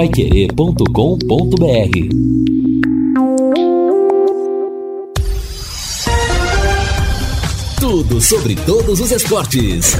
paiquerê.com.br 0.00 0.86
Tudo 7.78 8.18
sobre 8.18 8.54
todos 8.56 8.98
os 8.98 9.10
esportes. 9.10 9.98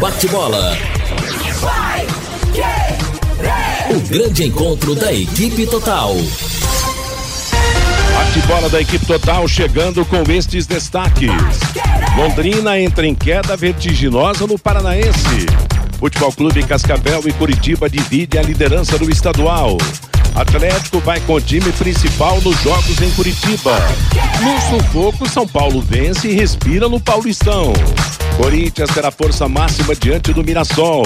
Bate-bola. 0.00 0.74
O 3.90 4.00
grande 4.08 4.44
encontro 4.44 4.94
da 4.94 5.12
equipe 5.12 5.66
total. 5.66 6.14
Bate-bola 8.14 8.70
da 8.70 8.80
equipe 8.80 9.04
total 9.04 9.46
chegando 9.46 10.02
com 10.06 10.22
estes 10.32 10.66
destaques. 10.66 11.30
Londrina 12.16 12.80
entra 12.80 13.06
em 13.06 13.14
queda 13.14 13.54
vertiginosa 13.54 14.46
no 14.46 14.58
Paranaense. 14.58 15.69
Futebol 16.00 16.32
Clube 16.32 16.62
Cascavel 16.62 17.20
e 17.26 17.32
Curitiba 17.34 17.86
divide 17.86 18.38
a 18.38 18.42
liderança 18.42 18.96
do 18.96 19.10
estadual. 19.10 19.76
Atlético 20.34 20.98
vai 21.00 21.20
com 21.20 21.34
o 21.34 21.40
time 21.42 21.70
principal 21.72 22.40
nos 22.40 22.58
jogos 22.62 23.02
em 23.02 23.10
Curitiba. 23.10 23.76
No 24.42 24.82
sufoco, 24.82 25.28
São 25.28 25.46
Paulo 25.46 25.82
vence 25.82 26.26
e 26.26 26.32
respira 26.32 26.88
no 26.88 26.98
Paulistão. 26.98 27.74
Corinthians 28.40 28.88
terá 28.94 29.10
força 29.10 29.46
máxima 29.46 29.94
diante 29.94 30.32
do 30.32 30.42
Mirassol. 30.42 31.04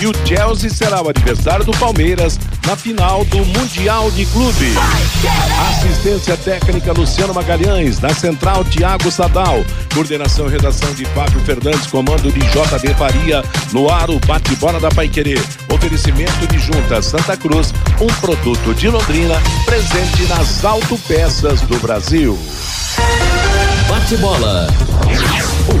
E 0.00 0.06
o 0.06 0.12
Chelsea 0.24 0.70
será 0.70 1.02
o 1.02 1.08
adversário 1.08 1.64
do 1.64 1.72
Palmeiras 1.72 2.38
na 2.64 2.76
final 2.76 3.24
do 3.24 3.44
Mundial 3.44 4.08
de 4.12 4.24
Clube. 4.26 4.72
Assistência 5.68 6.36
técnica 6.36 6.92
Luciano 6.92 7.34
Magalhães, 7.34 7.98
na 7.98 8.14
central 8.14 8.64
Tiago 8.64 9.10
Sadal. 9.10 9.64
Coordenação 9.92 10.46
e 10.46 10.50
redação 10.50 10.94
de 10.94 11.04
Fábio 11.06 11.40
Fernandes, 11.40 11.88
comando 11.88 12.30
de 12.30 12.38
JB 12.38 12.94
Faria, 12.96 13.42
no 13.72 13.90
ar 13.90 14.08
o 14.08 14.20
bate-bola 14.20 14.78
da 14.78 14.90
Paiquerê. 14.90 15.40
Oferecimento 15.74 16.46
de 16.46 16.58
Junta 16.60 17.02
Santa 17.02 17.36
Cruz, 17.36 17.74
um 18.00 18.06
produto 18.20 18.72
de 18.76 18.88
Londrina, 18.88 19.42
presente 19.66 20.22
nas 20.28 20.64
autopeças 20.64 21.62
do 21.62 21.80
Brasil. 21.80 22.38
Bate-bola. 23.88 24.68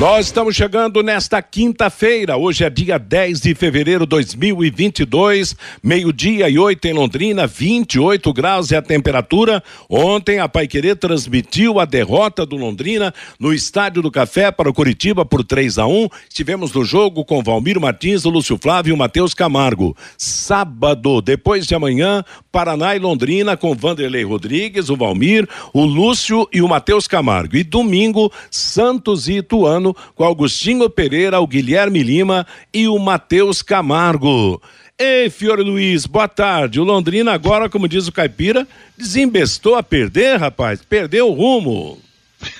Nós 0.00 0.26
estamos 0.26 0.56
chegando 0.56 1.02
nesta 1.02 1.40
quinta-feira. 1.42 2.36
Hoje 2.36 2.64
é 2.64 2.70
dia 2.70 2.98
10 2.98 3.42
de 3.42 3.54
fevereiro 3.54 4.04
de 4.04 4.10
2022, 4.10 5.54
meio-dia 5.82 6.48
e 6.48 6.58
oito 6.58 6.86
em 6.86 6.94
Londrina, 6.94 7.46
28 7.46 8.32
graus 8.32 8.72
é 8.72 8.78
a 8.78 8.82
temperatura. 8.82 9.62
Ontem 9.88 10.40
a 10.40 10.48
Paiquerê 10.48 10.96
transmitiu 10.96 11.78
a 11.78 11.84
derrota 11.84 12.44
do 12.44 12.56
Londrina 12.56 13.14
no 13.38 13.52
Estádio 13.52 14.02
do 14.02 14.10
Café 14.10 14.50
para 14.50 14.68
o 14.68 14.74
Curitiba 14.74 15.24
por 15.26 15.44
3 15.44 15.78
a 15.78 15.86
1. 15.86 16.08
Estivemos 16.28 16.72
no 16.72 16.84
jogo 16.84 17.24
com 17.24 17.42
Valmir 17.42 17.78
Martins, 17.78 18.24
o 18.24 18.30
Lúcio 18.30 18.58
Flávio 18.58 18.92
e 18.92 18.94
o 18.94 18.98
Matheus 18.98 19.34
Camargo. 19.34 19.94
Sábado, 20.16 21.20
depois 21.20 21.66
de 21.66 21.74
amanhã, 21.74 22.24
Paraná 22.50 22.96
e 22.96 22.98
Londrina 22.98 23.56
com 23.58 23.74
Vanderlei 23.74 24.24
Rodrigues, 24.24 24.88
o 24.88 24.96
Valmir, 24.96 25.46
o 25.72 25.84
Lúcio 25.84 26.48
e 26.52 26.62
o 26.62 26.68
Matheus 26.68 27.06
Camargo. 27.06 27.56
E 27.56 27.62
domingo, 27.62 28.32
Santos 28.50 29.28
e 29.28 29.34
Ituano 29.34 29.81
com 30.14 30.24
Augustinho 30.24 30.90
Pereira, 30.90 31.40
o 31.40 31.46
Guilherme 31.46 32.02
Lima 32.02 32.46
e 32.72 32.86
o 32.86 32.98
Matheus 32.98 33.62
Camargo. 33.62 34.60
Ei, 34.98 35.30
Fiore 35.30 35.62
Luiz, 35.62 36.04
boa 36.06 36.28
tarde. 36.28 36.78
O 36.78 36.84
Londrina 36.84 37.32
agora, 37.32 37.66
como 37.68 37.88
diz 37.88 38.06
o 38.06 38.12
Caipira, 38.12 38.64
desembestou 38.96 39.74
a 39.74 39.82
perder, 39.82 40.38
rapaz. 40.38 40.80
Perdeu 40.88 41.28
o 41.28 41.34
rumo. 41.34 41.98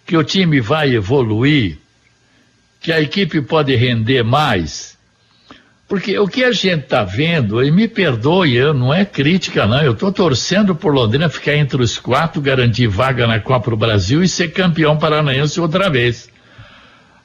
que 0.06 0.16
o 0.16 0.22
time 0.22 0.61
vai 0.61 0.94
evoluir, 0.94 1.78
que 2.81 2.93
a 2.93 3.00
equipe 3.00 3.43
pode 3.43 3.75
render 3.75 4.22
mais. 4.22 4.97
Porque 5.88 6.16
o 6.16 6.28
que 6.28 6.44
a 6.44 6.53
gente 6.53 6.84
está 6.84 7.03
vendo, 7.03 7.61
e 7.61 7.72
me 7.72 7.88
perdoe, 7.88 8.55
eu, 8.55 8.72
não 8.72 8.94
é 8.94 9.05
crítica, 9.05 9.66
não. 9.66 9.83
Eu 9.83 9.94
estou 9.94 10.12
torcendo 10.12 10.77
por 10.77 10.94
Londrina 10.94 11.28
ficar 11.28 11.56
entre 11.56 11.83
os 11.83 11.99
quatro, 11.99 12.41
garantir 12.41 12.87
vaga 12.87 13.27
na 13.27 13.41
Copa 13.41 13.71
do 13.71 13.77
Brasil 13.77 14.22
e 14.22 14.28
ser 14.28 14.53
campeão 14.53 14.97
paranaense 14.97 15.61
outra 15.61 15.91
vez. 15.91 16.31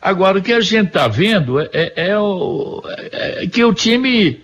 Agora, 0.01 0.39
o 0.39 0.41
que 0.41 0.53
a 0.53 0.59
gente 0.59 0.87
está 0.87 1.07
vendo 1.07 1.59
é, 1.59 1.69
é, 1.71 1.93
é, 2.07 2.17
o, 2.17 2.81
é, 3.11 3.45
que 3.45 3.63
o 3.63 3.71
time. 3.75 4.43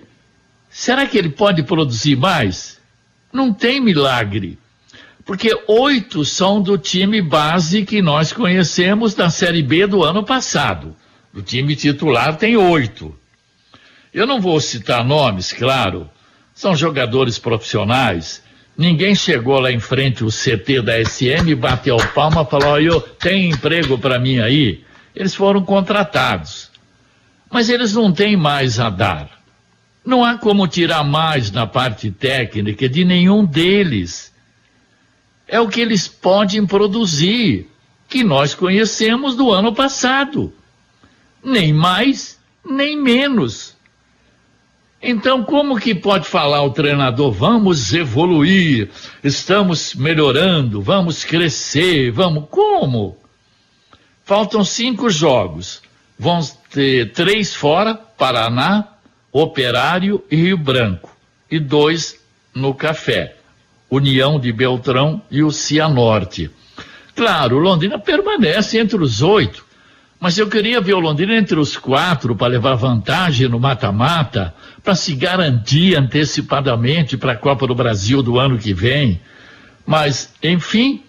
Será 0.69 1.07
que 1.07 1.17
ele 1.17 1.29
pode 1.29 1.63
produzir 1.63 2.15
mais? 2.15 2.79
Não 3.33 3.51
tem 3.51 3.81
milagre 3.81 4.59
porque 5.25 5.51
oito 5.67 6.25
são 6.25 6.61
do 6.61 6.77
time 6.77 7.21
base 7.21 7.85
que 7.85 8.01
nós 8.01 8.33
conhecemos 8.33 9.13
da 9.13 9.29
Série 9.29 9.61
B 9.61 9.85
do 9.85 10.03
ano 10.03 10.23
passado. 10.23 10.95
O 11.33 11.41
time 11.41 11.75
titular 11.75 12.35
tem 12.37 12.57
oito. 12.57 13.15
Eu 14.13 14.25
não 14.25 14.41
vou 14.41 14.59
citar 14.59 15.05
nomes, 15.05 15.53
claro, 15.53 16.09
são 16.53 16.75
jogadores 16.75 17.39
profissionais. 17.39 18.43
Ninguém 18.77 19.15
chegou 19.15 19.59
lá 19.59 19.71
em 19.71 19.79
frente 19.79 20.23
o 20.23 20.29
CT 20.29 20.81
da 20.81 21.03
SM, 21.03 21.55
bateu 21.55 21.97
palma 22.13 22.41
e 22.41 22.49
falou: 22.49 22.79
eu 22.79 22.99
tem 22.99 23.49
emprego 23.49 23.97
para 23.97 24.19
mim 24.19 24.39
aí. 24.39 24.83
Eles 25.15 25.35
foram 25.35 25.63
contratados. 25.63 26.71
Mas 27.49 27.69
eles 27.69 27.93
não 27.93 28.11
têm 28.11 28.35
mais 28.35 28.79
a 28.79 28.89
dar. 28.89 29.29
Não 30.05 30.23
há 30.23 30.37
como 30.37 30.67
tirar 30.67 31.03
mais 31.03 31.51
na 31.51 31.67
parte 31.67 32.09
técnica 32.09 32.89
de 32.89 33.05
nenhum 33.05 33.45
deles 33.45 34.30
é 35.51 35.59
o 35.59 35.67
que 35.67 35.81
eles 35.81 36.07
podem 36.07 36.65
produzir, 36.65 37.69
que 38.07 38.23
nós 38.23 38.55
conhecemos 38.55 39.35
do 39.35 39.51
ano 39.51 39.75
passado. 39.75 40.53
Nem 41.43 41.73
mais, 41.73 42.39
nem 42.65 42.97
menos. 42.97 43.75
Então, 45.01 45.43
como 45.43 45.77
que 45.77 45.93
pode 45.93 46.25
falar 46.25 46.63
o 46.63 46.71
treinador? 46.71 47.33
Vamos 47.33 47.91
evoluir, 47.91 48.89
estamos 49.21 49.93
melhorando, 49.93 50.81
vamos 50.81 51.25
crescer, 51.25 52.11
vamos. 52.11 52.45
Como? 52.49 53.17
Faltam 54.23 54.63
cinco 54.63 55.09
jogos. 55.09 55.81
Vão 56.17 56.39
ter 56.69 57.11
três 57.11 57.53
fora: 57.53 57.95
Paraná, 57.95 58.87
Operário 59.33 60.23
e 60.31 60.35
Rio 60.37 60.57
Branco. 60.57 61.13
E 61.49 61.59
dois 61.59 62.17
no 62.55 62.73
Café. 62.73 63.40
União 63.91 64.39
de 64.39 64.53
Beltrão 64.53 65.21
e 65.29 65.43
o 65.43 65.51
Cianorte. 65.51 66.49
Claro, 67.13 67.59
Londrina 67.59 67.99
permanece 67.99 68.79
entre 68.79 68.97
os 69.03 69.21
oito, 69.21 69.65
mas 70.17 70.37
eu 70.37 70.47
queria 70.47 70.79
ver 70.79 70.93
o 70.93 70.99
Londrina 70.99 71.35
entre 71.35 71.59
os 71.59 71.75
quatro 71.75 72.33
para 72.33 72.47
levar 72.47 72.75
vantagem 72.75 73.49
no 73.49 73.59
mata-mata, 73.59 74.55
para 74.81 74.95
se 74.95 75.13
garantir 75.13 75.97
antecipadamente 75.97 77.17
para 77.17 77.33
a 77.33 77.37
Copa 77.37 77.67
do 77.67 77.75
Brasil 77.75 78.23
do 78.23 78.39
ano 78.39 78.57
que 78.57 78.73
vem. 78.73 79.19
Mas, 79.85 80.33
enfim, 80.41 81.03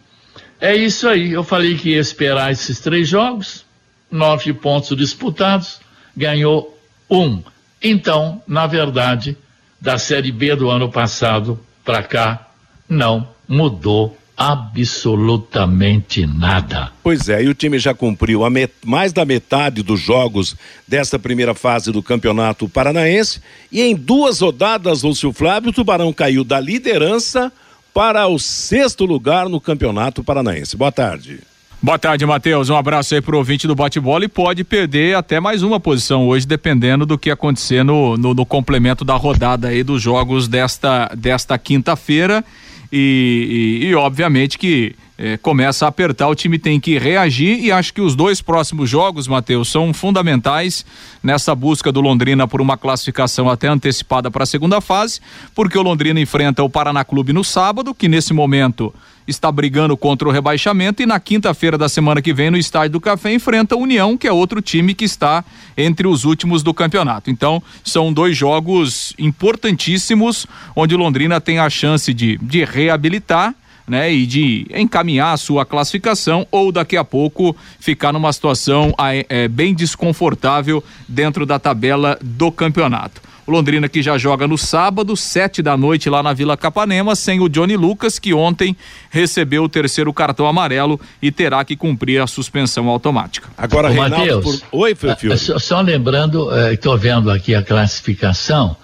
é 0.61 0.75
isso 0.75 1.09
aí. 1.09 1.33
Eu 1.33 1.45
falei 1.45 1.77
que 1.77 1.91
ia 1.91 2.01
esperar 2.01 2.51
esses 2.51 2.81
três 2.81 3.09
jogos, 3.09 3.65
nove 4.11 4.53
pontos 4.53 4.97
disputados, 4.97 5.81
ganhou 6.17 6.77
um. 7.09 7.43
Então, 7.81 8.43
na 8.47 8.67
verdade, 8.67 9.37
da 9.81 9.99
Série 9.99 10.33
B 10.33 10.56
do 10.56 10.69
ano 10.69 10.91
passado 10.91 11.61
para 11.85 12.03
cá, 12.03 12.52
não 12.93 13.27
mudou 13.49 14.17
absolutamente 14.37 16.27
nada. 16.27 16.91
Pois 17.03 17.29
é, 17.29 17.43
e 17.43 17.49
o 17.49 17.55
time 17.55 17.79
já 17.79 17.94
cumpriu 17.94 18.49
met... 18.50 18.73
mais 18.85 19.12
da 19.12 19.25
metade 19.25 19.83
dos 19.83 20.00
jogos 20.00 20.56
desta 20.87 21.19
primeira 21.19 21.55
fase 21.55 21.93
do 21.93 22.03
Campeonato 22.03 22.69
Paranaense 22.69 23.41
e 23.71 23.83
em 23.83 23.94
duas 23.94 24.41
rodadas, 24.41 25.03
Lúcio 25.03 25.33
Flávio, 25.33 25.71
o 25.71 25.73
Tubarão 25.73 26.12
caiu 26.12 26.44
da 26.44 26.59
liderança 26.59 27.53
para 27.94 28.27
o 28.27 28.39
sexto 28.39 29.05
lugar 29.05 29.49
no 29.49 29.61
Campeonato 29.61 30.25
Paranaense. 30.25 30.77
Boa 30.77 30.91
tarde. 30.91 31.41
Boa 31.85 31.99
tarde, 31.99 32.25
Matheus. 32.25 32.71
Um 32.71 32.77
abraço 32.77 33.12
aí 33.12 33.21
pro 33.21 33.37
ouvinte 33.37 33.67
do 33.67 33.75
bate-bola 33.75 34.25
e 34.25 34.29
pode 34.29 34.62
perder 34.62 35.17
até 35.17 35.41
mais 35.41 35.65
uma 35.65 35.81
posição 35.81 36.29
hoje, 36.29 36.47
dependendo 36.47 37.05
do 37.05 37.19
que 37.19 37.29
acontecer 37.29 37.83
no, 37.83 38.17
no, 38.17 38.35
no 38.35 38.47
complemento 38.47 39.05
da 39.05 39.17
rodada 39.17 39.67
aí 39.67 39.83
dos 39.83 40.00
jogos 40.00 40.47
desta, 40.47 41.11
desta 41.17 41.59
quinta-feira. 41.59 42.44
E, 42.93 43.81
e, 43.81 43.87
e, 43.87 43.94
obviamente 43.94 44.59
que 44.59 44.94
é, 45.17 45.39
começa 45.39 45.87
a 45.87 45.89
apertar, 45.89 46.29
o 46.29 46.35
time 46.35 46.59
tem 46.59 46.79
que 46.79 46.99
reagir 46.99 47.59
e 47.65 47.73
acho 47.73 47.94
que 47.94 48.03
os 48.03 48.15
dois 48.15 48.43
próximos 48.43 48.91
jogos, 48.91 49.27
Matheus, 49.27 49.71
são 49.71 49.94
fundamentais 49.94 50.85
nessa 51.23 51.55
busca 51.55 51.91
do 51.91 52.03
Londrina 52.03 52.47
por 52.47 52.61
uma 52.61 52.77
classificação 52.77 53.49
até 53.49 53.69
antecipada 53.69 54.31
para 54.31 54.43
a 54.43 54.47
segunda 54.47 54.81
fase, 54.81 55.21
porque 55.55 55.79
o 55.79 55.83
Londrina 55.83 56.21
enfrenta 56.21 56.62
o 56.62 56.69
Paraná 56.69 57.03
Clube 57.03 57.33
no 57.33 57.43
sábado, 57.43 57.94
que 57.94 58.09
nesse 58.09 58.35
momento 58.35 58.93
está 59.27 59.51
brigando 59.51 59.97
contra 59.97 60.29
o 60.29 60.33
rebaixamento 60.33 61.03
e 61.03 61.07
na 61.07 61.21
quinta-feira 61.21 61.79
da 61.79 61.89
semana 61.89 62.21
que 62.21 62.33
vem 62.33 62.51
no 62.51 62.57
Estádio 62.57 62.93
do 62.93 63.01
Café 63.01 63.33
enfrenta 63.33 63.75
a 63.75 63.79
União, 63.79 64.17
que 64.17 64.27
é 64.27 64.33
outro 64.33 64.61
time 64.61 64.95
que 64.95 65.05
está 65.05 65.45
entre 65.77 66.07
os 66.07 66.25
últimos 66.25 66.63
do 66.63 66.75
campeonato. 66.75 67.31
Então, 67.31 67.63
são 67.85 68.13
dois 68.13 68.37
jogos 68.37 69.13
importantíssimos 69.19 70.47
onde 70.75 70.97
Londrina 70.97 71.41
tem 71.41 71.59
a 71.59 71.71
chance 71.71 72.13
de, 72.13 72.39
de 72.39 72.65
reabilitar 72.65 73.55
né, 73.87 74.13
e 74.13 74.27
de 74.27 74.67
encaminhar 74.71 75.35
a 75.35 75.37
sua 75.37 75.65
classificação 75.65 76.47
ou 76.51 76.71
daqui 76.71 76.97
a 76.97 77.05
pouco 77.05 77.57
ficar 77.81 78.13
numa 78.13 78.33
situação 78.33 78.95
é, 79.29 79.49
bem 79.49 79.75
desconfortável 79.75 80.83
dentro 81.09 81.45
da 81.45 81.59
tabela 81.59 82.19
do 82.23 82.51
campeonato. 82.51 83.21
O 83.47 83.50
Londrina 83.50 83.89
que 83.89 84.00
já 84.00 84.17
joga 84.17 84.47
no 84.47 84.56
sábado, 84.56 85.17
sete 85.17 85.62
da 85.62 85.77
noite 85.77 86.09
lá 86.09 86.23
na 86.23 86.33
Vila 86.33 86.56
Capanema, 86.56 87.17
sem 87.17 87.41
o 87.41 87.49
Johnny 87.49 87.77
Lucas, 87.77 88.19
que 88.19 88.33
ontem 88.33 88.77
recebeu 89.11 89.65
o 89.65 89.69
terceiro 89.69 90.12
cartão 90.12 90.47
amarelo 90.47 91.00
e 91.21 91.33
terá 91.33 91.65
que 91.65 91.77
cumprir 91.77 92.21
a 92.21 92.27
suspensão 92.29 92.89
automática. 92.89 93.49
Agora, 93.59 93.89
Ô, 93.89 93.91
Reinaldo, 93.91 94.17
Mateus, 94.17 94.61
por... 94.62 94.79
Oi, 94.81 94.94
Fio. 94.94 95.37
Só, 95.37 95.59
só 95.59 95.81
lembrando, 95.81 96.50
estou 96.71 96.94
é, 96.94 96.99
vendo 96.99 97.31
aqui 97.31 97.53
a 97.55 97.62
classificação, 97.62 98.77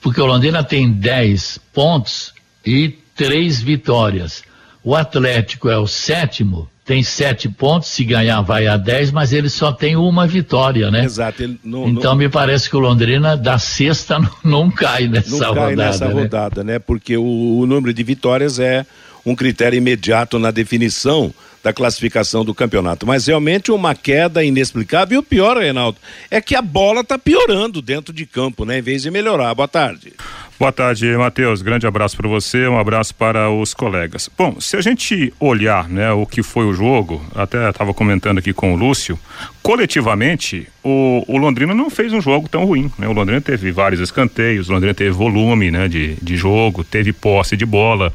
porque 0.00 0.20
o 0.20 0.26
Londrina 0.26 0.64
tem 0.64 0.90
10 0.90 1.60
pontos 1.72 2.32
e 2.66 2.98
três 3.14 3.60
vitórias. 3.60 4.42
O 4.82 4.96
Atlético 4.96 5.68
é 5.68 5.78
o 5.78 5.86
sétimo, 5.86 6.68
tem 6.90 7.04
sete 7.04 7.48
pontos, 7.48 7.88
se 7.88 8.02
ganhar 8.02 8.40
vai 8.40 8.66
a 8.66 8.76
dez, 8.76 9.12
mas 9.12 9.32
ele 9.32 9.48
só 9.48 9.70
tem 9.70 9.94
uma 9.94 10.26
vitória, 10.26 10.90
né? 10.90 11.04
Exato. 11.04 11.56
Não, 11.62 11.86
então 11.86 12.10
não... 12.10 12.16
me 12.16 12.28
parece 12.28 12.68
que 12.68 12.74
o 12.74 12.80
Londrina 12.80 13.36
da 13.36 13.58
sexta 13.58 14.18
não, 14.42 14.68
cai 14.68 15.06
nessa 15.06 15.30
não 15.30 15.38
rodada. 15.38 15.66
Cai 15.66 15.76
nessa 15.76 16.08
né? 16.08 16.12
rodada, 16.12 16.64
né? 16.64 16.78
Porque 16.80 17.16
o, 17.16 17.60
o 17.60 17.64
número 17.64 17.94
de 17.94 18.02
vitórias 18.02 18.58
é 18.58 18.84
um 19.24 19.36
critério 19.36 19.76
imediato 19.76 20.36
na 20.36 20.50
definição 20.50 21.32
da 21.62 21.72
classificação 21.72 22.44
do 22.44 22.52
campeonato. 22.52 23.06
Mas 23.06 23.28
realmente 23.28 23.70
uma 23.70 23.94
queda 23.94 24.42
inexplicável. 24.42 25.14
E 25.14 25.18
o 25.18 25.22
pior, 25.22 25.58
Reinaldo, 25.58 25.96
é 26.28 26.40
que 26.40 26.56
a 26.56 26.62
bola 26.62 27.02
está 27.02 27.16
piorando 27.16 27.80
dentro 27.80 28.12
de 28.12 28.26
campo, 28.26 28.64
né? 28.64 28.80
Em 28.80 28.82
vez 28.82 29.02
de 29.02 29.12
melhorar. 29.12 29.54
Boa 29.54 29.68
tarde. 29.68 30.12
Boa 30.60 30.70
tarde, 30.70 31.16
Matheus. 31.16 31.62
Grande 31.62 31.86
abraço 31.86 32.14
para 32.18 32.28
você, 32.28 32.68
um 32.68 32.78
abraço 32.78 33.14
para 33.14 33.48
os 33.48 33.72
colegas. 33.72 34.28
Bom, 34.36 34.60
se 34.60 34.76
a 34.76 34.82
gente 34.82 35.32
olhar, 35.40 35.88
né, 35.88 36.12
o 36.12 36.26
que 36.26 36.42
foi 36.42 36.66
o 36.66 36.74
jogo, 36.74 37.24
até 37.34 37.70
estava 37.70 37.94
comentando 37.94 38.36
aqui 38.36 38.52
com 38.52 38.74
o 38.74 38.76
Lúcio, 38.76 39.18
coletivamente, 39.62 40.68
o, 40.84 41.24
o, 41.26 41.38
Londrina 41.38 41.74
não 41.74 41.88
fez 41.88 42.12
um 42.12 42.20
jogo 42.20 42.46
tão 42.46 42.66
ruim, 42.66 42.92
né? 42.98 43.08
O 43.08 43.12
Londrina 43.14 43.40
teve 43.40 43.72
vários 43.72 44.02
escanteios, 44.02 44.68
o 44.68 44.74
Londrina 44.74 44.92
teve 44.92 45.12
volume, 45.12 45.70
né, 45.70 45.88
de, 45.88 46.16
de 46.20 46.36
jogo, 46.36 46.84
teve 46.84 47.10
posse 47.10 47.56
de 47.56 47.64
bola. 47.64 48.12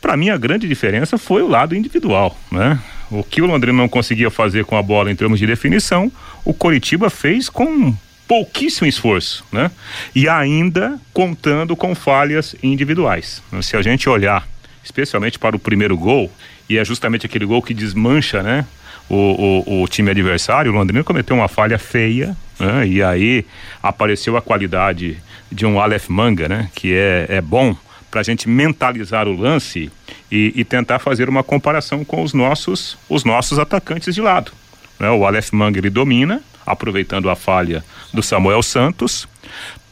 Para 0.00 0.16
mim, 0.16 0.30
a 0.30 0.38
grande 0.38 0.66
diferença 0.66 1.18
foi 1.18 1.42
o 1.42 1.48
lado 1.48 1.76
individual, 1.76 2.34
né? 2.50 2.78
O 3.10 3.22
que 3.22 3.42
o 3.42 3.46
Londrina 3.46 3.76
não 3.76 3.90
conseguia 3.90 4.30
fazer 4.30 4.64
com 4.64 4.78
a 4.78 4.82
bola 4.82 5.12
em 5.12 5.16
termos 5.16 5.38
de 5.38 5.46
definição, 5.46 6.10
o 6.46 6.54
Coritiba 6.54 7.10
fez 7.10 7.50
com 7.50 7.94
pouquíssimo 8.26 8.86
esforço, 8.86 9.44
né? 9.52 9.70
E 10.14 10.28
ainda 10.28 10.98
contando 11.12 11.76
com 11.76 11.94
falhas 11.94 12.54
individuais. 12.62 13.42
Se 13.62 13.76
a 13.76 13.82
gente 13.82 14.08
olhar, 14.08 14.46
especialmente 14.82 15.38
para 15.38 15.56
o 15.56 15.58
primeiro 15.58 15.96
gol, 15.96 16.30
e 16.68 16.78
é 16.78 16.84
justamente 16.84 17.26
aquele 17.26 17.44
gol 17.44 17.62
que 17.62 17.74
desmancha, 17.74 18.42
né? 18.42 18.66
O, 19.08 19.62
o, 19.66 19.82
o 19.82 19.88
time 19.88 20.10
adversário, 20.10 20.72
o 20.72 20.74
Londrina 20.74 21.04
cometeu 21.04 21.36
uma 21.36 21.48
falha 21.48 21.78
feia, 21.78 22.34
né? 22.58 22.86
E 22.86 23.02
aí 23.02 23.44
apareceu 23.82 24.36
a 24.36 24.42
qualidade 24.42 25.18
de 25.52 25.66
um 25.66 25.78
Aleph 25.78 26.08
Manga, 26.08 26.48
né? 26.48 26.70
Que 26.74 26.94
é, 26.94 27.26
é 27.28 27.40
bom 27.40 27.76
para 28.10 28.20
a 28.20 28.24
gente 28.24 28.48
mentalizar 28.48 29.26
o 29.26 29.36
lance 29.36 29.90
e, 30.30 30.52
e, 30.54 30.64
tentar 30.64 31.00
fazer 31.00 31.28
uma 31.28 31.42
comparação 31.42 32.04
com 32.04 32.22
os 32.22 32.32
nossos, 32.32 32.96
os 33.08 33.24
nossos 33.24 33.58
atacantes 33.58 34.14
de 34.14 34.20
lado. 34.20 34.52
Né? 35.00 35.10
O 35.10 35.26
Aleph 35.26 35.50
Manga 35.50 35.80
ele 35.80 35.90
domina, 35.90 36.40
aproveitando 36.64 37.28
a 37.28 37.34
falha 37.34 37.84
do 38.14 38.22
Samuel 38.22 38.62
Santos, 38.62 39.28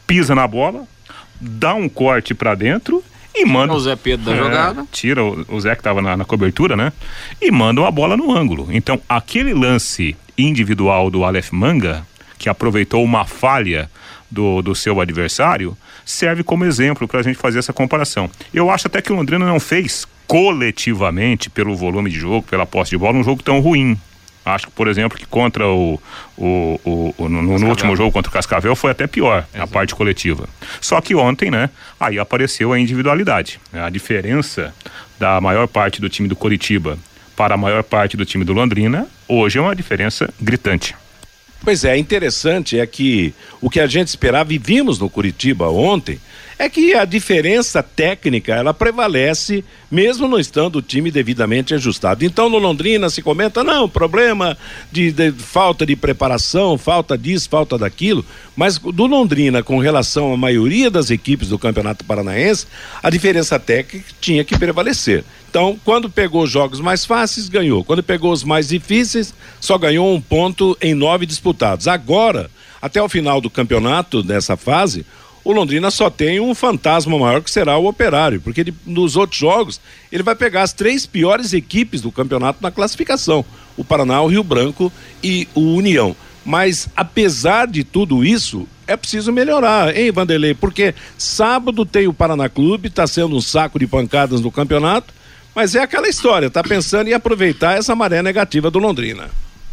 pisa 0.07 0.35
na 0.35 0.47
bola, 0.47 0.87
dá 1.41 1.75
um 1.75 1.89
corte 1.89 2.33
para 2.35 2.55
dentro 2.55 3.03
e 3.35 3.45
manda. 3.45 3.73
o 3.73 3.81
Zé 3.81 3.97
Pedro 3.97 4.27
da 4.27 4.33
é, 4.33 4.37
jogada. 4.37 4.87
Tira 4.93 5.23
o, 5.23 5.45
o 5.49 5.61
Zé 5.61 5.75
que 5.75 5.81
estava 5.81 6.01
na, 6.01 6.17
na, 6.17 6.25
cobertura, 6.25 6.77
né? 6.77 6.93
E 7.41 7.51
manda 7.51 7.81
uma 7.81 7.91
bola 7.91 8.17
no 8.17 8.35
ângulo. 8.35 8.69
Então, 8.71 9.01
aquele 9.09 9.53
lance 9.53 10.17
individual 10.37 11.11
do 11.11 11.25
Aleph 11.25 11.51
Manga, 11.51 12.07
que 12.39 12.49
aproveitou 12.49 13.03
uma 13.03 13.25
falha 13.25 13.91
do, 14.31 14.63
do 14.63 14.75
seu 14.75 15.01
adversário, 15.01 15.77
serve 16.05 16.43
como 16.43 16.65
exemplo 16.65 17.09
para 17.09 17.21
a 17.21 17.23
gente 17.23 17.37
fazer 17.37 17.59
essa 17.59 17.73
comparação. 17.73 18.31
Eu 18.53 18.71
acho 18.71 18.87
até 18.87 19.01
que 19.01 19.13
o 19.13 19.17
Londrina 19.17 19.47
não 19.47 19.61
fez 19.61 20.07
coletivamente, 20.27 21.51
pelo 21.51 21.77
volume 21.77 22.11
de 22.11 22.19
jogo, 22.19 22.47
pela 22.49 22.67
posse 22.67 22.91
de 22.91 22.99
bola, 22.99 23.19
um 23.19 23.25
jogo 23.25 23.43
tão 23.43 23.61
ruim. 23.61 23.99
Acho 24.45 24.67
que, 24.67 24.73
por 24.73 24.89
exemplo, 24.89 25.17
que 25.17 25.25
contra 25.25 25.67
o, 25.69 26.01
o, 26.37 26.81
o, 26.85 27.15
o 27.17 27.29
no, 27.29 27.43
no, 27.43 27.69
último 27.69 27.95
jogo 27.95 28.11
contra 28.11 28.29
o 28.29 28.33
Cascavel 28.33 28.75
foi 28.75 28.91
até 28.91 29.07
pior 29.07 29.47
Exato. 29.55 29.63
a 29.63 29.67
parte 29.67 29.95
coletiva. 29.95 30.49
Só 30.81 31.01
que 31.01 31.15
ontem, 31.15 31.51
né, 31.51 31.71
aí 31.99 32.19
apareceu 32.19 32.73
a 32.73 32.79
individualidade. 32.79 33.61
Né? 33.73 33.85
A 33.85 33.89
diferença 33.89 34.75
da 35.19 35.41
maior 35.41 35.69
parte 35.69 36.01
do 36.01 36.09
time 36.09 36.29
do 36.29 36.35
Coritiba 36.35 36.99
para 37.37 37.55
a 37.55 37.57
maior 37.57 37.83
parte 37.83 38.17
do 38.17 38.25
time 38.25 38.45
do 38.45 38.53
Londrina, 38.53 39.07
hoje 39.29 39.59
é 39.59 39.63
uma 39.63 39.77
diferença 39.77 40.29
gritante. 40.41 40.95
Pois 41.65 41.85
é, 41.85 41.97
interessante 41.97 42.79
é 42.79 42.87
que 42.87 43.33
o 43.61 43.71
que 43.71 43.79
a 43.79 43.87
gente 43.87 44.09
esperava 44.09 44.53
e 44.53 44.59
vimos 44.59 44.99
no 44.99 45.09
Curitiba 45.09 45.69
ontem 45.69 46.21
é 46.63 46.69
que 46.69 46.95
a 46.95 47.05
diferença 47.05 47.83
técnica 47.83 48.55
ela 48.55 48.73
prevalece 48.73 49.65
mesmo 49.91 50.29
não 50.29 50.39
estando 50.39 50.77
o 50.77 50.83
time 50.83 51.11
devidamente 51.11 51.75
ajustado. 51.75 52.25
Então 52.25 52.49
no 52.49 52.57
Londrina 52.57 53.11
se 53.11 53.21
comenta 53.21 53.65
não 53.65 53.89
problema 53.89 54.57
de, 54.93 55.11
de, 55.11 55.33
falta 55.33 55.85
de 55.85 55.97
preparação, 55.97 56.79
falta 56.79 57.19
disso, 57.19 57.49
falta 57.49 57.77
daquilo, 57.77 58.25
mas 58.55 58.79
do 58.79 59.07
Londrina 59.07 59.61
com 59.61 59.79
relação 59.79 60.33
à 60.33 60.37
maioria 60.37 60.89
das 60.89 61.11
equipes 61.11 61.49
do 61.49 61.59
Campeonato 61.59 62.05
Paranaense 62.05 62.69
a 63.03 63.11
diferença 63.11 63.59
técnica 63.59 64.07
tinha 64.21 64.45
que 64.45 64.57
prevalecer. 64.57 65.25
Então 65.51 65.77
quando 65.85 66.09
pegou 66.09 66.47
jogos 66.47 66.79
mais 66.79 67.05
fáceis 67.05 67.49
ganhou, 67.49 67.83
quando 67.83 68.05
pegou 68.05 68.31
os 68.31 68.45
mais 68.45 68.69
difíceis 68.69 69.35
só 69.61 69.77
ganhou 69.77 70.15
um 70.15 70.21
ponto 70.21 70.79
em 70.81 70.95
nove 70.95 71.27
disputados. 71.27 71.89
Agora 71.89 72.49
até 72.81 73.03
o 73.03 73.09
final 73.09 73.41
do 73.41 73.51
campeonato 73.51 74.23
dessa 74.23 74.57
fase 74.57 75.05
o 75.45 75.53
Londrina 75.53 75.91
só 75.91 76.09
tem 76.09 76.39
um 76.41 76.55
fantasma 76.55 77.19
maior 77.19 77.43
que 77.43 77.51
será 77.51 77.77
o 77.77 77.87
Operário, 77.87 78.41
porque 78.41 78.61
ele, 78.61 78.75
nos 78.87 79.17
outros 79.17 79.39
jogos 79.39 79.81
ele 80.11 80.23
vai 80.23 80.35
pegar 80.35 80.63
as 80.63 80.73
três 80.73 81.07
piores 81.07 81.53
equipes 81.53 82.01
do 82.01 82.13
campeonato 82.13 82.63
na 82.63 82.71
classificação: 82.71 83.45
o 83.77 83.85
Paraná, 83.85 84.23
o 84.23 84.29
Rio 84.29 84.45
Branco 84.45 84.93
e 85.23 85.49
o 85.55 85.75
União. 85.75 86.15
Mas 86.45 86.89
apesar 86.97 87.67
de 87.67 87.85
tudo 87.85 88.25
isso, 88.25 88.67
é 88.87 88.97
preciso 88.97 89.33
melhorar, 89.33 89.97
hein, 89.97 90.11
Vanderlei? 90.11 90.55
Porque 90.55 90.95
sábado 91.17 91.87
tem 91.87 92.09
o 92.09 92.13
Paraná 92.13 92.49
Clube, 92.49 92.89
está 92.89 93.07
sendo 93.07 93.37
um 93.37 93.41
saco 93.41 93.79
de 93.79 93.87
pancadas 93.87 94.41
no 94.41 94.51
campeonato, 94.51 95.15
mas 95.55 95.75
é 95.75 95.81
aquela 95.81 96.09
história, 96.09 96.51
tá 96.51 96.63
pensando 96.63 97.09
em 97.09 97.15
aproveitar 97.15 97.79
essa 97.79 97.95
maré 97.95 98.23
negativa 98.23 98.71
do 98.71 98.79
Londrina. 98.79 99.31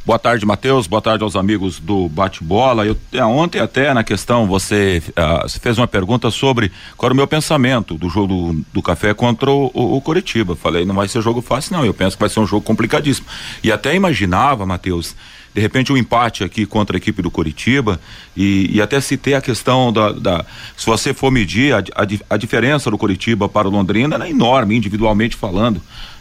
Boa 0.09 0.17
tarde, 0.17 0.43
Matheus. 0.43 0.87
Boa 0.87 1.03
tarde 1.03 1.23
aos 1.23 1.35
amigos 1.35 1.79
do 1.79 2.09
Bate-Bola. 2.09 2.83
Eu 2.83 2.97
é, 3.13 3.23
ontem 3.23 3.59
até 3.59 3.93
na 3.93 4.03
questão 4.03 4.47
você, 4.47 5.03
uh, 5.09 5.47
fez 5.59 5.77
uma 5.77 5.87
pergunta 5.87 6.31
sobre 6.31 6.71
qual 6.97 7.09
era 7.09 7.13
o 7.13 7.15
meu 7.15 7.27
pensamento 7.27 7.93
do 7.93 8.09
jogo 8.09 8.27
do, 8.27 8.65
do 8.73 8.81
café 8.81 9.13
contra 9.13 9.51
o, 9.51 9.69
o, 9.71 9.97
o 9.97 10.01
Coritiba. 10.01 10.55
Falei, 10.55 10.83
não 10.83 10.95
vai 10.95 11.07
ser 11.07 11.21
jogo 11.21 11.41
fácil, 11.41 11.77
não. 11.77 11.85
Eu 11.85 11.93
penso 11.93 12.17
que 12.17 12.21
vai 12.21 12.29
ser 12.29 12.39
um 12.39 12.47
jogo 12.47 12.65
complicadíssimo. 12.65 13.27
E 13.63 13.71
até 13.71 13.93
imaginava, 13.93 14.65
Matheus, 14.65 15.15
de 15.53 15.61
repente 15.61 15.93
um 15.93 15.97
empate 15.97 16.43
aqui 16.43 16.65
contra 16.65 16.95
a 16.95 16.97
equipe 16.97 17.21
do 17.21 17.29
Coritiba 17.29 18.01
e, 18.35 18.67
e 18.73 18.81
até 18.81 18.99
citei 18.99 19.35
a 19.35 19.41
questão 19.41 19.93
da, 19.93 20.11
da, 20.11 20.45
se 20.75 20.87
você 20.87 21.13
for 21.13 21.29
medir 21.29 21.75
a, 21.75 21.83
a, 21.95 22.33
a 22.33 22.37
diferença 22.37 22.89
do 22.89 22.97
Coritiba 22.97 23.47
para 23.47 23.67
o 23.67 23.71
Londrina 23.71 24.25
é 24.25 24.29
enorme 24.31 24.75
individualmente 24.75 25.35
falando 25.35 25.79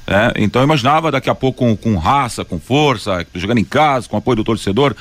é, 0.09 0.33
então 0.43 0.63
eu 0.63 0.65
imaginava 0.65 1.11
daqui 1.11 1.29
a 1.29 1.35
pouco 1.35 1.59
com, 1.59 1.77
com, 1.77 1.99
raça, 1.99 2.43
com 2.43 2.59
força, 2.59 3.27
jogando 3.35 3.59
em 3.59 3.65
casa, 3.65 4.09
com 4.09 4.17
apoio 4.17 4.37
do 4.37 4.45
torcedor, 4.45 4.97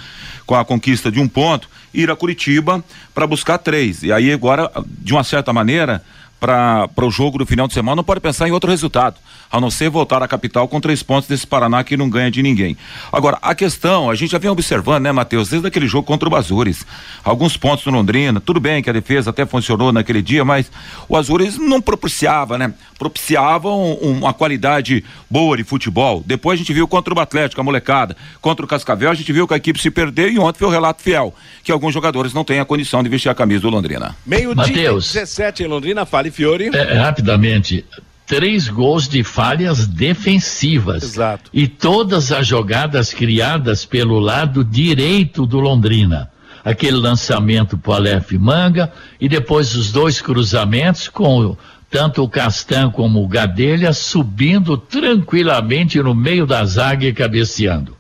com 0.46 0.54
a 0.54 0.66
conquista 0.66 1.10
de 1.10 1.22
um 1.22 1.30
ponto, 1.30 1.70
ir 1.94 2.12
a 2.12 2.16
Curitiba 2.16 2.84
para 3.16 3.26
buscar 3.26 3.58
três. 3.58 4.04
E 4.04 4.12
aí 4.12 4.34
agora, 4.34 4.70
de 4.86 5.14
uma 5.14 5.24
certa 5.24 5.54
maneira, 5.54 6.04
para 6.42 6.90
o 7.02 7.10
jogo 7.10 7.38
do 7.38 7.46
final 7.46 7.68
de 7.68 7.74
semana, 7.74 7.96
não 7.96 8.04
pode 8.04 8.20
pensar 8.20 8.50
em 8.50 8.52
outro 8.52 8.70
resultado. 8.70 9.16
A 9.52 9.60
não 9.60 9.70
ser 9.70 9.90
voltar 9.90 10.22
à 10.22 10.28
capital 10.28 10.68
com 10.68 10.80
três 10.80 11.02
pontos 11.02 11.28
desse 11.28 11.46
Paraná 11.48 11.84
que 11.84 11.98
não 11.98 12.10
ganha 12.10 12.30
de 12.30 12.42
ninguém. 12.44 12.78
Agora, 13.12 13.38
a 13.42 13.56
questão, 13.56 14.10
a 14.10 14.16
gente 14.16 14.32
já 14.32 14.38
vem 14.38 14.50
observando, 14.50 15.04
né, 15.04 15.12
Matheus, 15.12 15.50
desde 15.50 15.68
aquele 15.68 15.88
jogo 15.88 16.06
contra 16.06 16.28
o 16.28 16.36
Azures, 16.36 16.86
alguns 17.24 17.58
pontos 17.58 17.86
no 17.86 17.92
Londrina, 17.92 18.40
tudo 18.40 18.60
bem 18.60 18.84
que 18.84 18.90
a 18.90 18.94
defesa 18.94 19.30
até 19.30 19.46
funcionou 19.46 19.92
naquele 19.92 20.22
dia, 20.22 20.44
mas 20.44 20.72
o 21.08 21.16
Azures 21.16 21.58
não 21.58 21.82
propiciava, 21.82 22.58
né? 22.58 22.74
Propiciava 22.98 23.70
um, 23.70 23.94
uma 23.94 24.34
qualidade 24.34 25.04
boa 25.30 25.56
de 25.56 25.64
futebol. 25.64 26.24
Depois 26.26 26.58
a 26.58 26.62
gente 26.64 26.74
viu 26.74 26.88
contra 26.88 27.14
o 27.14 27.20
Atlético, 27.20 27.62
a 27.62 27.64
molecada, 27.64 28.16
contra 28.42 28.66
o 28.66 28.68
Cascavel, 28.68 29.12
a 29.12 29.16
gente 29.16 29.32
viu 29.32 29.48
que 29.48 29.54
a 29.54 29.58
equipe 29.58 29.80
se 29.82 29.92
perdeu 29.92 30.30
e 30.32 30.40
ontem 30.40 30.60
foi 30.60 30.68
o 30.68 30.72
relato 30.72 31.02
fiel, 31.02 31.34
que 31.64 31.72
alguns 31.72 31.94
jogadores 31.94 32.34
não 32.34 32.44
têm 32.44 32.60
a 32.60 32.66
condição 32.66 33.04
de 33.04 33.10
vestir 33.10 33.30
a 33.30 33.36
camisa 33.36 33.62
do 33.62 33.70
Londrina. 33.70 34.16
Meio-dia 34.26 34.92
17 34.94 35.64
em 35.64 35.68
Londrina, 35.68 36.06
fale 36.06 36.32
Fiore. 36.32 36.70
É, 36.74 36.94
rapidamente, 36.94 37.86
três 38.28 38.68
gols 38.68 39.08
de 39.08 39.24
falhas 39.24 39.88
defensivas. 39.88 41.02
Exato. 41.02 41.50
E 41.54 41.68
todas 41.68 42.32
as 42.32 42.46
jogadas 42.46 43.14
criadas 43.14 43.86
pelo 43.86 44.20
lado 44.20 44.64
direito 44.64 45.46
do 45.46 45.60
Londrina. 45.60 46.30
Aquele 46.64 46.98
lançamento 46.98 47.78
para 47.78 47.92
o 47.92 47.94
Aleph 47.96 48.34
Manga 48.34 48.92
e 49.22 49.30
depois 49.30 49.74
os 49.74 49.90
dois 49.94 50.20
cruzamentos 50.20 51.08
com 51.08 51.56
tanto 51.90 52.22
o 52.22 52.28
Castan 52.28 52.92
como 52.92 53.24
o 53.24 53.28
Gadelha 53.28 53.94
subindo 53.94 54.78
tranquilamente 54.78 55.98
no 56.04 56.14
meio 56.14 56.46
da 56.46 56.66
zaga 56.66 57.06
e 57.06 57.14
cabeceando. 57.14 57.97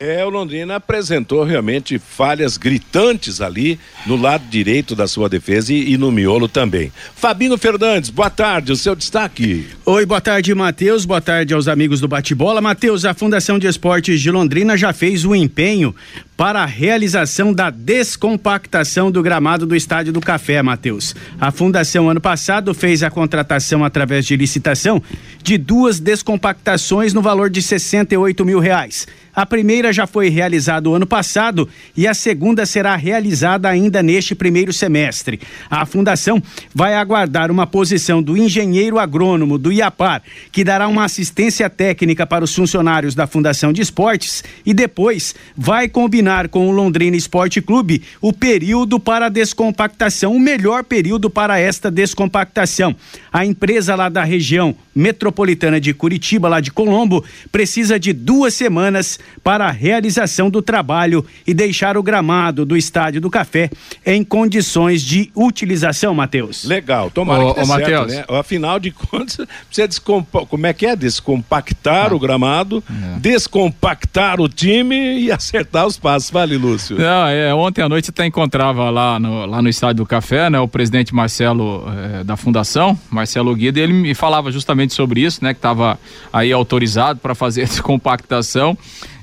É, 0.00 0.24
o 0.24 0.30
Londrina 0.30 0.76
apresentou 0.76 1.42
realmente 1.42 1.98
falhas 1.98 2.56
gritantes 2.56 3.40
ali 3.40 3.80
no 4.06 4.14
lado 4.14 4.44
direito 4.48 4.94
da 4.94 5.08
sua 5.08 5.28
defesa 5.28 5.72
e, 5.72 5.92
e, 5.92 5.98
no 5.98 6.12
miolo 6.12 6.46
também. 6.46 6.92
Fabinho 7.16 7.58
Fernandes, 7.58 8.08
boa 8.08 8.30
tarde, 8.30 8.70
o 8.70 8.76
seu 8.76 8.94
destaque. 8.94 9.66
Oi, 9.84 10.06
boa 10.06 10.20
tarde, 10.20 10.54
Matheus. 10.54 11.04
Boa 11.04 11.20
tarde 11.20 11.52
aos 11.52 11.66
amigos 11.66 12.00
do 12.00 12.06
Bate-Bola. 12.06 12.60
Matheus, 12.60 13.04
a 13.04 13.12
Fundação 13.12 13.58
de 13.58 13.66
Esportes 13.66 14.20
de 14.20 14.30
Londrina 14.30 14.76
já 14.76 14.92
fez 14.92 15.24
o 15.24 15.34
empenho 15.34 15.92
para 16.38 16.62
a 16.62 16.66
realização 16.66 17.52
da 17.52 17.68
descompactação 17.68 19.10
do 19.10 19.20
gramado 19.20 19.66
do 19.66 19.74
Estádio 19.74 20.12
do 20.12 20.20
Café, 20.20 20.62
Matheus. 20.62 21.12
A 21.40 21.50
Fundação, 21.50 22.08
ano 22.08 22.20
passado, 22.20 22.72
fez 22.72 23.02
a 23.02 23.10
contratação 23.10 23.84
através 23.84 24.24
de 24.24 24.36
licitação 24.36 25.02
de 25.42 25.58
duas 25.58 25.98
descompactações 25.98 27.12
no 27.12 27.20
valor 27.20 27.50
de 27.50 27.60
68 27.60 28.44
mil 28.44 28.60
reais. 28.60 29.04
A 29.34 29.46
primeira 29.46 29.92
já 29.92 30.06
foi 30.06 30.28
realizada 30.28 30.88
o 30.88 30.94
ano 30.94 31.06
passado 31.06 31.68
e 31.96 32.06
a 32.08 32.14
segunda 32.14 32.66
será 32.66 32.96
realizada 32.96 33.68
ainda 33.68 34.02
neste 34.02 34.34
primeiro 34.34 34.72
semestre. 34.72 35.40
A 35.70 35.86
fundação 35.86 36.42
vai 36.74 36.94
aguardar 36.94 37.50
uma 37.50 37.66
posição 37.66 38.20
do 38.20 38.36
engenheiro 38.36 38.98
agrônomo 38.98 39.56
do 39.56 39.72
IAPAR, 39.72 40.22
que 40.50 40.64
dará 40.64 40.88
uma 40.88 41.04
assistência 41.04 41.70
técnica 41.70 42.26
para 42.26 42.44
os 42.44 42.54
funcionários 42.54 43.14
da 43.14 43.28
Fundação 43.28 43.72
de 43.72 43.80
Esportes 43.80 44.42
e 44.66 44.74
depois 44.74 45.36
vai 45.56 45.88
combinar 45.88 46.27
com 46.48 46.68
o 46.68 46.70
Londrina 46.70 47.16
Esporte 47.16 47.62
Clube 47.62 48.02
o 48.20 48.32
período 48.32 49.00
para 49.00 49.26
a 49.26 49.28
descompactação, 49.30 50.34
o 50.34 50.40
melhor 50.40 50.84
período 50.84 51.30
para 51.30 51.58
esta 51.58 51.90
descompactação. 51.90 52.94
A 53.32 53.46
empresa 53.46 53.94
lá 53.94 54.08
da 54.08 54.24
região 54.24 54.76
metropolitana 54.94 55.80
de 55.80 55.94
Curitiba, 55.94 56.48
lá 56.48 56.60
de 56.60 56.72
Colombo, 56.72 57.24
precisa 57.52 58.00
de 58.00 58.12
duas 58.12 58.52
semanas 58.54 59.18
para 59.44 59.66
a 59.66 59.70
realização 59.70 60.50
do 60.50 60.60
trabalho 60.60 61.24
e 61.46 61.54
deixar 61.54 61.96
o 61.96 62.02
gramado 62.02 62.66
do 62.66 62.76
Estádio 62.76 63.20
do 63.20 63.30
Café 63.30 63.70
em 64.04 64.24
condições 64.24 65.02
de 65.02 65.30
utilização, 65.36 66.14
Matheus. 66.14 66.64
Legal, 66.64 67.10
tomara 67.10 67.44
ô, 67.44 67.54
que 67.54 67.60
dê 67.60 67.62
ô, 67.62 67.66
certo, 67.66 67.80
Mateus. 67.80 68.12
né? 68.12 68.24
Afinal 68.28 68.80
de 68.80 68.90
contas, 68.90 69.46
precisa 69.66 69.86
descompa... 69.86 70.44
como 70.44 70.66
é 70.66 70.72
que 70.72 70.84
é? 70.84 70.96
Descompactar 70.96 72.10
ah. 72.10 72.16
o 72.16 72.18
gramado, 72.18 72.82
é. 72.90 73.20
descompactar 73.20 74.40
o 74.40 74.48
time 74.48 75.20
e 75.20 75.30
acertar 75.30 75.86
os 75.86 75.96
passos. 75.96 76.17
Vale, 76.32 76.56
Lúcio. 76.56 76.98
Não, 76.98 77.26
é, 77.26 77.54
ontem 77.54 77.82
à 77.82 77.88
noite 77.88 78.10
até 78.10 78.26
encontrava 78.26 78.90
lá 78.90 79.18
no, 79.18 79.46
lá 79.46 79.62
no 79.62 79.68
Estádio 79.68 80.04
do 80.04 80.06
Café, 80.06 80.50
né, 80.50 80.58
o 80.58 80.68
presidente 80.68 81.14
Marcelo 81.14 81.84
é, 81.88 82.24
da 82.24 82.36
Fundação, 82.36 82.98
Marcelo 83.10 83.54
Guida, 83.54 83.80
ele 83.80 83.92
me 83.92 84.14
falava 84.14 84.50
justamente 84.50 84.94
sobre 84.94 85.20
isso, 85.20 85.42
né, 85.42 85.54
que 85.54 85.58
estava 85.58 85.98
aí 86.32 86.52
autorizado 86.52 87.20
para 87.20 87.34
fazer 87.34 87.62
a 87.64 87.66
descompactação. 87.66 88.76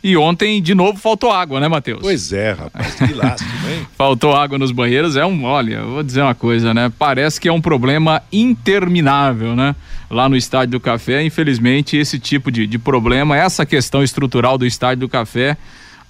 E 0.03 0.15
ontem, 0.15 0.61
de 0.61 0.75
novo, 0.75 0.99
faltou 0.99 1.31
água, 1.31 1.59
né, 1.59 1.67
Matheus? 1.67 1.99
Pois 1.99 2.31
é, 2.31 2.51
rapaz, 2.51 2.93
que 2.93 3.11
lástima, 3.11 3.71
hein? 3.71 3.87
faltou 3.97 4.35
água 4.35 4.55
nos 4.55 4.71
banheiros, 4.71 5.15
é 5.15 5.25
um, 5.25 5.43
olha, 5.45 5.81
vou 5.83 6.03
dizer 6.03 6.21
uma 6.21 6.35
coisa, 6.35 6.75
né? 6.75 6.91
Parece 6.99 7.41
que 7.41 7.47
é 7.47 7.51
um 7.51 7.59
problema 7.59 8.21
interminável, 8.31 9.55
né? 9.55 9.75
Lá 10.07 10.29
no 10.29 10.35
Estádio 10.35 10.73
do 10.73 10.79
Café, 10.79 11.23
infelizmente, 11.23 11.97
esse 11.97 12.19
tipo 12.19 12.51
de, 12.51 12.67
de 12.67 12.77
problema, 12.77 13.35
essa 13.35 13.65
questão 13.65 14.03
estrutural 14.03 14.59
do 14.59 14.65
Estádio 14.67 15.07
do 15.07 15.09
Café, 15.09 15.57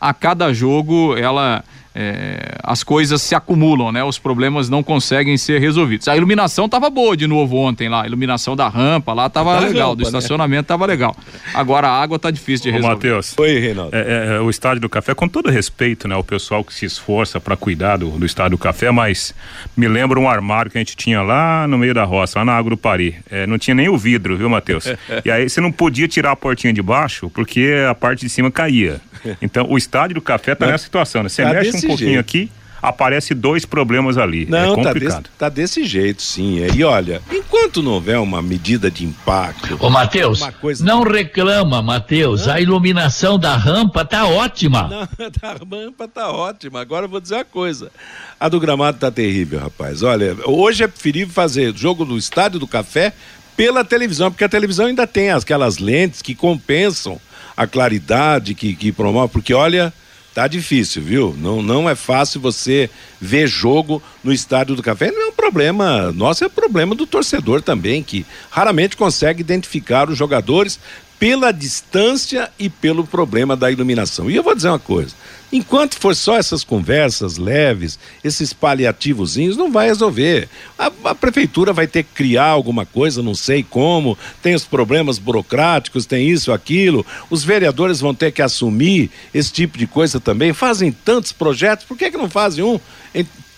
a 0.10 0.14
cada 0.14 0.54
jogo, 0.54 1.18
ela 1.18 1.64
é, 1.98 2.58
as 2.62 2.84
coisas 2.84 3.22
se 3.22 3.34
acumulam, 3.34 3.90
né? 3.90 4.04
Os 4.04 4.20
problemas 4.20 4.70
não 4.70 4.84
conseguem 4.84 5.38
ser 5.38 5.62
resolvidos. 5.62 6.10
A 6.10 6.18
iluminação 6.18 6.66
estava 6.66 6.90
boa 6.90 7.16
de 7.16 7.26
novo 7.26 7.56
ontem 7.56 7.88
lá, 7.88 8.04
a 8.04 8.06
iluminação 8.06 8.54
da 8.54 8.68
rampa 8.68 9.14
lá 9.14 9.28
estava 9.28 9.58
legal, 9.60 9.90
rampa, 9.92 9.96
do 9.96 10.02
né? 10.02 10.08
estacionamento 10.08 10.64
estava 10.64 10.86
legal. 10.86 11.16
Agora 11.54 11.88
a 11.88 12.02
água 12.02 12.18
está 12.18 12.30
difícil 12.30 12.66
de 12.66 12.72
resolver. 12.72 12.96
Matheus. 12.96 13.34
Oi, 13.38 13.60
Reinaldo. 13.60 13.96
É, 13.96 14.00
é, 14.00 14.36
é, 14.36 14.40
o 14.42 14.50
Estádio 14.50 14.82
do 14.82 14.90
Café, 14.90 15.14
com 15.14 15.30
todo 15.30 15.50
respeito, 15.50 16.06
né? 16.06 16.18
O 16.18 16.24
pessoal 16.24 16.66
que 16.66 16.74
se 16.74 16.86
esforça 16.86 17.40
para 17.40 17.56
cuidar 17.56 17.96
do, 17.96 18.10
do 18.10 18.26
Estádio 18.26 18.52
do 18.52 18.58
Café, 18.58 18.92
mas 18.92 19.34
me 19.78 19.88
lembra 19.88 20.20
um 20.20 20.30
armário 20.30 20.70
que 20.70 20.78
a 20.78 20.82
gente 20.82 20.98
tinha 20.98 21.22
lá 21.22 21.66
no 21.66 21.78
meio 21.78 21.94
da 21.94 22.04
roça, 22.04 22.40
lá 22.40 22.46
na 22.46 22.58
Agrupari. 22.58 23.16
É, 23.32 23.48
não 23.48 23.58
tinha 23.58 23.74
nem 23.74 23.88
o 23.88 23.98
vidro, 23.98 24.36
viu, 24.36 24.50
Matheus? 24.50 24.86
e 25.24 25.32
aí 25.32 25.48
você 25.48 25.62
não 25.62 25.72
podia 25.72 26.10
tirar 26.10 26.32
a 26.32 26.36
portinha 26.36 26.74
de 26.74 26.82
baixo 26.82 27.30
porque 27.30 27.74
a 27.90 27.96
parte 27.96 28.22
de 28.22 28.30
cima 28.30 28.52
caía. 28.52 29.00
Então 29.42 29.68
o 29.70 29.78
Estádio 29.78 30.16
do 30.16 30.22
Café 30.22 30.52
está 30.52 30.68
nessa 30.68 30.84
situação, 30.84 31.24
né? 31.24 31.30
Você 31.30 31.44
tá 31.44 31.54
mexe 31.54 31.76
um 31.76 31.80
pouquinho 31.88 32.10
jeito. 32.10 32.20
aqui, 32.20 32.52
aparece 32.88 33.34
dois 33.34 33.66
problemas 33.66 34.18
ali. 34.18 34.44
É 34.44 34.46
não, 34.46 34.74
é 34.74 34.76
complicado. 34.76 35.12
Tá 35.12 35.20
desse, 35.20 35.30
tá 35.38 35.50
desse 35.50 35.84
jeito, 35.86 36.22
sim. 36.22 36.60
E 36.76 36.84
olha, 36.84 37.22
enquanto 37.32 37.82
não 37.82 37.94
houver 37.94 38.20
uma 38.20 38.42
medida 38.42 38.92
de 38.92 39.06
impacto. 39.06 39.78
Ô, 39.80 39.90
Matheus, 39.90 40.42
não 40.82 41.04
reclama, 41.04 41.82
Matheus. 41.82 42.48
A 42.48 42.60
iluminação 42.60 43.40
da 43.40 43.56
rampa 43.56 44.06
tá 44.06 44.26
ótima. 44.26 44.88
Não, 44.88 45.02
a 45.42 45.54
rampa 45.54 46.08
tá 46.08 46.32
ótima. 46.32 46.80
Agora 46.80 47.06
eu 47.06 47.10
vou 47.10 47.20
dizer 47.20 47.36
uma 47.36 47.46
coisa. 47.46 47.92
A 48.40 48.48
do 48.48 48.60
gramado 48.60 49.00
tá 49.00 49.10
terrível, 49.10 49.60
rapaz. 49.60 50.04
Olha, 50.04 50.36
hoje 50.46 50.84
é 50.84 50.88
preferível 50.88 51.34
fazer 51.34 51.76
jogo 51.76 52.06
no 52.06 52.18
Estádio 52.18 52.60
do 52.60 52.68
Café 52.68 53.14
pela 53.56 53.86
televisão, 53.86 54.30
porque 54.30 54.44
a 54.44 54.50
televisão 54.50 54.88
ainda 54.88 55.08
tem 55.08 55.32
aquelas 55.32 55.78
lentes 55.78 56.22
que 56.22 56.36
compensam 56.36 57.20
a 57.56 57.66
claridade 57.66 58.54
que, 58.54 58.76
que 58.76 58.92
promove, 58.92 59.32
porque 59.32 59.54
olha, 59.54 59.94
tá 60.36 60.48
difícil, 60.50 61.02
viu? 61.02 61.34
Não, 61.40 61.62
não 61.62 61.90
é 61.90 61.96
fácil 61.96 62.42
você 62.42 62.90
ver 63.22 63.48
jogo 63.48 64.04
no 64.22 64.34
estádio 64.34 64.76
do 64.76 64.84
café. 64.84 65.10
Não 65.10 65.22
é 65.22 65.28
um 65.28 65.32
problema 65.32 66.12
nosso, 66.12 66.44
é 66.44 66.48
um 66.48 66.50
problema 66.50 66.94
do 66.94 67.08
torcedor 67.08 67.62
também, 67.62 68.04
que 68.04 68.26
raramente 68.50 68.98
consegue 68.98 69.40
identificar 69.40 70.10
os 70.10 70.18
jogadores 70.18 70.78
pela 71.20 71.52
distância 71.52 72.52
e 72.60 72.70
pelo 72.70 73.06
problema 73.06 73.56
da 73.56 73.72
iluminação. 73.72 74.30
E 74.30 74.36
eu 74.36 74.44
vou 74.44 74.56
dizer 74.56 74.70
uma 74.70 74.80
coisa: 74.80 75.16
enquanto 75.52 75.98
for 75.98 76.16
só 76.16 76.38
essas 76.38 76.64
conversas 76.64 77.38
leves, 77.38 77.98
esses 78.24 78.54
paliativozinhos, 78.54 79.58
não 79.58 79.72
vai 79.72 79.88
resolver. 79.88 80.50
A, 80.78 80.92
a, 81.06 81.16
prefeitura 81.16 81.72
vai 81.72 81.88
ter 81.88 82.04
que 82.04 82.14
criar 82.14 82.48
alguma 82.48 82.86
coisa, 82.86 83.24
não 83.24 83.36
sei 83.36 83.64
como, 83.64 84.18
tem 84.42 84.56
os 84.56 84.66
problemas 84.66 85.18
burocráticos, 85.18 86.06
tem 86.06 86.30
isso, 86.30 86.52
aquilo. 86.52 87.06
Os 87.30 87.44
vereadores 87.44 88.00
vão 88.00 88.14
ter 88.14 88.32
que 88.32 88.42
assumir 88.42 89.10
esse 89.34 89.52
tipo 89.52 89.78
de 89.78 89.88
coisa 89.88 90.20
também. 90.20 90.54
Fazem 90.54 90.92
tantos 90.92 91.32
projetos, 91.32 91.86
por 91.86 91.98
que, 91.98 92.12
que 92.12 92.18
não 92.18 92.30
fazem 92.30 92.64
um? 92.64 92.80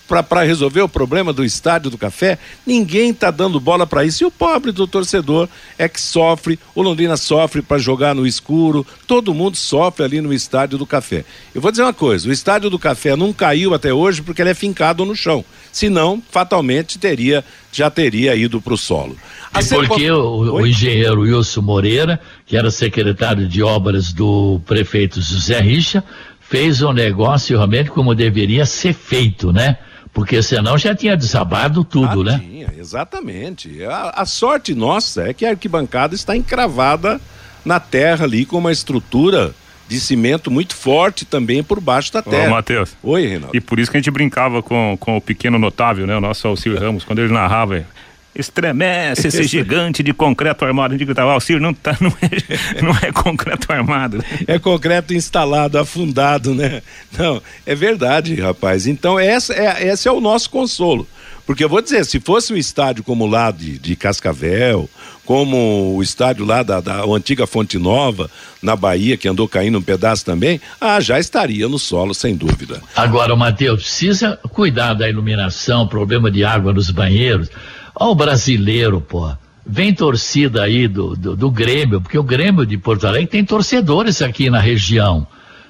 Para 0.08 0.44
resolver 0.44 0.82
o 0.82 0.90
problema 0.90 1.34
do 1.34 1.44
estádio 1.44 1.92
do 1.92 1.98
café, 1.98 2.40
ninguém 2.66 3.10
está 3.10 3.30
dando 3.30 3.60
bola 3.60 3.86
para 3.86 4.06
isso. 4.06 4.24
E 4.24 4.26
o 4.26 4.32
pobre 4.32 4.72
do 4.72 4.88
torcedor 4.88 5.50
é 5.78 5.90
que 5.90 6.00
sofre, 6.00 6.58
o 6.74 6.82
Londrina 6.82 7.18
sofre 7.18 7.62
para 7.62 7.78
jogar 7.78 8.16
no 8.16 8.26
escuro, 8.26 8.86
todo 9.06 9.34
mundo 9.34 9.58
sofre 9.58 10.06
ali 10.06 10.22
no 10.22 10.34
estádio 10.34 10.78
do 10.78 10.86
café. 10.86 11.26
Eu 11.54 11.62
vou 11.62 11.72
dizer 11.72 11.84
uma 11.84 11.94
coisa: 11.94 12.30
o 12.30 12.32
estádio 12.32 12.70
do 12.70 12.80
café 12.80 13.16
não 13.16 13.34
caiu 13.34 13.74
até 13.74 13.94
hoje 13.94 14.22
porque 14.22 14.42
ele 14.42 14.52
é 14.52 14.56
fincado 14.56 15.06
no 15.06 15.16
chão. 15.16 15.44
Senão, 15.72 16.24
fatalmente 16.32 16.98
teria, 16.98 17.44
já 17.72 17.90
teria 17.90 18.36
ido 18.36 18.62
para 18.62 18.74
o 18.74 18.78
solo. 18.78 19.16
E 19.60 19.88
porque 19.88 20.10
o, 20.10 20.56
o, 20.56 20.66
engenheiro 20.66 21.22
Wilson 21.22 21.62
Moreira, 21.62 22.20
que 22.46 22.58
era 22.58 22.72
secretário 22.72 23.48
de 23.48 23.62
obras 23.62 24.12
do 24.14 24.60
prefeito 24.66 25.22
José 25.22 25.60
Richa, 25.60 26.04
fez 26.40 26.82
o 26.82 26.90
um 26.90 26.94
negócio 26.94 27.58
realmente 27.58 27.92
como 27.92 28.16
deveria 28.16 28.66
ser 28.66 28.94
feito, 28.94 29.52
né? 29.52 29.78
Porque 30.18 30.42
senão 30.42 30.80
já 30.80 30.96
tinha 30.96 31.16
desabado 31.16 31.84
tudo, 31.84 32.22
ah, 32.22 32.24
né? 32.24 32.40
Tinha, 32.44 32.74
exatamente. 32.76 33.84
A, 33.84 34.14
a, 34.16 34.26
sorte 34.26 34.74
nossa 34.74 35.30
é 35.30 35.32
que 35.32 35.46
a 35.46 35.52
arquibancada 35.52 36.16
está 36.16 36.36
encravada 36.36 37.22
na 37.64 37.80
terra 37.80 38.26
ali 38.26 38.44
com 38.44 38.58
uma 38.58 38.72
estrutura 38.72 39.54
de 39.88 40.00
cimento 40.00 40.50
muito 40.50 40.76
forte 40.76 41.24
também 41.24 41.62
por 41.62 41.80
baixo 41.80 42.12
da 42.12 42.24
terra. 42.24 42.48
Ô, 42.48 42.50
Matheus. 42.50 42.98
Oi, 43.04 43.28
Reinaldo. 43.28 43.56
E 43.56 43.62
por 43.62 43.78
isso 43.78 43.92
que 43.92 43.98
a 43.98 44.00
gente 44.00 44.10
brincava 44.10 44.64
com, 44.64 44.98
com 45.00 45.18
o 45.18 45.22
pequeno 45.22 45.60
notável, 45.60 46.08
né? 46.08 46.18
O 46.18 46.22
nosso 46.22 46.48
Alcir 46.48 46.76
Ramos, 46.80 47.04
quando 47.04 47.20
ele 47.20 47.32
narrava 47.32 47.86
estremece 48.38 49.28
esse 49.28 49.44
gigante 49.44 50.04
de 50.04 50.14
concreto 50.14 50.64
armado. 50.64 50.94
Eu 50.94 50.98
digo, 50.98 51.14
tá, 51.14 51.24
Alcir, 51.24 51.60
não, 51.60 51.74
tá, 51.74 51.98
não, 52.02 52.14
é, 52.22 52.82
não 52.82 52.92
é 53.02 53.12
concreto 53.12 53.72
armado. 53.72 54.24
É 54.46 54.60
concreto 54.60 55.14
instalado, 55.14 55.78
afundado, 55.78 56.54
né? 56.54 56.82
Não, 57.18 57.42
é 57.66 57.76
verdade, 57.76 58.36
rapaz. 58.36 58.88
Então, 58.88 59.20
essa 59.20 59.54
é, 59.54 59.88
esse 59.88 60.08
é 60.08 60.12
o 60.12 60.22
nosso 60.22 60.50
consolo. 60.50 61.08
Porque 61.48 61.64
eu 61.64 61.70
vou 61.70 61.82
dizer, 61.82 62.06
se 62.06 62.20
fosse 62.20 62.52
um 62.52 62.58
estádio 62.58 63.06
como 63.06 63.26
lá 63.26 63.52
de, 63.52 63.80
de 63.80 63.96
Cascavel, 63.96 64.90
como 65.24 65.96
o 65.96 66.04
estádio 66.04 66.46
lá 66.46 66.62
da, 66.62 66.82
da 66.82 67.06
antiga 67.06 67.48
Fonte 67.48 67.78
Nova, 67.78 68.30
na 68.62 68.76
Bahia, 68.76 69.16
que 69.16 69.30
andou 69.30 69.48
caindo 69.48 69.78
um 69.78 69.82
pedaço 69.82 70.26
também, 70.26 70.60
ah, 70.80 71.00
já 71.00 71.18
estaria 71.18 71.68
no 71.70 71.80
solo, 71.80 72.14
sem 72.14 72.36
dúvida. 72.36 72.82
Agora, 72.94 73.34
Matheus, 73.34 73.82
precisa 73.82 74.38
cuidar 74.52 74.94
da 74.94 75.10
iluminação, 75.10 75.88
problema 75.88 76.30
de 76.30 76.44
água 76.44 76.74
nos 76.74 76.90
banheiros. 76.90 77.50
Ó, 78.00 78.12
o 78.12 78.16
brasileiro, 78.16 79.02
pô. 79.02 79.32
Vem 79.66 79.94
torcida 79.94 80.64
aí 80.64 80.88
do, 80.88 81.16
do, 81.16 81.36
do 81.36 81.52
Grêmio, 81.52 82.00
porque 82.00 82.18
o 82.18 82.24
Grêmio 82.24 82.66
de 82.66 82.78
Porto 82.78 83.06
Alegre 83.06 83.28
tem 83.28 83.44
torcedores 83.44 84.22
aqui 84.22 84.50
na 84.50 84.60
região. 84.60 85.28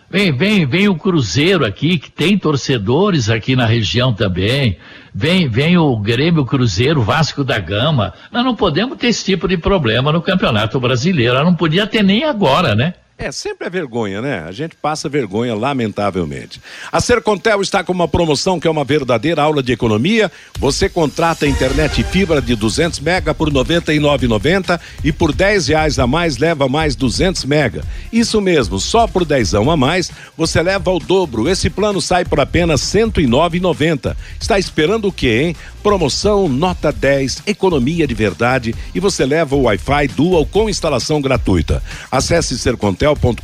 Vem, 0.10 0.32
vem, 0.32 0.66
vem 0.66 0.88
o 0.88 0.96
Cruzeiro 0.96 1.66
aqui, 1.66 1.98
que 1.98 2.12
tem 2.12 2.38
torcedores 2.38 3.30
aqui 3.30 3.56
na 3.56 3.66
região 3.66 4.14
também. 4.14 4.78
Vem, 5.14 5.50
vem 5.50 5.78
o 5.78 5.98
Grêmio 5.98 6.46
Cruzeiro, 6.46 7.02
Vasco 7.02 7.44
da 7.44 7.60
Gama. 7.60 8.14
Nós 8.32 8.46
não 8.46 8.56
podemos 8.56 8.98
ter 8.98 9.08
esse 9.08 9.26
tipo 9.26 9.48
de 9.48 9.58
problema 9.58 10.12
no 10.12 10.22
Campeonato 10.22 10.80
Brasileiro. 10.80 11.34
Nós 11.34 11.46
não 11.46 11.56
podia 11.56 11.88
ter 11.88 12.04
nem 12.04 12.24
agora, 12.24 12.76
né? 12.76 12.94
É, 13.20 13.32
sempre 13.32 13.66
é 13.66 13.70
vergonha, 13.70 14.22
né? 14.22 14.46
A 14.48 14.52
gente 14.52 14.76
passa 14.76 15.10
vergonha, 15.10 15.56
lamentavelmente. 15.56 16.62
A 16.92 17.02
Sercontel 17.02 17.64
está 17.64 17.84
com 17.84 17.92
uma 17.92 18.08
promoção 18.08 18.60
que 18.60 18.68
é 18.68 18.72
uma 18.72 18.84
verdadeira 18.84 19.42
aula 19.42 19.64
de 19.64 19.72
economia. 19.72 20.32
Você 20.60 20.88
contrata 20.88 21.48
internet 21.48 22.04
fibra 22.04 22.40
de 22.40 22.56
200 22.56 23.00
mega 23.00 23.34
por 23.34 23.48
R$ 23.48 23.56
99,90 23.56 24.80
e 25.04 25.12
por 25.12 25.34
10 25.34 25.68
reais 25.68 25.98
a 25.98 26.06
mais 26.06 26.38
leva 26.38 26.70
mais 26.70 26.96
200 26.96 27.44
mega. 27.46 27.84
Isso 28.14 28.40
mesmo, 28.40 28.80
só 28.80 29.08
por 29.08 29.26
10 29.26 29.56
a 29.56 29.76
mais 29.76 30.12
você 30.38 30.62
leva 30.62 30.92
o 30.92 31.00
dobro. 31.00 31.50
Esse 31.50 31.72
plano 31.72 32.00
sai 32.00 32.24
por 32.24 32.40
apenas 32.40 32.94
R$ 32.94 33.02
109,90. 33.02 34.16
Está 34.40 34.60
esperando 34.60 35.08
o 35.08 35.12
quê, 35.12 35.42
hein? 35.42 35.56
Promoção 35.88 36.50
Nota 36.50 36.92
10, 36.92 37.44
economia 37.48 38.06
de 38.06 38.14
verdade 38.14 38.76
e 38.94 39.00
você 39.00 39.26
leva 39.26 39.56
o 39.56 39.62
Wi-Fi 39.62 40.10
Dual 40.10 40.46
com 40.46 40.70
instalação 40.70 41.22
gratuita. 41.22 41.82
Acesse 42.12 42.60
sercontel.com.br 42.60 43.42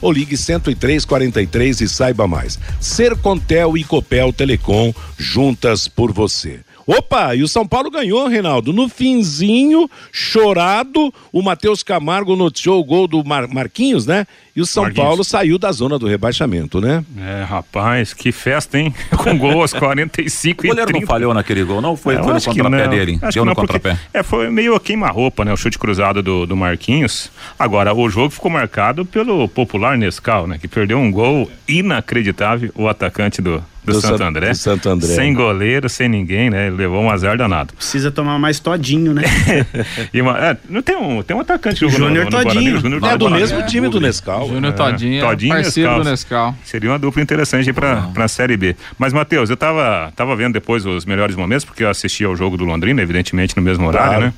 ou 0.00 0.12
ligue 0.12 0.36
10343 0.36 1.80
e 1.80 1.88
saiba 1.88 2.28
mais. 2.28 2.60
Sercontel 2.80 3.76
e 3.76 3.82
Copel 3.82 4.32
Telecom 4.32 4.94
juntas 5.18 5.88
por 5.88 6.12
você. 6.12 6.60
Opa, 6.86 7.34
e 7.34 7.42
o 7.42 7.48
São 7.48 7.66
Paulo 7.66 7.90
ganhou, 7.90 8.26
Reinaldo. 8.28 8.72
No 8.72 8.88
finzinho, 8.88 9.88
chorado, 10.10 11.12
o 11.32 11.42
Matheus 11.42 11.82
Camargo 11.82 12.36
noticiou 12.36 12.80
o 12.80 12.84
gol 12.84 13.06
do 13.06 13.24
Mar 13.24 13.46
Marquinhos, 13.48 14.06
né? 14.06 14.26
E 14.54 14.60
o 14.60 14.66
São 14.66 14.82
Marquinhos. 14.82 15.06
Paulo 15.06 15.24
saiu 15.24 15.58
da 15.58 15.72
zona 15.72 15.98
do 15.98 16.06
rebaixamento, 16.06 16.80
né? 16.80 17.04
É, 17.18 17.44
rapaz, 17.44 18.12
que 18.12 18.32
festa, 18.32 18.78
hein? 18.78 18.94
Com 19.16 19.38
gol 19.38 19.62
aos 19.62 19.72
45 19.72 20.66
e 20.66 20.68
O 20.68 20.70
goleiro 20.70 20.92
não 20.92 21.06
falhou 21.06 21.32
naquele 21.32 21.64
gol, 21.64 21.80
não? 21.80 21.96
Foi, 21.96 22.16
é, 22.16 22.22
foi 22.22 22.34
no 22.34 22.42
contrapé 22.42 22.88
dele? 22.88 23.18
Acho 23.22 23.34
Deu 23.34 23.44
no 23.44 23.54
contrapé. 23.54 23.98
É, 24.12 24.22
foi 24.22 24.50
meio 24.50 24.78
queima-roupa, 24.78 25.44
né? 25.44 25.52
O 25.52 25.56
chute 25.56 25.78
cruzado 25.78 26.22
do, 26.22 26.46
do 26.46 26.56
Marquinhos. 26.56 27.30
Agora, 27.58 27.94
o 27.94 28.08
jogo 28.10 28.30
ficou 28.30 28.50
marcado 28.50 29.04
pelo 29.04 29.48
popular 29.48 29.96
Nescau, 29.96 30.46
né? 30.46 30.58
Que 30.58 30.68
perdeu 30.68 30.98
um 30.98 31.10
gol 31.10 31.50
inacreditável, 31.66 32.70
o 32.74 32.88
atacante 32.88 33.40
do, 33.40 33.64
do, 33.84 33.92
do 33.92 34.00
Santo 34.00 34.22
André. 34.22 34.50
Do 34.50 34.54
Santo 34.54 34.88
André. 34.88 35.08
Sem 35.08 35.34
goleiro, 35.34 35.88
sem 35.88 36.08
ninguém, 36.08 36.50
né? 36.50 36.68
Ele 36.68 36.76
levou 36.76 37.02
um 37.02 37.10
azar 37.10 37.36
danado. 37.36 37.74
Precisa 37.74 38.10
tomar 38.10 38.38
mais 38.38 38.60
todinho, 38.60 39.12
né? 39.12 39.22
e 40.14 40.20
uma, 40.20 40.38
é, 40.38 40.56
não 40.68 40.82
tem 40.82 40.96
um, 40.96 41.22
tem 41.22 41.36
um 41.36 41.40
atacante 41.40 41.88
Júnior 41.88 42.28
Todinho. 42.28 42.80
Júnior 42.80 43.04
é 43.04 43.18
do 43.18 43.30
mesmo 43.30 43.58
é, 43.60 43.62
time 43.66 43.88
do 43.88 44.00
Nescau. 44.00 44.48
Júnior 44.48 44.72
é. 44.72 44.76
Todinho, 44.76 45.24
é, 45.24 45.26
Todinho 45.26 45.54
parceiro 45.54 45.90
Nescau. 45.90 46.04
do 46.04 46.10
Nescau. 46.10 46.56
Seria 46.64 46.90
uma 46.90 46.98
dupla 46.98 47.22
interessante 47.22 47.72
para 47.72 48.08
a 48.14 48.28
Série 48.28 48.56
B. 48.56 48.76
Mas, 48.98 49.12
Matheus, 49.12 49.50
eu 49.50 49.56
tava, 49.56 50.12
tava 50.14 50.36
vendo 50.36 50.52
depois 50.52 50.86
os 50.86 51.04
melhores 51.04 51.34
momentos, 51.34 51.64
porque 51.64 51.82
eu 51.82 51.90
assisti 51.90 52.24
ao 52.24 52.36
jogo 52.36 52.56
do 52.56 52.64
Londrina, 52.64 53.02
evidentemente, 53.02 53.56
no 53.56 53.62
mesmo 53.62 53.86
horário, 53.86 54.08
claro. 54.08 54.24
né? 54.26 54.32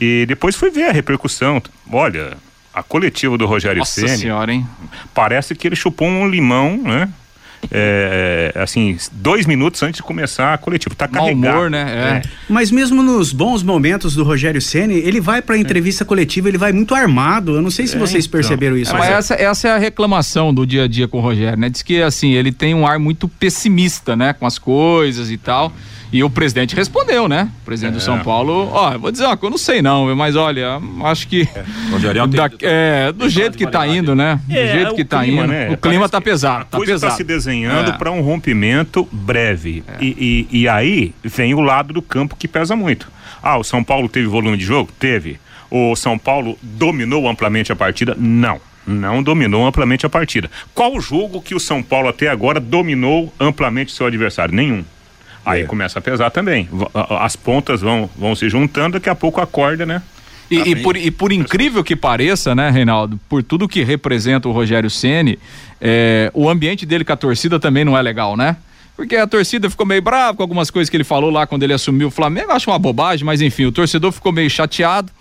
E 0.00 0.24
depois 0.26 0.56
fui 0.56 0.70
ver 0.70 0.88
a 0.88 0.92
repercussão. 0.92 1.62
Olha, 1.92 2.36
a 2.72 2.82
coletiva 2.82 3.36
do 3.36 3.46
Rogério 3.46 3.84
Ceni. 3.84 4.06
Nossa 4.06 4.20
senhora, 4.20 4.52
hein? 4.52 4.66
Parece 5.14 5.54
que 5.54 5.66
ele 5.66 5.76
chupou 5.76 6.08
um 6.08 6.28
limão, 6.28 6.78
né? 6.82 7.08
É, 7.70 8.52
é, 8.54 8.62
assim, 8.62 8.96
dois 9.12 9.46
minutos 9.46 9.82
antes 9.82 9.96
de 9.96 10.02
começar 10.02 10.54
a 10.54 10.58
coletiva. 10.58 10.94
Tá 10.94 11.08
Mal 11.10 11.24
carregado. 11.24 11.56
Humor, 11.56 11.70
né? 11.70 11.84
É. 11.88 12.16
é. 12.16 12.22
Mas 12.48 12.70
mesmo 12.70 13.02
nos 13.02 13.32
bons 13.32 13.62
momentos 13.62 14.14
do 14.14 14.24
Rogério 14.24 14.60
Ceni, 14.60 14.94
ele 14.94 15.20
vai 15.20 15.42
para 15.42 15.54
a 15.54 15.58
entrevista 15.58 16.04
coletiva, 16.04 16.48
ele 16.48 16.58
vai 16.58 16.72
muito 16.72 16.94
armado. 16.94 17.56
Eu 17.56 17.62
não 17.62 17.70
sei 17.70 17.86
se 17.86 17.96
é, 17.96 17.98
vocês 17.98 18.24
então. 18.24 18.38
perceberam 18.38 18.76
isso. 18.76 18.92
mas 18.92 19.10
essa, 19.10 19.34
essa 19.34 19.68
é 19.68 19.70
a 19.72 19.78
reclamação 19.78 20.52
do 20.52 20.66
dia 20.66 20.84
a 20.84 20.88
dia 20.88 21.08
com 21.08 21.18
o 21.18 21.20
Rogério, 21.20 21.58
né? 21.58 21.68
Diz 21.68 21.82
que 21.82 22.02
assim, 22.02 22.32
ele 22.32 22.52
tem 22.52 22.74
um 22.74 22.86
ar 22.86 22.98
muito 22.98 23.28
pessimista, 23.28 24.16
né? 24.16 24.32
Com 24.32 24.46
as 24.46 24.58
coisas 24.58 25.30
e 25.30 25.36
tal. 25.36 25.72
E 26.12 26.22
o 26.22 26.30
presidente 26.30 26.74
respondeu, 26.74 27.28
né? 27.28 27.50
O 27.62 27.64
presidente 27.64 27.94
é. 27.94 27.96
do 27.98 28.02
São 28.02 28.20
Paulo, 28.20 28.70
ó, 28.72 28.96
vou 28.96 29.10
dizer 29.10 29.24
uma 29.24 29.36
coisa, 29.36 29.46
eu 29.46 29.50
não 29.50 29.58
sei 29.58 29.82
não, 29.82 30.14
mas 30.14 30.36
olha, 30.36 30.80
acho 31.04 31.26
que 31.28 31.48
é, 31.54 32.26
da, 32.28 32.50
é 32.62 33.12
do 33.12 33.28
jeito 33.28 33.58
que 33.58 33.66
tá 33.66 33.86
indo, 33.86 34.14
né? 34.14 34.40
Do 34.46 34.56
é, 34.56 34.72
jeito 34.72 34.94
que 34.94 35.04
tá 35.04 35.22
clima, 35.22 35.44
indo, 35.44 35.52
né? 35.52 35.70
o 35.70 35.76
clima 35.76 36.08
tá 36.08 36.20
pesado, 36.20 36.66
tá 36.70 36.78
pesado. 36.78 37.10
Tá 37.10 37.16
se 37.16 37.24
desenhando 37.24 37.90
é. 37.90 37.92
para 37.92 38.10
um 38.10 38.20
rompimento 38.20 39.06
breve. 39.10 39.82
É. 39.86 40.04
E, 40.04 40.46
e, 40.50 40.60
e 40.62 40.68
aí 40.68 41.14
vem 41.22 41.54
o 41.54 41.60
lado 41.60 41.92
do 41.92 42.02
campo 42.02 42.36
que 42.36 42.46
pesa 42.46 42.76
muito. 42.76 43.10
Ah, 43.42 43.58
o 43.58 43.64
São 43.64 43.82
Paulo 43.82 44.08
teve 44.08 44.26
volume 44.26 44.56
de 44.56 44.64
jogo? 44.64 44.90
Teve. 44.98 45.38
O 45.70 45.96
São 45.96 46.18
Paulo 46.18 46.56
dominou 46.62 47.28
amplamente 47.28 47.72
a 47.72 47.76
partida? 47.76 48.16
Não 48.18 48.60
não 48.86 49.20
dominou 49.20 49.66
amplamente 49.66 50.06
a 50.06 50.08
partida. 50.08 50.48
Qual 50.72 51.00
jogo 51.00 51.42
que 51.42 51.54
o 51.54 51.60
São 51.60 51.82
Paulo 51.82 52.08
até 52.08 52.28
agora 52.28 52.60
dominou 52.60 53.32
amplamente 53.40 53.92
seu 53.92 54.06
adversário? 54.06 54.54
Nenhum. 54.54 54.84
Aí 55.46 55.62
é. 55.62 55.64
começa 55.64 56.00
a 56.00 56.02
pesar 56.02 56.28
também. 56.30 56.68
As 57.20 57.36
pontas 57.36 57.80
vão, 57.80 58.10
vão 58.18 58.34
se 58.34 58.48
juntando, 58.48 58.94
daqui 58.94 59.08
a 59.08 59.14
pouco 59.14 59.40
acorda, 59.40 59.86
né? 59.86 60.02
E, 60.50 60.58
e, 60.58 60.76
por, 60.76 60.96
e 60.96 61.10
por 61.10 61.32
incrível 61.32 61.82
que 61.82 61.94
pareça, 61.94 62.54
né, 62.54 62.70
Reinaldo, 62.70 63.18
por 63.28 63.42
tudo 63.42 63.68
que 63.68 63.82
representa 63.82 64.48
o 64.48 64.52
Rogério 64.52 64.88
Ceni, 64.90 65.38
é, 65.80 66.30
o 66.34 66.48
ambiente 66.48 66.84
dele 66.84 67.04
com 67.04 67.12
a 67.12 67.16
torcida 67.16 67.58
também 67.58 67.84
não 67.84 67.96
é 67.96 68.02
legal, 68.02 68.36
né? 68.36 68.56
Porque 68.96 69.16
a 69.16 69.26
torcida 69.26 69.68
ficou 69.68 69.84
meio 69.84 70.00
brava 70.00 70.36
com 70.36 70.42
algumas 70.42 70.70
coisas 70.70 70.88
que 70.88 70.96
ele 70.96 71.04
falou 71.04 71.30
lá 71.30 71.46
quando 71.46 71.62
ele 71.62 71.72
assumiu 71.72 72.08
o 72.08 72.10
Flamengo. 72.10 72.50
Acho 72.52 72.70
uma 72.70 72.78
bobagem, 72.78 73.24
mas 73.24 73.42
enfim, 73.42 73.66
o 73.66 73.72
torcedor 73.72 74.10
ficou 74.10 74.32
meio 74.32 74.48
chateado 74.48 75.12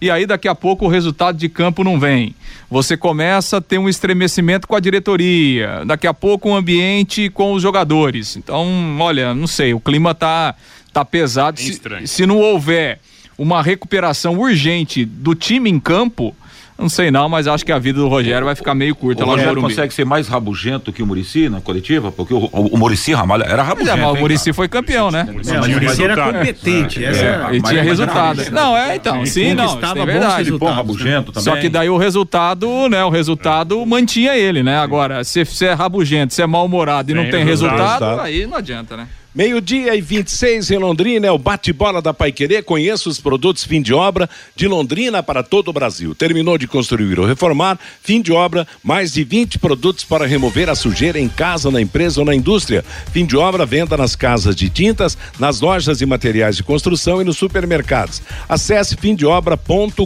e 0.00 0.10
aí 0.10 0.26
daqui 0.26 0.48
a 0.48 0.54
pouco 0.54 0.86
o 0.86 0.88
resultado 0.88 1.36
de 1.36 1.48
campo 1.48 1.82
não 1.82 1.98
vem. 1.98 2.34
Você 2.70 2.96
começa 2.96 3.56
a 3.56 3.60
ter 3.60 3.78
um 3.78 3.88
estremecimento 3.88 4.68
com 4.68 4.76
a 4.76 4.80
diretoria, 4.80 5.84
daqui 5.86 6.06
a 6.06 6.14
pouco 6.14 6.50
um 6.50 6.54
ambiente 6.54 7.28
com 7.30 7.52
os 7.52 7.62
jogadores. 7.62 8.36
Então, 8.36 8.96
olha, 9.00 9.34
não 9.34 9.46
sei, 9.46 9.74
o 9.74 9.80
clima 9.80 10.14
tá, 10.14 10.54
tá 10.92 11.04
pesado. 11.04 11.58
Se, 11.58 11.80
se 12.04 12.26
não 12.26 12.38
houver 12.38 13.00
uma 13.36 13.62
recuperação 13.62 14.38
urgente 14.38 15.04
do 15.04 15.34
time 15.34 15.70
em 15.70 15.78
campo, 15.78 16.34
não 16.78 16.88
sei 16.88 17.10
não, 17.10 17.28
mas 17.28 17.48
acho 17.48 17.66
que 17.66 17.72
a 17.72 17.78
vida 17.78 17.98
do 17.98 18.06
Rogério 18.08 18.44
vai 18.44 18.54
ficar 18.54 18.74
meio 18.74 18.94
curta 18.94 19.24
o 19.24 19.26
lá 19.26 19.32
Rogério 19.32 19.54
no 19.54 19.60
Morumbi. 19.60 19.74
consegue 19.74 19.92
ser 19.92 20.04
mais 20.04 20.28
rabugento 20.28 20.92
que 20.92 21.02
o 21.02 21.06
Murici 21.06 21.48
na 21.48 21.60
coletiva? 21.60 22.12
Porque 22.12 22.32
o, 22.32 22.38
o, 22.38 22.66
o 22.74 22.78
Murici 22.78 23.12
Ramalho 23.12 23.42
era 23.42 23.62
rabugento. 23.62 23.98
É, 23.98 24.00
mas 24.00 24.12
o 24.12 24.16
Murici 24.16 24.52
foi 24.52 24.68
campeão, 24.68 25.10
né? 25.10 25.26
É, 25.28 25.60
o 25.60 25.68
Murici 25.68 26.04
era 26.04 26.16
competente. 26.16 27.04
É, 27.04 27.08
é, 27.08 27.56
e 27.56 27.62
tinha 27.62 27.82
resultado. 27.82 28.50
Não, 28.52 28.76
é, 28.76 28.94
então, 28.94 29.26
sim, 29.26 29.54
não, 29.54 29.64
isso 29.66 29.78
é 29.84 30.06
verdade. 30.06 30.52
Bom 30.52 30.70
rabugento 30.70 31.32
também. 31.32 31.44
Só 31.44 31.60
que 31.60 31.68
daí 31.68 31.90
o 31.90 31.96
resultado, 31.96 32.88
né, 32.88 33.04
o 33.04 33.10
resultado 33.10 33.84
mantinha 33.84 34.36
ele, 34.36 34.62
né? 34.62 34.78
Agora, 34.78 35.24
se 35.24 35.44
você 35.44 35.66
é 35.66 35.72
rabugento, 35.72 36.32
se 36.32 36.42
é 36.42 36.46
mal-humorado 36.46 37.10
e 37.10 37.14
não 37.14 37.28
tem 37.28 37.44
resultado, 37.44 38.20
aí 38.20 38.46
não 38.46 38.56
adianta, 38.56 38.96
né? 38.96 39.08
Meio-dia 39.38 39.94
e 39.94 40.00
26 40.00 40.72
em 40.72 40.78
Londrina 40.78 41.28
é 41.28 41.30
o 41.30 41.38
bate-bola 41.38 42.02
da 42.02 42.12
Paiquerê. 42.12 42.60
Conheça 42.60 43.08
os 43.08 43.20
produtos 43.20 43.62
fim 43.62 43.80
de 43.80 43.94
obra 43.94 44.28
de 44.56 44.66
Londrina 44.66 45.22
para 45.22 45.44
todo 45.44 45.68
o 45.68 45.72
Brasil. 45.72 46.12
Terminou 46.12 46.58
de 46.58 46.66
construir 46.66 47.20
ou 47.20 47.24
reformar, 47.24 47.78
fim 48.02 48.20
de 48.20 48.32
obra, 48.32 48.66
mais 48.82 49.12
de 49.12 49.22
20 49.22 49.60
produtos 49.60 50.02
para 50.02 50.26
remover 50.26 50.68
a 50.68 50.74
sujeira 50.74 51.20
em 51.20 51.28
casa, 51.28 51.70
na 51.70 51.80
empresa 51.80 52.18
ou 52.18 52.26
na 52.26 52.34
indústria. 52.34 52.84
Fim 53.12 53.24
de 53.24 53.36
obra, 53.36 53.64
venda 53.64 53.96
nas 53.96 54.16
casas 54.16 54.56
de 54.56 54.68
tintas, 54.68 55.16
nas 55.38 55.60
lojas 55.60 56.00
e 56.00 56.06
materiais 56.06 56.56
de 56.56 56.64
construção 56.64 57.22
e 57.22 57.24
nos 57.24 57.38
supermercados. 57.38 58.20
Acesse 58.48 58.96
fimdeobra.com.br. 58.96 60.02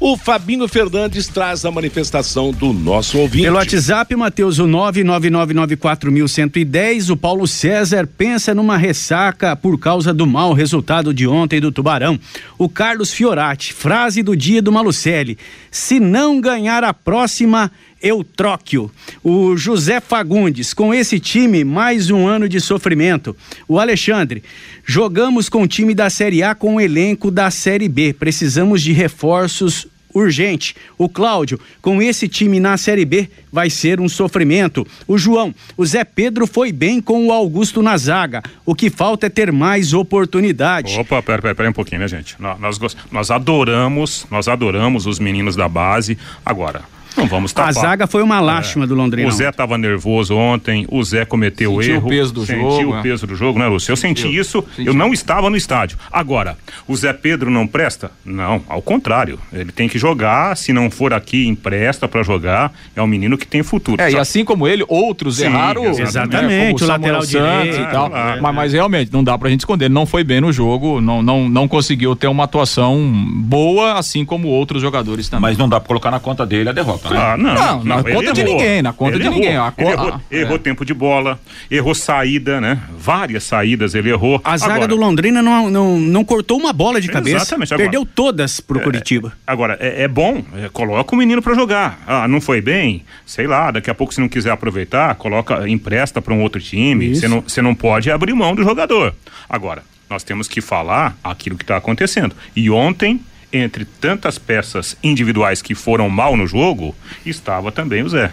O 0.00 0.16
Fabinho 0.16 0.66
Fernandes 0.66 1.28
traz 1.28 1.64
a 1.64 1.70
manifestação 1.70 2.50
do 2.50 2.72
nosso 2.72 3.16
ouvinte. 3.18 3.44
Pelo 3.44 3.54
WhatsApp, 3.56 4.16
Matheus, 4.16 4.58
o 4.58 4.66
99994110 4.66 7.03
O 7.10 7.16
Paulo 7.16 7.46
César 7.46 8.06
pensa 8.06 8.54
numa 8.54 8.76
ressaca 8.76 9.54
por 9.54 9.78
causa 9.78 10.12
do 10.12 10.26
mau 10.26 10.52
resultado 10.52 11.12
de 11.12 11.26
ontem 11.26 11.60
do 11.60 11.72
Tubarão. 11.72 12.18
O 12.58 12.68
Carlos 12.68 13.12
Fiorati, 13.12 13.72
frase 13.72 14.22
do 14.22 14.36
dia 14.36 14.62
do 14.62 14.72
Malucelli: 14.72 15.38
se 15.70 15.98
não 16.00 16.40
ganhar 16.40 16.84
a 16.84 16.94
próxima, 16.94 17.70
Eutróquio. 18.02 18.90
O 19.22 19.56
José 19.56 20.00
Fagundes, 20.00 20.74
com 20.74 20.92
esse 20.92 21.18
time, 21.18 21.64
mais 21.64 22.10
um 22.10 22.26
ano 22.26 22.48
de 22.48 22.60
sofrimento. 22.60 23.34
O 23.66 23.78
Alexandre, 23.78 24.42
jogamos 24.84 25.48
com 25.48 25.62
o 25.62 25.68
time 25.68 25.94
da 25.94 26.10
Série 26.10 26.42
A 26.42 26.54
com 26.54 26.76
o 26.76 26.80
elenco 26.80 27.30
da 27.30 27.50
Série 27.50 27.88
B. 27.88 28.12
Precisamos 28.12 28.82
de 28.82 28.92
reforços 28.92 29.86
urgente. 30.14 30.74
O 30.96 31.08
Cláudio, 31.08 31.58
com 31.82 32.00
esse 32.00 32.28
time 32.28 32.60
na 32.60 32.76
Série 32.76 33.04
B, 33.04 33.28
vai 33.52 33.68
ser 33.68 34.00
um 34.00 34.08
sofrimento. 34.08 34.86
O 35.06 35.18
João, 35.18 35.54
o 35.76 35.84
Zé 35.84 36.04
Pedro 36.04 36.46
foi 36.46 36.72
bem 36.72 37.00
com 37.00 37.26
o 37.26 37.32
Augusto 37.32 37.82
na 37.82 37.96
zaga. 37.96 38.42
O 38.64 38.74
que 38.74 38.88
falta 38.88 39.26
é 39.26 39.28
ter 39.28 39.52
mais 39.52 39.92
oportunidade. 39.92 40.98
Opa, 40.98 41.22
pera, 41.22 41.42
pera, 41.42 41.54
pera 41.54 41.70
um 41.70 41.72
pouquinho, 41.72 42.00
né, 42.00 42.08
gente? 42.08 42.36
Nós, 42.38 42.78
nós, 42.78 42.96
nós 43.10 43.30
adoramos, 43.30 44.26
nós 44.30 44.48
adoramos 44.48 45.06
os 45.06 45.18
meninos 45.18 45.56
da 45.56 45.68
base. 45.68 46.16
Agora, 46.44 46.82
não 47.16 47.26
vamos 47.26 47.52
tapar. 47.52 47.70
A 47.70 47.72
zaga 47.72 48.06
foi 48.06 48.22
uma 48.22 48.40
lástima 48.40 48.84
é. 48.84 48.88
do 48.88 48.94
Londrina. 48.94 49.28
O 49.28 49.32
Zé 49.32 49.48
estava 49.48 49.78
nervoso 49.78 50.36
ontem, 50.36 50.86
o 50.90 51.02
Zé 51.02 51.24
cometeu 51.24 51.72
sentiu 51.76 51.94
erro. 51.94 52.06
o 52.06 52.10
peso 52.10 52.32
do 52.32 52.46
sentiu 52.46 52.62
jogo. 52.62 52.72
Sentiu 52.72 52.90
o 52.90 52.96
é. 52.96 53.02
peso 53.02 53.26
do 53.26 53.34
jogo, 53.34 53.58
né, 53.58 53.66
Lúcio? 53.66 53.92
Eu 53.92 53.96
sentiu. 53.96 54.24
senti 54.24 54.38
isso, 54.38 54.64
sentiu. 54.76 54.92
eu 54.92 54.94
não 54.94 55.12
estava 55.12 55.48
no 55.48 55.56
estádio. 55.56 55.98
Agora, 56.12 56.56
o 56.86 56.96
Zé 56.96 57.12
Pedro 57.12 57.50
não 57.50 57.66
presta? 57.66 58.10
Não, 58.24 58.62
ao 58.68 58.82
contrário. 58.82 59.38
Ele 59.52 59.72
tem 59.72 59.88
que 59.88 59.98
jogar, 59.98 60.56
se 60.56 60.72
não 60.72 60.90
for 60.90 61.12
aqui, 61.12 61.46
empresta 61.46 62.08
para 62.08 62.22
jogar. 62.22 62.72
É 62.94 63.02
um 63.02 63.06
menino 63.06 63.38
que 63.38 63.46
tem 63.46 63.62
futuro. 63.62 64.00
É, 64.00 64.10
Só... 64.10 64.16
e 64.16 64.20
assim 64.20 64.44
como 64.44 64.66
ele, 64.66 64.84
outros 64.88 65.36
Sim, 65.36 65.44
erraram. 65.44 65.84
Exatamente, 65.86 66.80
né, 66.80 66.86
o 66.86 66.88
lateral 66.88 67.22
Santos 67.22 67.30
direito. 67.30 67.88
e 67.88 67.92
tal. 67.92 68.14
É, 68.14 68.40
mas, 68.40 68.54
mas 68.54 68.72
realmente, 68.72 69.12
não 69.12 69.22
dá 69.22 69.36
pra 69.38 69.48
gente 69.50 69.60
esconder. 69.60 69.86
Ele 69.86 69.94
não 69.94 70.06
foi 70.06 70.24
bem 70.24 70.40
no 70.40 70.52
jogo, 70.52 71.00
não, 71.00 71.22
não, 71.22 71.48
não 71.48 71.68
conseguiu 71.68 72.14
ter 72.16 72.26
uma 72.26 72.44
atuação 72.44 73.12
boa, 73.36 73.94
assim 73.94 74.24
como 74.24 74.48
outros 74.48 74.82
jogadores 74.82 75.28
também. 75.28 75.42
Mas 75.50 75.58
não 75.58 75.68
dá 75.68 75.80
pra 75.80 75.88
colocar 75.88 76.10
na 76.10 76.20
conta 76.20 76.46
dele 76.46 76.68
a 76.68 76.72
derrota, 76.72 77.03
né? 77.10 77.18
Ah, 77.20 77.36
não, 77.36 77.54
Não, 77.54 77.84
na 77.84 78.02
conta 78.02 78.32
de 78.32 78.40
errou. 78.40 78.52
ninguém, 78.56 78.82
na 78.82 78.92
conta 78.92 79.12
Ele 79.16 79.22
de 79.22 79.26
errou. 79.28 79.38
ninguém. 79.40 79.56
Co- 79.72 79.90
errou, 79.90 80.08
ah, 80.14 80.20
errou 80.30 80.56
é. 80.56 80.58
tempo 80.58 80.84
de 80.84 80.94
bola, 80.94 81.40
errou 81.70 81.94
saída, 81.94 82.60
né? 82.60 82.78
Várias 82.98 83.44
saídas 83.44 83.94
ele 83.94 84.10
errou. 84.10 84.40
A 84.44 84.56
zaga 84.56 84.74
Agora, 84.74 84.88
do 84.88 84.96
Londrina 84.96 85.42
não, 85.42 85.70
não, 85.70 85.98
não 85.98 86.24
cortou 86.24 86.58
uma 86.58 86.72
bola 86.72 87.00
de 87.00 87.08
cabeça. 87.08 87.36
Exatamente, 87.36 87.72
agora- 87.74 87.84
Perdeu 87.90 88.06
todas 88.06 88.60
pro 88.60 88.80
Curitiba. 88.80 89.32
Agora, 89.46 89.76
é, 89.80 90.02
é 90.04 90.08
bom, 90.08 90.42
é, 90.56 90.68
coloca 90.68 91.14
o 91.14 91.18
menino 91.18 91.40
pra 91.42 91.54
jogar. 91.54 92.00
Ah, 92.06 92.26
não 92.28 92.40
foi 92.40 92.60
bem? 92.60 93.04
Sei 93.26 93.46
lá, 93.46 93.70
daqui 93.70 93.90
a 93.90 93.94
pouco 93.94 94.12
se 94.14 94.20
não 94.20 94.28
quiser 94.28 94.50
aproveitar, 94.50 95.14
coloca, 95.16 95.68
empresta 95.68 96.20
pra 96.22 96.32
um 96.34 96.42
outro 96.42 96.60
time. 96.60 97.14
Você 97.14 97.28
não, 97.28 97.40
você 97.40 97.60
não 97.62 97.74
pode 97.74 98.10
abrir 98.10 98.32
mão 98.34 98.54
do 98.54 98.62
jogador. 98.62 99.14
Agora, 99.48 99.82
nós 100.08 100.22
temos 100.22 100.46
que 100.48 100.60
falar 100.60 101.16
aquilo 101.24 101.56
que 101.56 101.64
tá 101.64 101.76
acontecendo. 101.76 102.34
E 102.54 102.70
ontem, 102.70 103.20
entre 103.54 103.84
tantas 103.84 104.38
peças 104.38 104.96
individuais 105.02 105.62
que 105.62 105.74
foram 105.74 106.10
mal 106.10 106.36
no 106.36 106.46
jogo, 106.46 106.94
estava 107.24 107.70
também 107.70 108.02
o 108.02 108.08
Zé. 108.08 108.32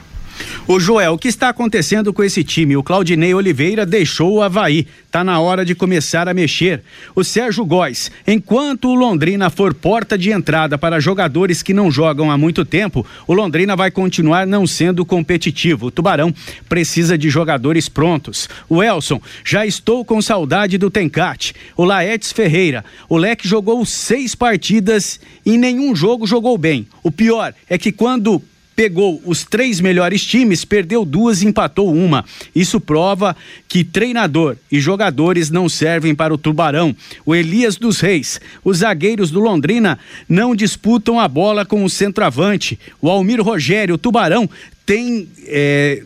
Ô 0.67 0.79
Joel, 0.79 1.13
o 1.13 1.17
que 1.17 1.27
está 1.27 1.49
acontecendo 1.49 2.13
com 2.13 2.23
esse 2.23 2.43
time? 2.43 2.77
O 2.77 2.83
Claudinei 2.83 3.33
Oliveira 3.33 3.85
deixou 3.85 4.33
o 4.33 4.41
Havaí. 4.41 4.87
Tá 5.09 5.23
na 5.23 5.39
hora 5.39 5.65
de 5.65 5.75
começar 5.75 6.29
a 6.29 6.33
mexer. 6.33 6.81
O 7.13 7.23
Sérgio 7.23 7.65
Góes, 7.65 8.09
enquanto 8.25 8.87
o 8.87 8.95
Londrina 8.95 9.49
for 9.49 9.73
porta 9.73 10.17
de 10.17 10.31
entrada 10.31 10.77
para 10.77 11.01
jogadores 11.01 11.61
que 11.61 11.73
não 11.73 11.91
jogam 11.91 12.31
há 12.31 12.37
muito 12.37 12.63
tempo, 12.63 13.05
o 13.27 13.33
Londrina 13.33 13.75
vai 13.75 13.91
continuar 13.91 14.47
não 14.47 14.65
sendo 14.65 15.05
competitivo. 15.05 15.87
O 15.87 15.91
Tubarão 15.91 16.33
precisa 16.69 17.17
de 17.17 17.29
jogadores 17.29 17.89
prontos. 17.89 18.47
O 18.69 18.81
Elson, 18.81 19.21
já 19.43 19.65
estou 19.65 20.05
com 20.05 20.21
saudade 20.21 20.77
do 20.77 20.89
Tencate. 20.89 21.53
O 21.75 21.83
Laetes 21.83 22.31
Ferreira, 22.31 22.85
o 23.09 23.17
Leque 23.17 23.47
jogou 23.47 23.85
seis 23.85 24.33
partidas 24.33 25.19
e 25.45 25.57
nenhum 25.57 25.93
jogo 25.93 26.25
jogou 26.25 26.57
bem. 26.57 26.87
O 27.03 27.11
pior 27.11 27.53
é 27.69 27.77
que 27.77 27.91
quando 27.91 28.41
pegou 28.81 29.21
os 29.27 29.43
três 29.43 29.79
melhores 29.79 30.25
times, 30.25 30.65
perdeu 30.65 31.05
duas 31.05 31.43
e 31.43 31.45
empatou 31.45 31.93
uma. 31.93 32.25
Isso 32.55 32.81
prova 32.81 33.37
que 33.67 33.83
treinador 33.83 34.57
e 34.71 34.79
jogadores 34.79 35.51
não 35.51 35.69
servem 35.69 36.15
para 36.15 36.33
o 36.33 36.37
Tubarão. 36.37 36.95
O 37.23 37.35
Elias 37.35 37.75
dos 37.75 37.99
Reis, 37.99 38.41
os 38.63 38.79
zagueiros 38.79 39.29
do 39.29 39.39
Londrina 39.39 39.99
não 40.27 40.55
disputam 40.55 41.19
a 41.19 41.27
bola 41.27 41.63
com 41.63 41.83
o 41.83 41.89
centroavante. 41.91 42.79
O 42.99 43.07
Almir 43.07 43.39
Rogério, 43.39 43.93
o 43.93 43.99
Tubarão, 43.99 44.49
tem. 44.83 45.27
é, 45.45 46.01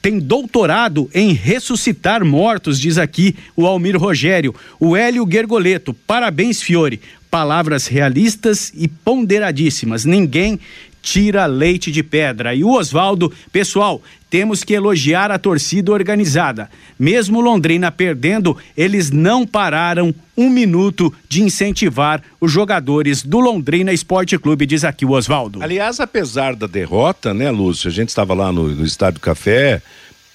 tem 0.00 0.20
doutorado 0.20 1.10
em 1.12 1.32
ressuscitar 1.32 2.24
mortos, 2.24 2.78
diz 2.78 2.98
aqui 2.98 3.34
o 3.56 3.66
Almir 3.66 3.98
Rogério. 3.98 4.54
O 4.78 4.96
Hélio 4.96 5.26
Gergoleto, 5.28 5.92
parabéns, 5.92 6.62
Fiore. 6.62 7.00
Palavras 7.28 7.86
realistas 7.86 8.70
e 8.76 8.86
ponderadíssimas. 8.86 10.04
Ninguém 10.04 10.60
tira 11.02 11.44
leite 11.46 11.90
de 11.90 12.02
pedra. 12.02 12.54
E 12.54 12.62
o 12.62 12.72
Oswaldo, 12.72 13.32
pessoal, 13.52 14.00
temos 14.30 14.64
que 14.64 14.72
elogiar 14.72 15.30
a 15.30 15.38
torcida 15.38 15.92
organizada. 15.92 16.70
Mesmo 16.98 17.40
Londrina 17.40 17.90
perdendo, 17.90 18.56
eles 18.74 19.10
não 19.10 19.46
pararam 19.46 20.14
um 20.34 20.48
minuto 20.48 21.12
de 21.28 21.42
incentivar 21.42 22.22
os 22.40 22.50
jogadores 22.50 23.22
do 23.22 23.40
Londrina 23.40 23.92
Esporte 23.92 24.38
Clube, 24.38 24.64
diz 24.64 24.84
aqui 24.84 25.04
o 25.04 25.10
Oswaldo. 25.10 25.62
Aliás, 25.62 26.00
apesar 26.00 26.54
da 26.54 26.66
derrota, 26.66 27.34
né, 27.34 27.50
Lúcio? 27.50 27.88
A 27.88 27.92
gente 27.92 28.08
estava 28.08 28.32
lá 28.32 28.50
no, 28.50 28.68
no 28.68 28.86
Estádio 28.86 29.20
Café, 29.20 29.82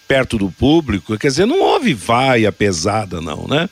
perto 0.07 0.37
do 0.37 0.51
público, 0.51 1.17
quer 1.17 1.29
dizer, 1.29 1.45
não 1.47 1.59
houve 1.59 1.93
vaia 1.93 2.51
pesada, 2.51 3.19
não, 3.19 3.47
né? 3.47 3.67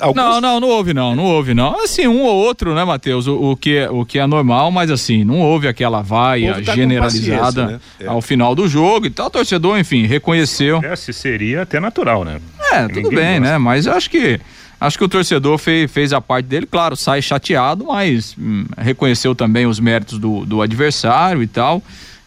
Alguns- 0.00 0.16
Não, 0.16 0.40
não, 0.40 0.60
não 0.60 0.68
houve 0.68 0.92
não, 0.92 1.14
não 1.14 1.24
houve 1.24 1.54
não. 1.54 1.80
Assim, 1.84 2.06
um 2.08 2.22
ou 2.22 2.34
outro, 2.34 2.74
né, 2.74 2.84
Matheus? 2.84 3.26
O, 3.28 3.52
o 3.52 3.56
que, 3.56 3.76
é- 3.76 3.90
o 3.90 4.04
que 4.04 4.18
é 4.18 4.26
normal, 4.26 4.70
mas 4.70 4.90
assim, 4.90 5.22
não 5.22 5.38
houve 5.40 5.68
aquela 5.68 6.02
vaia 6.02 6.60
tá 6.62 6.74
generalizada 6.74 7.66
né? 7.66 7.80
É. 8.00 8.06
ao 8.08 8.20
final 8.20 8.54
do 8.54 8.66
jogo 8.68 9.06
e 9.06 9.10
tal. 9.10 9.26
O 9.26 9.30
torcedor, 9.30 9.78
enfim, 9.78 10.04
reconheceu. 10.06 10.80
Esse 10.82 11.12
seria 11.12 11.62
até 11.62 11.78
natural, 11.78 12.24
né? 12.24 12.40
É, 12.72 12.88
tudo 12.88 12.94
Ninguém 12.96 13.10
bem, 13.14 13.38
gosta. 13.40 13.52
né? 13.52 13.58
Mas 13.58 13.86
eu 13.86 13.92
acho 13.92 14.10
que 14.10 14.40
acho 14.80 14.98
que 14.98 15.04
o 15.04 15.08
torcedor 15.08 15.56
fez, 15.58 15.88
fez 15.90 16.12
a 16.12 16.20
parte 16.20 16.46
dele, 16.46 16.66
claro, 16.66 16.96
sai 16.96 17.22
chateado, 17.22 17.84
mas 17.86 18.34
hum, 18.36 18.64
reconheceu 18.76 19.34
também 19.34 19.66
os 19.66 19.78
méritos 19.78 20.18
do, 20.18 20.44
do 20.44 20.60
adversário 20.62 21.42
e 21.42 21.46
tal. 21.46 21.80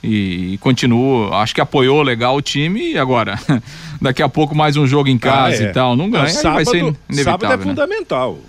E, 0.06 0.54
e 0.54 0.58
continua, 0.60 1.36
acho 1.38 1.56
que 1.56 1.62
apoiou 1.62 2.02
legal 2.04 2.36
o 2.36 2.42
time 2.42 2.92
e 2.94 2.98
agora, 2.98 3.40
daqui 4.02 4.22
a 4.22 4.30
pouco 4.30 4.54
mais 4.56 4.78
um 4.78 4.86
jogo 4.86 5.10
em 5.10 5.18
casa 5.18 5.64
Ah, 5.64 5.66
é. 5.66 5.70
e 5.70 5.74
tal, 5.74 5.96
não 5.96 6.10
ganha, 6.10 6.30
sábado, 6.30 6.56
vai 6.56 6.66
ser 6.66 6.80
sábado 6.80 6.98
é 7.10 7.14
inevitável. 7.14 7.58
né? 7.58 7.64
fundamental. 7.64 8.40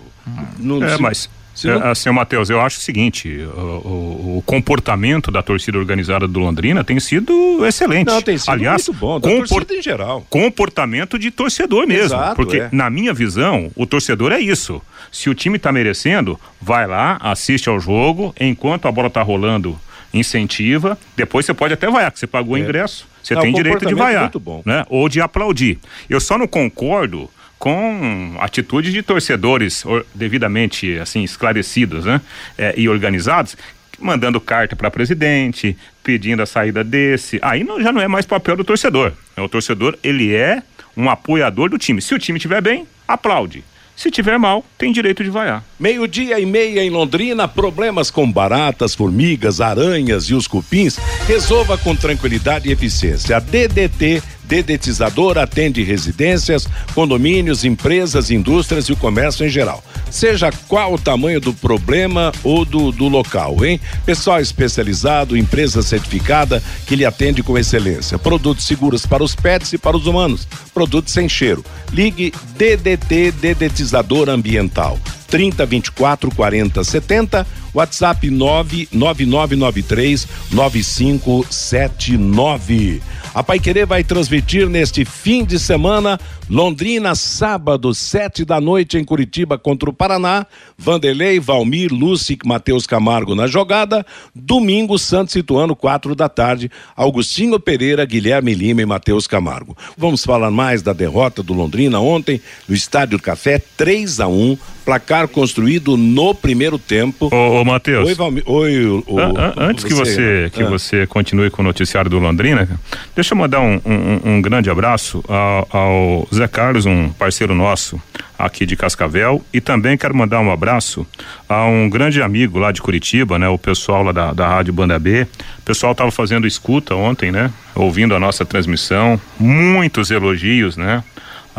Não- 0.59 0.83
É, 0.83 0.95
se- 0.95 1.01
mas, 1.01 1.29
se 1.55 1.69
é, 1.69 1.73
assim, 1.87 2.09
Matheus, 2.11 2.49
eu 2.49 2.61
acho 2.61 2.77
o 2.79 2.81
seguinte: 2.81 3.29
o, 3.55 3.59
o- 3.59 4.37
o 4.37 4.43
comportamento 4.45 5.31
da 5.31 5.41
torcida 5.41 5.77
organizada 5.79 6.27
do 6.27 6.39
Londrina 6.39 6.83
tem 6.83 6.99
sido 6.99 7.65
excelente. 7.65 8.07
Não, 8.07 8.21
tem 8.21 8.37
sido 8.37 8.51
Aliás, 8.51 8.87
muito 8.87 8.99
bom, 8.99 9.19
da 9.19 9.29
compor- 9.29 9.47
torcida 9.47 9.73
em 9.75 9.81
geral. 9.81 10.25
comportamento 10.29 11.17
de 11.17 11.31
torcedor 11.31 11.87
mesmo. 11.87 12.05
Exato, 12.15 12.35
porque, 12.35 12.57
é. 12.57 12.69
na 12.71 12.89
minha 12.89 13.13
visão, 13.13 13.71
o 13.75 13.85
torcedor 13.85 14.31
é 14.31 14.39
isso. 14.39 14.81
Se 15.11 15.29
o 15.29 15.33
time 15.33 15.57
tá 15.57 15.71
merecendo, 15.71 16.37
vai 16.61 16.85
lá, 16.85 17.17
assiste 17.21 17.69
ao 17.69 17.79
jogo, 17.79 18.35
enquanto 18.39 18.87
a 18.87 18.91
bola 18.91 19.09
tá 19.09 19.21
rolando, 19.23 19.79
incentiva. 20.17 20.97
Depois 21.15 21.45
você 21.45 21.53
pode 21.53 21.73
até 21.73 21.89
vaiar, 21.89 22.11
que 22.11 22.19
você 22.19 22.27
pagou 22.27 22.55
o 22.55 22.57
ingresso. 22.57 23.07
Você 23.23 23.33
É. 23.33 23.35
Não, 23.35 23.41
tem 23.43 23.53
direito 23.53 23.85
de 23.85 23.93
é 23.93 23.95
vaiar. 23.95 24.21
muito 24.23 24.39
bom. 24.39 24.61
Né? 24.65 24.85
Ou 24.89 25.07
de 25.09 25.19
aplaudir. 25.21 25.79
Eu 26.09 26.19
só 26.19 26.37
não 26.37 26.47
concordo 26.47 27.29
com 27.59 28.35
atitude 28.39 28.91
de 28.91 29.01
torcedores 29.01 29.83
or- 29.85 30.05
devidamente 30.13 30.97
assim 30.99 31.23
esclarecidos 31.23 32.05
né? 32.05 32.21
É, 32.57 32.73
e 32.77 32.87
organizados 32.87 33.57
mandando 33.99 34.39
carta 34.39 34.75
para 34.75 34.91
presidente 34.91 35.75
pedindo 36.03 36.43
a 36.43 36.45
saída 36.45 36.83
desse 36.83 37.39
aí 37.41 37.63
não, 37.63 37.81
já 37.81 37.91
não 37.91 37.99
é 37.99 38.07
mais 38.07 38.27
papel 38.27 38.55
do 38.55 38.63
torcedor 38.63 39.11
o 39.35 39.49
torcedor 39.49 39.97
ele 40.03 40.35
é 40.35 40.61
um 40.95 41.09
apoiador 41.09 41.67
do 41.67 41.79
time 41.79 41.99
se 41.99 42.13
o 42.13 42.19
time 42.19 42.37
estiver 42.37 42.61
bem 42.61 42.85
aplaude 43.07 43.63
se 43.97 44.09
tiver 44.11 44.37
mal 44.37 44.63
tem 44.77 44.93
direito 44.93 45.23
de 45.23 45.29
vaiar 45.29 45.63
Meio-dia 45.79 46.39
e 46.39 46.45
meia 46.45 46.83
em 46.83 46.89
Londrina, 46.89 47.47
problemas 47.47 48.09
com 48.09 48.31
baratas, 48.31 48.95
formigas, 48.95 49.61
aranhas 49.61 50.23
e 50.25 50.33
os 50.33 50.47
cupins, 50.47 50.97
resolva 51.27 51.77
com 51.77 51.95
tranquilidade 51.95 52.67
e 52.67 52.71
eficiência. 52.71 53.37
A 53.37 53.39
DDT 53.39 54.23
Dedetizador 54.47 55.37
atende 55.37 55.83
residências, 55.83 56.67
condomínios, 56.93 57.65
empresas, 57.65 58.31
indústrias 58.31 58.85
e 58.85 58.93
o 58.93 58.97
comércio 58.97 59.45
em 59.45 59.49
geral. 59.49 59.83
Seja 60.09 60.51
qual 60.67 60.93
o 60.93 60.97
tamanho 60.97 61.41
do 61.41 61.53
problema 61.53 62.31
ou 62.43 62.63
do, 62.63 62.91
do 62.91 63.07
local, 63.07 63.63
hein? 63.65 63.79
Pessoal 64.05 64.39
especializado, 64.39 65.37
empresa 65.37 65.81
certificada 65.81 66.63
que 66.85 66.95
lhe 66.95 67.05
atende 67.05 67.43
com 67.43 67.57
excelência. 67.57 68.17
Produtos 68.17 68.65
seguros 68.65 69.05
para 69.05 69.23
os 69.23 69.35
pets 69.35 69.73
e 69.73 69.77
para 69.77 69.97
os 69.97 70.07
humanos. 70.07 70.47
Produtos 70.73 71.13
sem 71.13 71.27
cheiro. 71.27 71.63
Ligue 71.91 72.33
DDT 72.57 73.31
Dedetizador 73.31 74.29
Ambiental. 74.29 74.97
30 75.27 75.65
24 75.65 76.33
40 76.33 76.83
70. 76.83 77.45
WhatsApp 77.73 78.29
99993 78.29 80.27
9579. 80.51 83.01
A 83.35 83.43
Pai 83.43 83.59
Querer 83.59 83.85
vai 83.85 84.03
transmitir 84.03 84.67
neste 84.67 85.05
fim 85.05 85.45
de 85.45 85.59
semana 85.59 86.19
Londrina, 86.49 87.13
sábado, 87.13 87.93
sete 87.93 88.45
da 88.45 88.61
noite 88.61 88.97
em 88.97 89.03
Curitiba 89.03 89.59
contra 89.59 89.89
o 89.89 89.93
Paraná. 89.93 90.47
Vanderlei, 90.77 91.39
Valmir, 91.39 91.93
Lúcio 91.93 92.33
e 92.33 92.39
Matheus 92.47 92.87
Camargo 92.87 93.35
na 93.35 93.47
jogada. 93.47 94.05
Domingo, 94.33 94.97
Santos 94.97 95.33
Situano, 95.33 95.75
quatro 95.75 96.15
da 96.15 96.29
tarde. 96.29 96.71
Augustinho 96.95 97.59
Pereira, 97.59 98.05
Guilherme 98.05 98.53
Lima 98.53 98.81
e 98.81 98.85
Matheus 98.85 99.27
Camargo. 99.27 99.75
Vamos 99.97 100.23
falar 100.23 100.49
mais 100.49 100.81
da 100.81 100.93
derrota 100.93 101.43
do 101.43 101.53
Londrina 101.53 101.99
ontem 101.99 102.39
no 102.67 102.73
Estádio 102.73 103.19
Café, 103.19 103.61
3 103.75 104.21
a 104.21 104.27
1 104.27 104.57
placar 104.87 105.16
construído 105.25 105.95
no 105.95 106.35
primeiro 106.35 106.77
tempo. 106.77 107.29
Ô, 107.33 107.61
ô 107.61 107.65
Matheus. 107.65 108.09
Oi, 108.09 108.13
Valmir. 108.13 108.43
Oi, 108.45 108.85
o, 108.85 109.03
o, 109.07 109.19
an, 109.19 109.33
an, 109.37 109.53
antes 109.57 109.85
você, 109.85 109.87
que 109.87 109.95
você 109.95 110.51
que 110.53 110.63
ah. 110.63 110.69
você 110.69 111.07
continue 111.07 111.49
com 111.49 111.61
o 111.61 111.65
noticiário 111.65 112.11
do 112.11 112.19
Londrina, 112.19 112.67
deixa 113.15 113.33
eu 113.33 113.37
mandar 113.37 113.61
um, 113.61 113.79
um, 113.85 114.33
um 114.33 114.41
grande 114.41 114.69
abraço 114.69 115.23
ao, 115.27 115.67
ao 115.71 116.27
Zé 116.33 116.47
Carlos, 116.47 116.85
um 116.85 117.09
parceiro 117.09 117.55
nosso 117.55 118.01
aqui 118.37 118.65
de 118.65 118.75
Cascavel, 118.75 119.43
e 119.51 119.59
também 119.59 119.97
quero 119.97 120.15
mandar 120.15 120.39
um 120.39 120.51
abraço 120.51 121.07
a 121.49 121.65
um 121.65 121.89
grande 121.89 122.21
amigo 122.21 122.59
lá 122.59 122.71
de 122.71 122.81
Curitiba, 122.81 123.39
né? 123.39 123.47
O 123.47 123.57
pessoal 123.57 124.03
lá 124.03 124.11
da, 124.11 124.33
da 124.33 124.47
Rádio 124.47 124.73
Banda 124.73 124.99
B. 124.99 125.25
O 125.59 125.61
pessoal 125.63 125.93
estava 125.93 126.11
fazendo 126.11 126.45
escuta 126.45 126.93
ontem, 126.93 127.31
né? 127.31 127.51
Ouvindo 127.73 128.13
a 128.15 128.19
nossa 128.19 128.45
transmissão, 128.45 129.19
muitos 129.39 130.11
elogios, 130.11 130.77
né? 130.77 131.03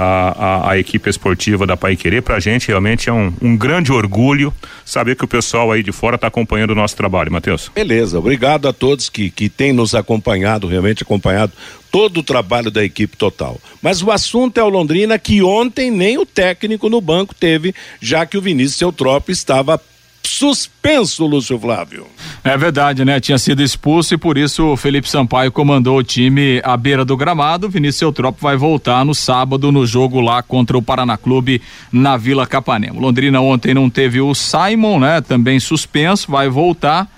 A, 0.01 0.35
a, 0.39 0.71
a, 0.71 0.79
equipe 0.79 1.11
esportiva 1.11 1.67
da 1.67 1.77
Pai 1.77 1.97
Querer. 1.97 2.23
Pra 2.23 2.39
gente 2.39 2.69
realmente 2.69 3.09
é 3.09 3.13
um, 3.13 3.33
um 3.43 3.57
grande 3.57 3.91
orgulho 3.91 4.55
saber 4.85 5.17
que 5.17 5.25
o 5.25 5.29
pessoal 5.29 5.73
aí 5.73 5.83
de 5.83 5.91
fora 5.91 6.15
está 6.15 6.29
acompanhando 6.29 6.71
o 6.71 6.75
nosso 6.77 6.97
trabalho, 6.97 7.33
Matheus. 7.33 7.69
Beleza, 7.75 8.17
obrigado 8.17 8.69
a 8.69 8.73
todos 8.73 9.09
que, 9.09 9.29
que 9.29 9.49
têm 9.49 9.73
nos 9.73 9.97
acompanhado, 9.97 10.69
realmente 10.69 11.03
acompanhado 11.03 11.53
todo 11.91 12.21
o 12.21 12.23
trabalho 12.23 12.71
da 12.71 12.85
equipe 12.85 13.17
total. 13.17 13.61
Mas 13.83 14.03
o 14.03 14.11
assunto 14.13 14.59
é 14.59 14.63
o 14.63 14.69
Londrina 14.69 15.19
que 15.19 15.43
ontem 15.43 15.91
nem 15.91 16.17
o 16.17 16.27
técnico 16.27 16.89
no 16.89 17.01
banco 17.01 17.35
teve, 17.35 17.75
já 18.01 18.25
que 18.25 18.39
o 18.39 18.43
Vinícius 18.43 18.81
Eutrópio 18.81 19.33
estava 19.33 19.81
suspenso, 20.23 21.27
Lúcio 21.27 21.59
Flávio. 21.59 22.07
É 22.45 22.57
verdade, 22.57 23.05
né? 23.05 23.19
Tinha 23.19 23.39
sido 23.39 23.63
expulso 23.63 24.15
e 24.15 24.19
por 24.19 24.39
isso 24.39 24.65
o 24.67 24.77
Felipe 24.77 25.09
Sampaio 25.09 25.51
comandou 25.51 25.99
o 25.99 26.03
time 26.03 26.61
à 26.65 26.77
beira 26.77 27.05
do 27.05 27.17
gramado. 27.17 27.69
Vinícius 27.69 28.03
Eutrópio 28.03 28.43
vai 28.43 28.57
voltar 28.57 29.05
no 29.05 29.15
sábado 29.15 29.73
no 29.73 29.87
jogo 29.87 30.21
lá 30.21 30.43
contra 30.43 30.79
o 30.79 30.83
Paraná 30.83 31.17
Clube 31.17 31.61
na 31.91 32.17
Vila 32.17 32.47
Capanema. 32.47 33.01
Londrina 33.01 33.41
ontem 33.41 33.75
não 33.75 33.91
teve 33.91 34.21
o 34.21 34.35
Simon, 34.35 35.01
né? 35.01 35.21
Também 35.21 35.59
suspenso, 35.59 36.31
vai 36.31 36.49
voltar 36.49 37.09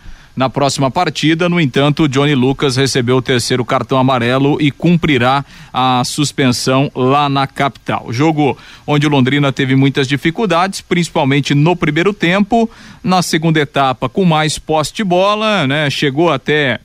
na 0.41 0.49
próxima 0.49 0.91
partida. 0.91 1.51
No 1.51 1.61
entanto, 1.61 2.09
Johnny 2.09 2.35
Lucas 2.35 2.75
recebeu 2.75 3.19
o 3.19 3.23
terceiro 3.23 3.63
cartão 3.63 3.99
amarelo 3.99 4.57
e 4.59 4.71
cumprirá 4.71 5.45
a 5.71 6.03
suspensão 6.03 6.91
lá 6.95 7.29
na 7.29 7.47
capital. 7.47 8.11
Jogo 8.11 8.57
onde 8.87 9.07
o 9.07 9.11
Londrina 9.11 9.53
teve 9.53 9.77
muitas 9.77 10.09
dificuldades, 10.09 10.81
principalmente 10.81 11.55
no 11.55 11.77
primeiro 11.77 12.15
tempo. 12.15 12.71
Na 13.05 13.21
segunda 13.21 13.61
etapa, 13.61 14.09
com 14.09 14.25
mais 14.25 14.59
poste 14.59 14.97
de 14.97 15.05
bola, 15.05 15.67
né? 15.67 15.91
Chegou 15.91 16.33
até. 16.33 16.81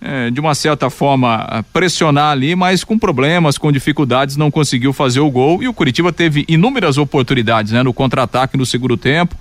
É, 0.00 0.30
de 0.30 0.38
uma 0.38 0.54
certa 0.54 0.88
forma 0.90 1.64
pressionar 1.72 2.30
ali, 2.30 2.54
mas 2.54 2.84
com 2.84 2.96
problemas, 2.96 3.58
com 3.58 3.72
dificuldades, 3.72 4.36
não 4.36 4.48
conseguiu 4.48 4.92
fazer 4.92 5.18
o 5.18 5.28
gol. 5.28 5.60
E 5.60 5.66
o 5.66 5.74
Curitiba 5.74 6.12
teve 6.12 6.44
inúmeras 6.46 6.98
oportunidades 6.98 7.72
né, 7.72 7.82
no 7.82 7.92
contra-ataque 7.92 8.56
no 8.56 8.64
segundo 8.64 8.96
tempo. 8.96 9.34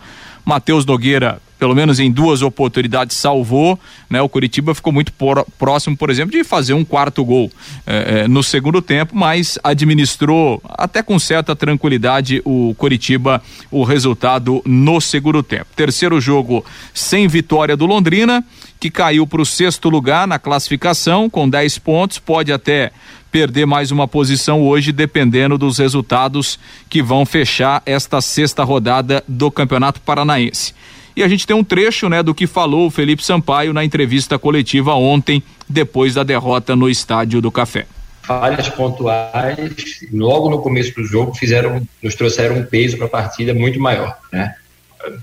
Matheus 0.43 0.84
Nogueira 0.84 1.39
pelo 1.58 1.76
menos 1.76 2.00
em 2.00 2.12
duas 2.12 2.41
oportunidades 2.41 3.17
salvou, 3.17 3.80
né? 4.10 4.22
O 4.22 4.30
Curitiba 4.30 4.76
ficou 4.76 4.93
muito 4.93 5.12
por, 5.13 5.46
próximo, 5.58 5.98
por 5.98 6.10
exemplo, 6.10 6.32
de 6.32 6.43
fazer 6.43 6.74
um 6.74 6.86
quarto 6.86 7.24
gol 7.26 7.52
eh, 7.86 8.28
no 8.28 8.43
segundo 8.43 8.82
tempo, 8.82 9.15
mas 9.15 9.58
administrou 9.63 10.62
até 10.63 11.02
com 11.02 11.17
certa 11.17 11.56
tranquilidade 11.56 12.41
o 12.46 12.76
Curitiba 12.78 13.41
o 13.72 13.84
resultado 13.84 14.62
no 14.65 15.02
segundo 15.02 15.41
tempo. 15.41 15.65
Terceiro 15.76 16.22
jogo 16.22 16.63
sem 16.93 17.28
vitória 17.28 17.76
do 17.76 17.86
Londrina, 17.86 18.43
que 18.80 18.91
caiu 18.91 19.26
para 19.26 19.41
o 19.41 19.46
sexto 19.46 19.89
lugar 19.89 20.28
na 20.28 20.38
classificação 20.38 21.30
com 21.30 21.50
10 21.50 21.80
pontos, 21.80 22.20
pode 22.20 22.52
até 22.54 22.91
perder 23.32 23.65
mais 23.65 23.91
uma 23.91 24.08
posição 24.08 24.62
hoje, 24.62 24.91
dependendo 24.91 25.58
dos 25.58 25.78
resultados 25.78 26.58
que 26.89 27.02
vão 27.02 27.26
fechar 27.26 27.82
esta 27.86 28.22
sexta 28.22 28.63
rodada 28.63 29.24
do 29.28 29.52
Campeonato 29.52 30.00
Paranaense. 30.02 30.74
E 31.17 31.23
a 31.23 31.27
gente 31.27 31.47
tem 31.47 31.56
um 31.56 31.63
trecho, 31.63 32.08
né, 32.08 32.21
do 32.21 32.36
que 32.36 32.45
falou 32.45 32.86
o 32.86 32.91
Felipe 32.91 33.25
Sampaio 33.25 33.73
na 33.73 33.84
entrevista 33.84 34.38
coletiva 34.38 34.93
ontem, 34.93 35.41
depois 35.67 36.13
da 36.13 36.21
derrota 36.21 36.75
no 36.75 36.88
Estádio 36.88 37.41
do 37.41 37.49
Café. 37.49 37.88
Falhas 38.21 38.69
pontuais, 38.69 40.06
logo 40.13 40.47
no 40.47 40.62
começo 40.62 40.93
do 40.93 41.03
jogo, 41.03 41.34
fizeram, 41.34 41.82
nos 42.03 42.13
trouxeram 42.13 42.58
um 42.58 42.63
peso 42.63 42.97
para 42.97 43.08
a 43.08 43.10
partida 43.10 43.51
muito 43.51 43.80
maior, 43.80 44.15
né? 44.32 44.53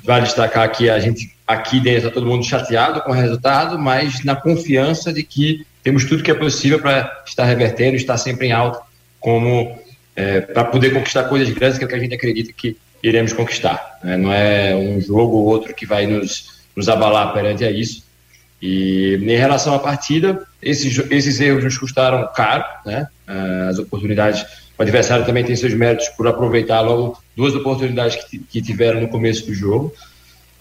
Vale 0.02 0.24
destacar 0.24 0.68
que 0.72 0.90
a 0.90 0.98
gente 0.98 1.32
aqui 1.46 1.78
dentro 1.78 2.08
está 2.08 2.10
todo 2.10 2.26
mundo 2.26 2.44
chateado 2.44 3.00
com 3.02 3.12
o 3.12 3.14
resultado, 3.14 3.78
mas 3.78 4.24
na 4.24 4.34
confiança 4.34 5.12
de 5.12 5.22
que 5.22 5.64
temos 5.84 6.04
tudo 6.04 6.24
que 6.24 6.30
é 6.30 6.34
possível 6.34 6.80
para 6.80 7.22
estar 7.24 7.44
revertendo, 7.44 7.94
estar 7.94 8.18
sempre 8.18 8.48
em 8.48 8.52
alta, 8.52 8.80
como 9.20 9.78
é, 10.16 10.40
para 10.40 10.64
poder 10.64 10.92
conquistar 10.92 11.24
coisas 11.24 11.48
grandes 11.50 11.78
que, 11.78 11.84
é 11.84 11.86
que 11.86 11.94
a 11.94 12.00
gente 12.00 12.16
acredita 12.16 12.52
que 12.52 12.76
iremos 13.04 13.34
conquistar. 13.34 13.98
Né? 14.02 14.16
Não 14.16 14.32
é 14.32 14.74
um 14.74 15.00
jogo 15.00 15.36
ou 15.36 15.44
outro 15.44 15.74
que 15.74 15.84
vai 15.84 16.06
nos, 16.06 16.64
nos 16.74 16.88
abalar 16.88 17.32
perante 17.34 17.64
a 17.64 17.70
isso. 17.70 18.02
E 18.60 19.16
em 19.20 19.36
relação 19.36 19.74
à 19.74 19.78
partida, 19.78 20.42
esses, 20.62 20.98
esses 21.10 21.38
erros 21.38 21.62
nos 21.62 21.76
custaram 21.76 22.26
caro, 22.34 22.64
né? 22.86 23.06
Ah, 23.26 23.68
as 23.68 23.78
oportunidades, 23.78 24.42
o 24.78 24.82
adversário 24.82 25.26
também 25.26 25.44
tem 25.44 25.54
seus 25.54 25.74
méritos 25.74 26.08
por 26.10 26.26
aproveitar 26.26 26.80
logo 26.80 27.22
duas 27.36 27.54
oportunidades 27.54 28.24
que, 28.24 28.38
que 28.38 28.62
tiveram 28.62 29.02
no 29.02 29.08
começo 29.08 29.44
do 29.44 29.52
jogo, 29.52 29.92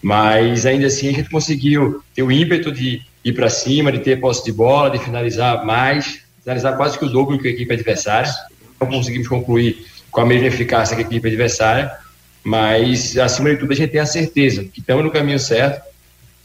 mas 0.02 0.66
ainda 0.66 0.86
assim 0.86 1.08
a 1.08 1.12
gente 1.12 1.30
conseguiu 1.30 2.02
ter 2.14 2.22
o 2.22 2.30
ímpeto 2.30 2.70
de 2.70 3.00
ir 3.24 3.32
para 3.32 3.48
cima, 3.48 3.90
de 3.90 4.00
ter 4.00 4.20
posse 4.20 4.44
de 4.44 4.52
bola, 4.52 4.90
de 4.90 4.98
finalizar 4.98 5.64
mais, 5.64 6.20
finalizar 6.42 6.76
quase 6.76 6.98
que 6.98 7.06
o 7.06 7.08
dobro 7.08 7.38
que 7.38 7.48
a 7.48 7.50
equipe 7.52 7.72
adversária. 7.72 8.30
Não 8.78 8.88
conseguimos 8.88 9.28
concluir 9.28 9.86
com 10.10 10.20
a 10.20 10.26
mesma 10.26 10.48
eficácia 10.48 10.94
que 10.94 11.02
a 11.02 11.06
equipe 11.06 11.26
adversária, 11.26 12.03
mas 12.44 13.16
acima 13.16 13.50
de 13.50 13.56
tudo 13.56 13.72
a 13.72 13.76
gente 13.76 13.90
tem 13.90 14.00
a 14.00 14.06
certeza 14.06 14.64
que 14.64 14.80
estamos 14.80 15.02
no 15.02 15.10
caminho 15.10 15.38
certo. 15.38 15.82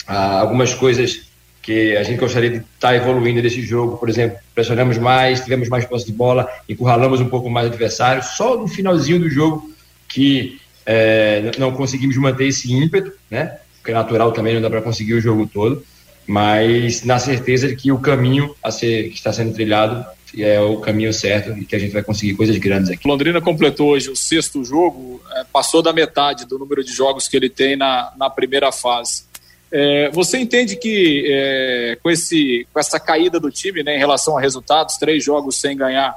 Ah, 0.07 0.39
algumas 0.39 0.73
coisas 0.73 1.29
que 1.61 1.95
a 1.97 2.03
gente 2.03 2.17
gostaria 2.17 2.49
de 2.49 2.57
estar 2.57 2.67
tá 2.79 2.95
evoluindo 2.95 3.41
nesse 3.41 3.61
jogo, 3.61 3.97
por 3.97 4.09
exemplo, 4.09 4.39
pressionamos 4.55 4.97
mais, 4.97 5.41
tivemos 5.41 5.67
mais 5.67 5.85
posse 5.85 6.05
de 6.05 6.13
bola, 6.13 6.49
encurralamos 6.67 7.19
um 7.19 7.27
pouco 7.27 7.49
mais 7.49 7.67
o 7.67 7.69
adversário, 7.69 8.23
só 8.23 8.57
no 8.57 8.67
finalzinho 8.67 9.19
do 9.19 9.29
jogo 9.29 9.69
que 10.07 10.59
é, 10.85 11.51
não 11.59 11.71
conseguimos 11.73 12.15
manter 12.17 12.47
esse 12.47 12.73
ímpeto, 12.73 13.11
né? 13.29 13.57
Que 13.83 13.91
é 13.91 13.93
natural 13.93 14.31
também, 14.31 14.55
não 14.55 14.61
dá 14.61 14.69
para 14.69 14.81
conseguir 14.81 15.13
o 15.13 15.21
jogo 15.21 15.45
todo, 15.45 15.83
mas 16.25 17.03
na 17.03 17.19
certeza 17.19 17.67
de 17.67 17.75
que 17.75 17.91
o 17.91 17.99
caminho 17.99 18.55
a 18.63 18.71
ser 18.71 19.09
que 19.09 19.15
está 19.15 19.33
sendo 19.33 19.53
trilhado 19.53 20.05
é 20.37 20.59
o 20.59 20.77
caminho 20.77 21.13
certo 21.13 21.57
e 21.57 21.65
que 21.65 21.75
a 21.75 21.79
gente 21.79 21.91
vai 21.91 22.03
conseguir 22.03 22.35
coisas 22.35 22.57
grandes 22.57 22.89
aqui. 22.89 23.07
Londrina 23.07 23.41
completou 23.41 23.89
hoje 23.89 24.09
o 24.09 24.15
sexto 24.15 24.63
jogo, 24.63 25.21
é, 25.31 25.43
passou 25.51 25.81
da 25.81 25.93
metade 25.93 26.45
do 26.45 26.59
número 26.59 26.83
de 26.83 26.91
jogos 26.91 27.27
que 27.27 27.35
ele 27.35 27.49
tem 27.49 27.75
na, 27.75 28.11
na 28.17 28.29
primeira 28.29 28.71
fase. 28.71 29.23
É, 29.71 30.09
você 30.11 30.37
entende 30.37 30.75
que 30.75 31.25
é, 31.27 31.97
com, 32.01 32.09
esse, 32.09 32.67
com 32.73 32.79
essa 32.79 32.99
caída 32.99 33.39
do 33.39 33.51
time 33.51 33.83
né, 33.83 33.95
em 33.95 33.99
relação 33.99 34.37
a 34.37 34.41
resultados, 34.41 34.97
três 34.97 35.23
jogos 35.23 35.57
sem 35.57 35.77
ganhar, 35.77 36.15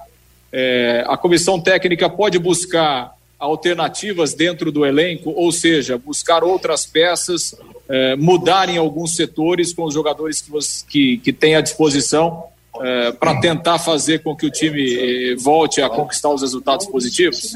é, 0.53 1.05
a 1.07 1.17
comissão 1.17 1.61
técnica 1.61 2.09
pode 2.09 2.39
buscar 2.39 3.15
alternativas 3.39 4.35
dentro 4.35 4.71
do 4.71 4.87
elenco, 4.87 5.31
ou 5.31 5.51
seja, 5.51 5.99
buscar 5.99 6.45
outras 6.45 6.87
peças, 6.87 7.55
é, 7.89 8.15
mudar 8.17 8.69
em 8.69 8.79
alguns 8.79 9.17
setores 9.17 9.75
com 9.75 9.85
os 9.85 9.93
jogadores 9.93 10.41
que, 10.41 10.51
você, 10.51 10.85
que, 10.89 11.19
que 11.19 11.33
tem 11.33 11.57
à 11.57 11.61
disposição 11.61 12.52
é, 12.81 13.13
para 13.13 13.39
tentar 13.41 13.79
fazer 13.79 14.23
com 14.23 14.35
que 14.35 14.47
o 14.47 14.51
time 14.51 15.33
eh, 15.33 15.37
volte 15.37 15.83
a 15.83 15.91
conquistar 15.91 16.31
os 16.31 16.41
resultados 16.41 16.87
positivos? 16.87 17.53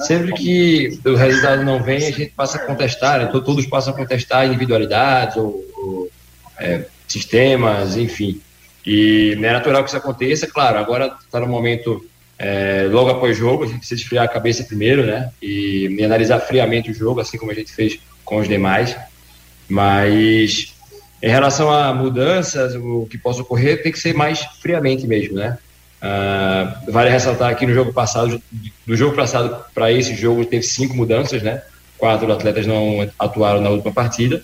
Sempre 0.00 0.32
que 0.32 0.98
o 1.04 1.14
resultado 1.14 1.62
não 1.62 1.82
vem, 1.82 1.98
a 1.98 2.10
gente 2.10 2.30
passa 2.30 2.56
a 2.56 2.60
contestar, 2.60 3.20
né? 3.20 3.26
todos 3.26 3.66
passam 3.66 3.92
a 3.92 3.96
contestar 3.96 4.46
individualidades 4.46 5.36
ou, 5.36 5.64
ou 5.76 6.10
é, 6.58 6.86
sistemas, 7.06 7.96
enfim. 7.96 8.40
E 8.86 9.32
é 9.36 9.52
natural 9.52 9.82
que 9.82 9.90
isso 9.90 9.96
aconteça, 9.96 10.46
claro, 10.46 10.78
agora 10.78 11.14
está 11.24 11.40
no 11.40 11.46
momento 11.46 12.04
é, 12.38 12.88
logo 12.90 13.10
após 13.10 13.36
o 13.36 13.40
jogo, 13.40 13.64
a 13.64 13.66
gente 13.66 13.78
precisa 13.78 14.00
esfriar 14.00 14.24
a 14.24 14.28
cabeça 14.28 14.64
primeiro, 14.64 15.06
né? 15.06 15.30
E, 15.40 15.86
e 15.88 16.04
analisar 16.04 16.40
friamente 16.40 16.90
o 16.90 16.94
jogo, 16.94 17.20
assim 17.20 17.38
como 17.38 17.52
a 17.52 17.54
gente 17.54 17.72
fez 17.72 17.98
com 18.24 18.38
os 18.38 18.48
demais. 18.48 18.96
Mas 19.68 20.73
em 21.24 21.30
relação 21.30 21.70
a 21.72 21.94
mudanças, 21.94 22.74
o 22.74 23.06
que 23.10 23.16
possa 23.16 23.40
ocorrer 23.40 23.82
tem 23.82 23.90
que 23.90 23.98
ser 23.98 24.12
mais 24.14 24.40
friamente 24.60 25.06
mesmo, 25.06 25.36
né? 25.36 25.56
Uh, 26.02 26.92
vale 26.92 27.08
ressaltar 27.08 27.50
aqui 27.50 27.66
no 27.66 27.72
jogo 27.72 27.94
passado, 27.94 28.42
do 28.86 28.94
jogo 28.94 29.16
passado 29.16 29.64
para 29.74 29.90
esse 29.90 30.14
jogo 30.14 30.44
teve 30.44 30.64
cinco 30.64 30.94
mudanças, 30.94 31.42
né? 31.42 31.62
Quatro 31.96 32.30
atletas 32.30 32.66
não 32.66 33.08
atuaram 33.18 33.62
na 33.62 33.70
última 33.70 33.90
partida 33.90 34.42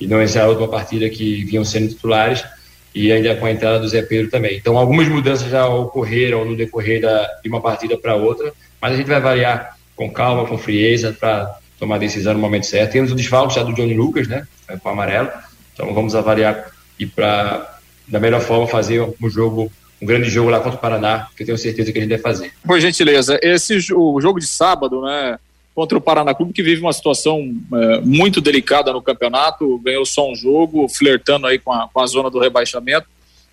e 0.00 0.08
não 0.08 0.20
essa 0.20 0.44
última 0.48 0.66
partida 0.66 1.08
que 1.08 1.44
vinham 1.44 1.64
sendo 1.64 1.90
titulares, 1.90 2.44
e 2.92 3.12
ainda 3.12 3.36
com 3.36 3.46
a 3.46 3.52
entrada 3.52 3.78
do 3.78 3.88
Zé 3.88 4.02
Pedro 4.02 4.28
também. 4.28 4.56
Então, 4.56 4.76
algumas 4.76 5.06
mudanças 5.06 5.48
já 5.48 5.68
ocorreram 5.68 6.44
no 6.44 6.56
decorrer 6.56 7.00
da, 7.00 7.24
de 7.40 7.48
uma 7.48 7.60
partida 7.60 7.96
para 7.96 8.16
outra, 8.16 8.52
mas 8.82 8.94
a 8.94 8.96
gente 8.96 9.06
vai 9.06 9.20
variar 9.20 9.76
com 9.94 10.10
calma, 10.10 10.44
com 10.44 10.58
frieza, 10.58 11.12
para 11.12 11.56
tomar 11.78 11.96
a 11.96 11.98
decisão 11.98 12.34
no 12.34 12.40
momento 12.40 12.66
certo. 12.66 12.92
Temos 12.92 13.12
o 13.12 13.14
desfalque 13.14 13.54
já 13.54 13.62
do 13.62 13.72
Johnny 13.72 13.94
Lucas, 13.94 14.26
né, 14.26 14.44
com 14.82 14.88
o 14.88 14.92
amarelo, 14.92 15.30
então 15.76 15.92
vamos 15.92 16.14
avaliar 16.14 16.72
e 16.98 17.04
para, 17.04 17.78
da 18.08 18.18
melhor 18.18 18.40
forma, 18.40 18.66
fazer 18.66 19.02
um 19.22 19.28
jogo 19.28 19.70
um 20.00 20.06
grande 20.06 20.28
jogo 20.28 20.50
lá 20.50 20.60
contra 20.60 20.78
o 20.78 20.80
Paraná, 20.80 21.28
que 21.34 21.42
eu 21.42 21.46
tenho 21.46 21.58
certeza 21.58 21.90
que 21.90 21.98
a 21.98 22.02
gente 22.02 22.10
vai 22.10 22.18
fazer. 22.18 22.52
Por 22.66 22.78
gentileza, 22.80 23.38
esse 23.42 23.78
o 23.94 24.20
jogo 24.20 24.38
de 24.38 24.46
sábado, 24.46 25.00
né, 25.00 25.38
contra 25.74 25.96
o 25.96 26.00
Paraná 26.00 26.34
Clube, 26.34 26.52
que 26.52 26.62
vive 26.62 26.82
uma 26.82 26.92
situação 26.92 27.54
é, 27.72 28.00
muito 28.00 28.40
delicada 28.40 28.92
no 28.92 29.00
campeonato, 29.00 29.78
ganhou 29.78 30.04
só 30.04 30.30
um 30.30 30.34
jogo, 30.34 30.86
flertando 30.88 31.46
aí 31.46 31.58
com 31.58 31.72
a, 31.72 31.88
com 31.88 32.00
a 32.00 32.06
zona 32.06 32.30
do 32.30 32.38
rebaixamento. 32.38 33.06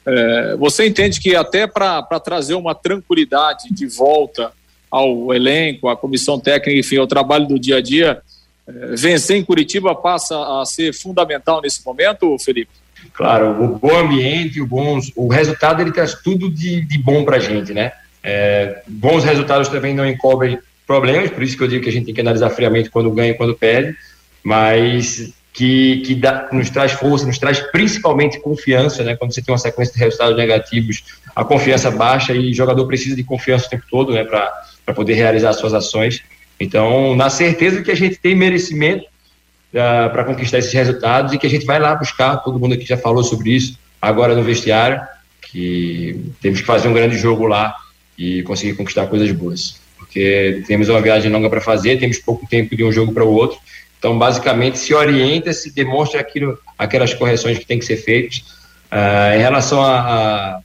É, 0.05 0.55
você 0.57 0.85
entende 0.85 1.21
que 1.21 1.33
até 1.33 1.65
para 1.65 2.01
trazer 2.19 2.55
uma 2.55 2.75
tranquilidade 2.75 3.73
de 3.73 3.87
volta 3.87 4.51
ao 4.91 5.33
elenco, 5.33 5.87
à 5.87 5.95
comissão 5.95 6.39
técnica, 6.39 6.77
enfim, 6.77 6.97
ao 6.97 7.07
trabalho 7.07 7.47
do 7.47 7.57
dia 7.57 7.77
a 7.77 7.81
dia, 7.81 8.21
vencer 8.67 9.37
em 9.37 9.43
Curitiba 9.43 9.93
passa 9.95 10.61
a 10.61 10.65
ser 10.65 10.93
fundamental 10.93 11.61
nesse 11.61 11.85
momento, 11.85 12.37
Felipe? 12.39 12.71
Claro, 13.13 13.63
o 13.63 13.77
bom 13.77 13.95
ambiente, 13.95 14.61
o, 14.61 14.65
bons, 14.65 15.11
o 15.15 15.27
resultado 15.27 15.81
ele 15.81 15.91
traz 15.91 16.13
tudo 16.15 16.49
de, 16.49 16.81
de 16.81 16.97
bom 16.97 17.25
para 17.25 17.37
a 17.37 17.39
gente, 17.39 17.73
né? 17.73 17.91
É, 18.23 18.81
bons 18.87 19.25
resultados 19.25 19.67
também 19.67 19.93
não 19.93 20.07
encobrem 20.07 20.57
problemas, 20.87 21.29
por 21.29 21.43
isso 21.43 21.57
que 21.57 21.63
eu 21.63 21.67
digo 21.67 21.83
que 21.83 21.89
a 21.89 21.91
gente 21.91 22.05
tem 22.05 22.13
que 22.13 22.21
analisar 22.21 22.49
friamente 22.49 22.89
quando 22.89 23.11
ganha 23.11 23.31
e 23.31 23.35
quando 23.35 23.53
perde, 23.55 23.95
mas 24.41 25.33
que, 25.53 25.97
que 26.05 26.15
dá, 26.15 26.49
nos 26.51 26.69
traz 26.69 26.93
força, 26.93 27.27
nos 27.27 27.37
traz 27.37 27.59
principalmente 27.59 28.39
confiança, 28.39 29.03
né? 29.03 29.15
Quando 29.15 29.33
você 29.33 29.41
tem 29.41 29.53
uma 29.53 29.59
sequência 29.59 29.93
de 29.93 29.99
resultados 29.99 30.35
negativos, 30.35 31.03
a 31.35 31.43
confiança 31.45 31.91
baixa 31.91 32.33
e 32.33 32.51
o 32.51 32.53
jogador 32.53 32.87
precisa 32.87 33.15
de 33.15 33.23
confiança 33.23 33.67
o 33.67 33.69
tempo 33.69 33.83
todo, 33.89 34.13
né? 34.13 34.23
Para 34.23 34.93
poder 34.95 35.13
realizar 35.13 35.53
suas 35.53 35.73
ações. 35.73 36.23
Então, 36.63 37.13
na 37.13 37.29
certeza 37.29 37.81
que 37.81 37.91
a 37.91 37.95
gente 37.95 38.15
tem 38.15 38.33
merecimento 38.33 39.03
uh, 39.03 40.05
ah, 40.05 40.09
para 40.09 40.23
conquistar 40.23 40.59
esses 40.59 40.71
resultados 40.71 41.33
e 41.33 41.37
que 41.37 41.45
a 41.45 41.49
gente 41.49 41.65
vai 41.65 41.77
lá 41.77 41.93
buscar, 41.93 42.37
todo 42.37 42.57
mundo 42.57 42.73
aqui 42.73 42.85
já 42.85 42.95
falou 42.95 43.21
sobre 43.21 43.51
isso, 43.51 43.77
agora 44.01 44.33
no 44.33 44.41
vestiário, 44.43 45.01
que 45.41 46.21
temos 46.41 46.61
que 46.61 46.65
fazer 46.65 46.87
um 46.87 46.93
grande 46.93 47.17
jogo 47.17 47.45
lá 47.47 47.75
e 48.17 48.43
conseguir 48.43 48.75
conquistar 48.75 49.07
coisas 49.07 49.29
boas. 49.33 49.81
Porque 49.97 50.63
temos 50.65 50.87
uma 50.87 51.01
viagem 51.01 51.29
longa 51.29 51.49
para 51.49 51.59
fazer, 51.59 51.99
temos 51.99 52.17
pouco 52.17 52.47
tempo 52.47 52.77
de 52.77 52.83
um 52.83 52.93
jogo 52.93 53.11
para 53.11 53.25
o 53.25 53.33
outro. 53.33 53.57
Então, 53.99 54.17
basicamente, 54.17 54.79
se 54.79 54.93
orienta, 54.93 55.51
se 55.51 55.69
demonstra 55.69 56.21
aquilo, 56.21 56.57
aquelas 56.77 57.13
correções 57.13 57.57
que 57.57 57.65
têm 57.65 57.77
que 57.77 57.85
ser 57.85 57.97
feitas. 57.97 58.37
Uh, 58.89 59.35
em 59.35 59.39
relação 59.39 59.81
a, 59.81 59.99
a, 59.99 60.59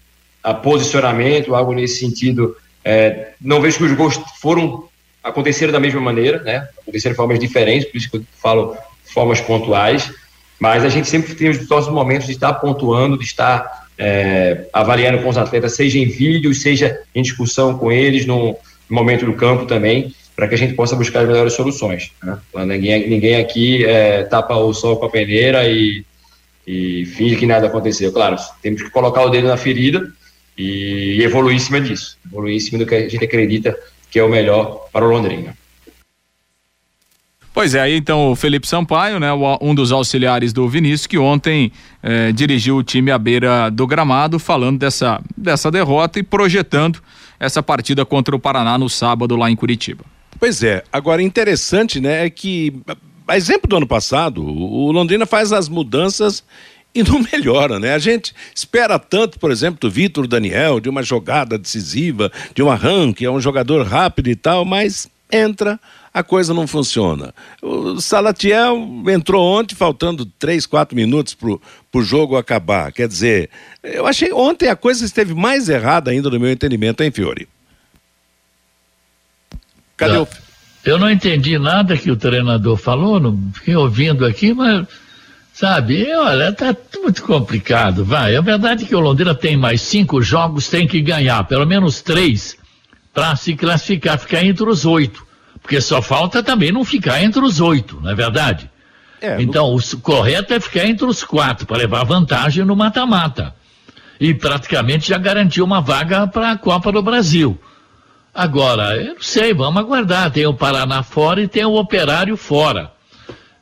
a, 0.44 0.54
posicionamento, 0.54 1.56
algo 1.56 1.72
nesse 1.72 1.98
sentido, 1.98 2.56
é, 2.84 3.30
não 3.40 3.60
vejo 3.60 3.78
que 3.78 3.84
os 3.84 3.92
gols 3.92 4.20
foram 4.40 4.87
aconteceram 5.22 5.72
da 5.72 5.80
mesma 5.80 6.00
maneira, 6.00 6.42
né? 6.42 6.68
Aconteceram 6.80 7.12
de 7.12 7.16
formas 7.16 7.38
diferentes, 7.38 7.88
por 7.90 7.96
isso 7.96 8.10
que 8.10 8.16
eu 8.18 8.24
falo 8.40 8.76
formas 9.04 9.40
pontuais, 9.40 10.12
mas 10.58 10.84
a 10.84 10.88
gente 10.88 11.08
sempre 11.08 11.34
tem 11.34 11.48
os 11.48 11.68
nossos 11.68 11.92
momentos 11.92 12.26
de 12.26 12.32
estar 12.32 12.52
pontuando, 12.54 13.18
de 13.18 13.24
estar 13.24 13.88
é, 13.96 14.66
avaliando 14.72 15.22
com 15.22 15.28
os 15.28 15.38
atletas, 15.38 15.74
seja 15.74 15.98
em 15.98 16.06
vídeo, 16.06 16.54
seja 16.54 17.00
em 17.14 17.22
discussão 17.22 17.76
com 17.76 17.90
eles 17.90 18.26
no, 18.26 18.56
momento 18.88 19.26
do 19.26 19.34
campo 19.34 19.66
também, 19.66 20.14
para 20.34 20.48
que 20.48 20.54
a 20.54 20.58
gente 20.58 20.74
possa 20.74 20.96
buscar 20.96 21.20
as 21.20 21.28
melhores 21.28 21.52
soluções. 21.52 22.12
Né? 22.22 22.38
Ninguém, 22.64 23.08
ninguém 23.08 23.36
aqui 23.36 23.84
é, 23.84 24.22
tapa 24.22 24.56
o 24.56 24.72
sol 24.72 24.96
com 24.96 25.06
a 25.06 25.10
peneira 25.10 25.68
e, 25.68 26.04
e 26.66 27.04
finge 27.04 27.36
que 27.36 27.46
nada 27.46 27.66
aconteceu. 27.66 28.12
Claro, 28.12 28.36
temos 28.62 28.82
que 28.82 28.90
colocar 28.90 29.22
o 29.24 29.30
dedo 29.30 29.48
na 29.48 29.56
ferida 29.56 30.10
e 30.56 31.22
evoluir 31.22 31.56
em 31.56 31.60
cima 31.60 31.80
disso, 31.80 32.16
evoluir 32.26 32.56
em 32.56 32.60
cima 32.60 32.78
do 32.78 32.86
que 32.86 32.94
a 32.94 33.08
gente 33.08 33.24
acredita 33.24 33.76
que 34.10 34.18
é 34.18 34.24
o 34.24 34.28
melhor 34.28 34.88
para 34.92 35.04
o 35.04 35.10
Londrina. 35.10 35.56
Pois 37.52 37.74
é, 37.74 37.80
aí 37.80 37.96
então 37.96 38.30
o 38.30 38.36
Felipe 38.36 38.68
Sampaio, 38.68 39.18
né, 39.18 39.30
um 39.60 39.74
dos 39.74 39.90
auxiliares 39.90 40.52
do 40.52 40.68
Vinícius, 40.68 41.08
que 41.08 41.18
ontem 41.18 41.72
eh, 42.02 42.30
dirigiu 42.30 42.76
o 42.76 42.84
time 42.84 43.10
à 43.10 43.18
beira 43.18 43.68
do 43.68 43.84
gramado, 43.84 44.38
falando 44.38 44.78
dessa, 44.78 45.20
dessa 45.36 45.68
derrota 45.68 46.20
e 46.20 46.22
projetando 46.22 47.02
essa 47.40 47.60
partida 47.60 48.04
contra 48.04 48.36
o 48.36 48.38
Paraná 48.38 48.78
no 48.78 48.88
sábado 48.88 49.34
lá 49.34 49.50
em 49.50 49.56
Curitiba. 49.56 50.04
Pois 50.38 50.62
é, 50.62 50.84
agora 50.92 51.20
interessante, 51.20 52.00
né, 52.00 52.26
é 52.26 52.30
que, 52.30 52.74
a 53.26 53.36
exemplo 53.36 53.68
do 53.68 53.76
ano 53.76 53.88
passado, 53.88 54.40
o 54.40 54.92
Londrina 54.92 55.26
faz 55.26 55.52
as 55.52 55.68
mudanças 55.68 56.44
e 56.94 57.02
não 57.02 57.20
melhora, 57.32 57.78
né? 57.78 57.94
A 57.94 57.98
gente 57.98 58.34
espera 58.54 58.98
tanto, 58.98 59.38
por 59.38 59.50
exemplo, 59.50 59.80
do 59.80 59.90
Vitor 59.90 60.26
Daniel, 60.26 60.80
de 60.80 60.88
uma 60.88 61.02
jogada 61.02 61.58
decisiva, 61.58 62.30
de 62.54 62.62
um 62.62 62.70
arranque, 62.70 63.24
é 63.24 63.30
um 63.30 63.40
jogador 63.40 63.86
rápido 63.86 64.28
e 64.28 64.36
tal, 64.36 64.64
mas 64.64 65.08
entra, 65.30 65.78
a 66.12 66.22
coisa 66.22 66.54
não 66.54 66.66
funciona. 66.66 67.34
O 67.62 68.00
Salatiel 68.00 68.76
entrou 69.08 69.44
ontem, 69.44 69.74
faltando 69.74 70.26
três, 70.26 70.66
quatro 70.66 70.96
minutos 70.96 71.34
para 71.34 72.00
o 72.00 72.02
jogo 72.02 72.36
acabar. 72.36 72.92
Quer 72.92 73.06
dizer, 73.08 73.50
eu 73.82 74.06
achei 74.06 74.32
ontem 74.32 74.68
a 74.68 74.76
coisa 74.76 75.04
esteve 75.04 75.34
mais 75.34 75.68
errada 75.68 76.10
ainda 76.10 76.30
no 76.30 76.40
meu 76.40 76.50
entendimento, 76.50 77.02
hein, 77.02 77.10
Fiore? 77.10 77.48
Cadê 79.96 80.14
tá. 80.14 80.22
o. 80.22 80.28
Eu 80.84 80.98
não 80.98 81.10
entendi 81.10 81.58
nada 81.58 81.96
que 81.98 82.10
o 82.10 82.16
treinador 82.16 82.76
falou, 82.76 83.20
não 83.20 83.38
fiquei 83.52 83.76
ouvindo 83.76 84.24
aqui, 84.24 84.54
mas. 84.54 84.86
Sabe, 85.58 86.14
olha, 86.14 86.52
tá 86.52 86.72
muito 87.02 87.20
complicado, 87.24 88.04
vai. 88.04 88.36
É 88.36 88.40
verdade 88.40 88.84
que 88.84 88.94
o 88.94 89.00
Londrina 89.00 89.34
tem 89.34 89.56
mais 89.56 89.82
cinco 89.82 90.22
jogos, 90.22 90.68
tem 90.68 90.86
que 90.86 91.00
ganhar, 91.00 91.42
pelo 91.48 91.66
menos 91.66 92.00
três, 92.00 92.56
para 93.12 93.34
se 93.34 93.56
classificar, 93.56 94.20
ficar 94.20 94.44
entre 94.44 94.64
os 94.70 94.86
oito. 94.86 95.26
Porque 95.60 95.80
só 95.80 96.00
falta 96.00 96.44
também 96.44 96.70
não 96.70 96.84
ficar 96.84 97.24
entre 97.24 97.44
os 97.44 97.60
oito, 97.60 98.00
não 98.00 98.08
é 98.08 98.14
verdade? 98.14 98.70
É, 99.20 99.42
então, 99.42 99.72
no... 99.72 99.78
o 99.78 100.00
correto 100.00 100.54
é 100.54 100.60
ficar 100.60 100.86
entre 100.86 101.06
os 101.06 101.24
quatro, 101.24 101.66
para 101.66 101.78
levar 101.78 102.04
vantagem 102.04 102.64
no 102.64 102.76
mata-mata. 102.76 103.52
E 104.20 104.32
praticamente 104.32 105.08
já 105.08 105.18
garantiu 105.18 105.64
uma 105.64 105.80
vaga 105.80 106.28
para 106.28 106.52
a 106.52 106.56
Copa 106.56 106.92
do 106.92 107.02
Brasil. 107.02 107.60
Agora, 108.32 108.96
eu 108.96 109.14
não 109.14 109.22
sei, 109.22 109.52
vamos 109.52 109.82
aguardar. 109.82 110.30
Tem 110.30 110.46
o 110.46 110.54
Paraná 110.54 111.02
fora 111.02 111.42
e 111.42 111.48
tem 111.48 111.64
o 111.64 111.74
Operário 111.74 112.36
fora. 112.36 112.96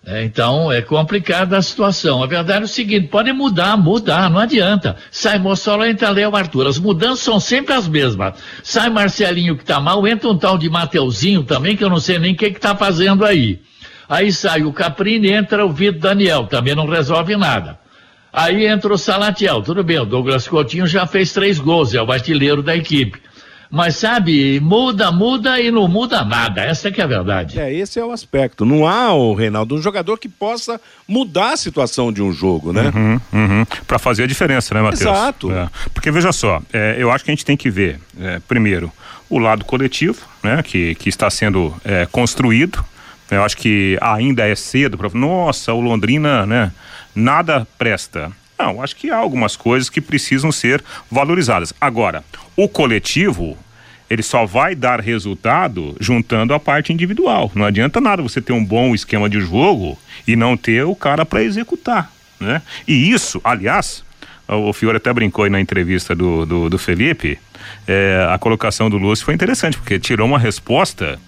É, 0.08 0.22
então 0.22 0.70
é 0.70 0.80
complicada 0.80 1.58
a 1.58 1.62
situação. 1.62 2.22
A 2.22 2.26
verdade 2.28 2.62
é 2.62 2.64
o 2.64 2.68
seguinte: 2.68 3.08
pode 3.08 3.32
mudar, 3.32 3.76
mudar, 3.76 4.30
não 4.30 4.38
adianta. 4.38 4.96
Sai 5.10 5.36
Mossola, 5.36 5.90
entra 5.90 6.10
Léo 6.10 6.36
Arthur. 6.36 6.68
As 6.68 6.78
mudanças 6.78 7.20
são 7.20 7.40
sempre 7.40 7.74
as 7.74 7.88
mesmas. 7.88 8.34
Sai 8.62 8.88
Marcelinho 8.88 9.56
que 9.56 9.64
tá 9.64 9.80
mal, 9.80 10.06
entra 10.06 10.28
um 10.28 10.38
tal 10.38 10.56
de 10.56 10.70
Mateuzinho 10.70 11.42
também, 11.42 11.76
que 11.76 11.82
eu 11.82 11.90
não 11.90 11.98
sei 11.98 12.20
nem 12.20 12.34
o 12.34 12.36
que, 12.36 12.52
que 12.52 12.60
tá 12.60 12.76
fazendo 12.76 13.24
aí. 13.24 13.60
Aí 14.08 14.32
sai 14.32 14.62
o 14.62 14.72
Caprini, 14.72 15.32
entra 15.32 15.66
o 15.66 15.72
Vitor 15.72 15.98
Daniel, 16.00 16.46
também 16.46 16.76
não 16.76 16.86
resolve 16.86 17.36
nada. 17.36 17.76
Aí 18.32 18.64
entra 18.64 18.94
o 18.94 18.98
Salatiel, 18.98 19.60
tudo 19.60 19.82
bem, 19.82 19.98
o 19.98 20.04
Douglas 20.04 20.46
Coutinho 20.46 20.86
já 20.86 21.04
fez 21.06 21.32
três 21.32 21.58
gols, 21.58 21.94
é 21.94 22.02
o 22.02 22.12
artilheiro 22.12 22.62
da 22.62 22.76
equipe. 22.76 23.25
Mas 23.70 23.96
sabe, 23.96 24.60
muda, 24.60 25.10
muda 25.10 25.60
e 25.60 25.70
não 25.70 25.88
muda 25.88 26.24
nada. 26.24 26.62
Essa 26.62 26.88
é 26.88 26.90
que 26.90 27.00
é 27.00 27.04
a 27.04 27.06
verdade. 27.06 27.58
É, 27.58 27.72
esse 27.72 27.98
é 27.98 28.04
o 28.04 28.12
aspecto. 28.12 28.64
Não 28.64 28.86
há, 28.86 29.12
o 29.12 29.34
Reinaldo, 29.34 29.74
um 29.74 29.82
jogador 29.82 30.18
que 30.18 30.28
possa 30.28 30.80
mudar 31.06 31.52
a 31.52 31.56
situação 31.56 32.12
de 32.12 32.22
um 32.22 32.32
jogo, 32.32 32.72
né? 32.72 32.92
Uhum, 32.94 33.20
uhum. 33.32 33.66
Para 33.86 33.98
fazer 33.98 34.24
a 34.24 34.26
diferença, 34.26 34.74
né, 34.74 34.82
Matheus? 34.82 35.02
Exato. 35.02 35.52
É. 35.52 35.68
Porque 35.92 36.10
veja 36.10 36.32
só, 36.32 36.62
é, 36.72 36.96
eu 36.98 37.10
acho 37.10 37.24
que 37.24 37.30
a 37.30 37.34
gente 37.34 37.44
tem 37.44 37.56
que 37.56 37.70
ver, 37.70 38.00
é, 38.20 38.40
primeiro, 38.46 38.90
o 39.28 39.38
lado 39.38 39.64
coletivo, 39.64 40.20
né, 40.42 40.62
que, 40.62 40.94
que 40.94 41.08
está 41.08 41.28
sendo 41.28 41.74
é, 41.84 42.06
construído. 42.06 42.84
Eu 43.30 43.42
acho 43.42 43.56
que 43.56 43.98
ainda 44.00 44.46
é 44.46 44.54
cedo 44.54 44.96
para. 44.96 45.10
Nossa, 45.12 45.72
o 45.72 45.80
Londrina, 45.80 46.46
né? 46.46 46.70
Nada 47.14 47.66
presta. 47.76 48.30
Não, 48.58 48.82
acho 48.82 48.96
que 48.96 49.10
há 49.10 49.16
algumas 49.16 49.56
coisas 49.56 49.90
que 49.90 50.00
precisam 50.00 50.50
ser 50.50 50.82
valorizadas. 51.10 51.74
Agora, 51.80 52.24
o 52.56 52.68
coletivo, 52.68 53.56
ele 54.08 54.22
só 54.22 54.46
vai 54.46 54.74
dar 54.74 55.00
resultado 55.00 55.96
juntando 56.00 56.54
a 56.54 56.60
parte 56.60 56.92
individual. 56.92 57.50
Não 57.54 57.64
adianta 57.64 58.00
nada 58.00 58.22
você 58.22 58.40
ter 58.40 58.52
um 58.52 58.64
bom 58.64 58.94
esquema 58.94 59.28
de 59.28 59.40
jogo 59.40 59.98
e 60.26 60.36
não 60.36 60.56
ter 60.56 60.84
o 60.84 60.94
cara 60.94 61.26
para 61.26 61.42
executar, 61.42 62.10
né? 62.40 62.62
E 62.88 63.10
isso, 63.10 63.40
aliás, 63.44 64.02
o 64.48 64.72
Fiore 64.72 64.96
até 64.96 65.12
brincou 65.12 65.44
aí 65.44 65.50
na 65.50 65.60
entrevista 65.60 66.14
do, 66.14 66.46
do, 66.46 66.70
do 66.70 66.78
Felipe, 66.78 67.38
é, 67.86 68.26
a 68.30 68.38
colocação 68.38 68.88
do 68.88 68.96
Lúcio 68.96 69.24
foi 69.24 69.34
interessante, 69.34 69.76
porque 69.76 69.98
tirou 69.98 70.26
uma 70.26 70.38
resposta 70.38 71.18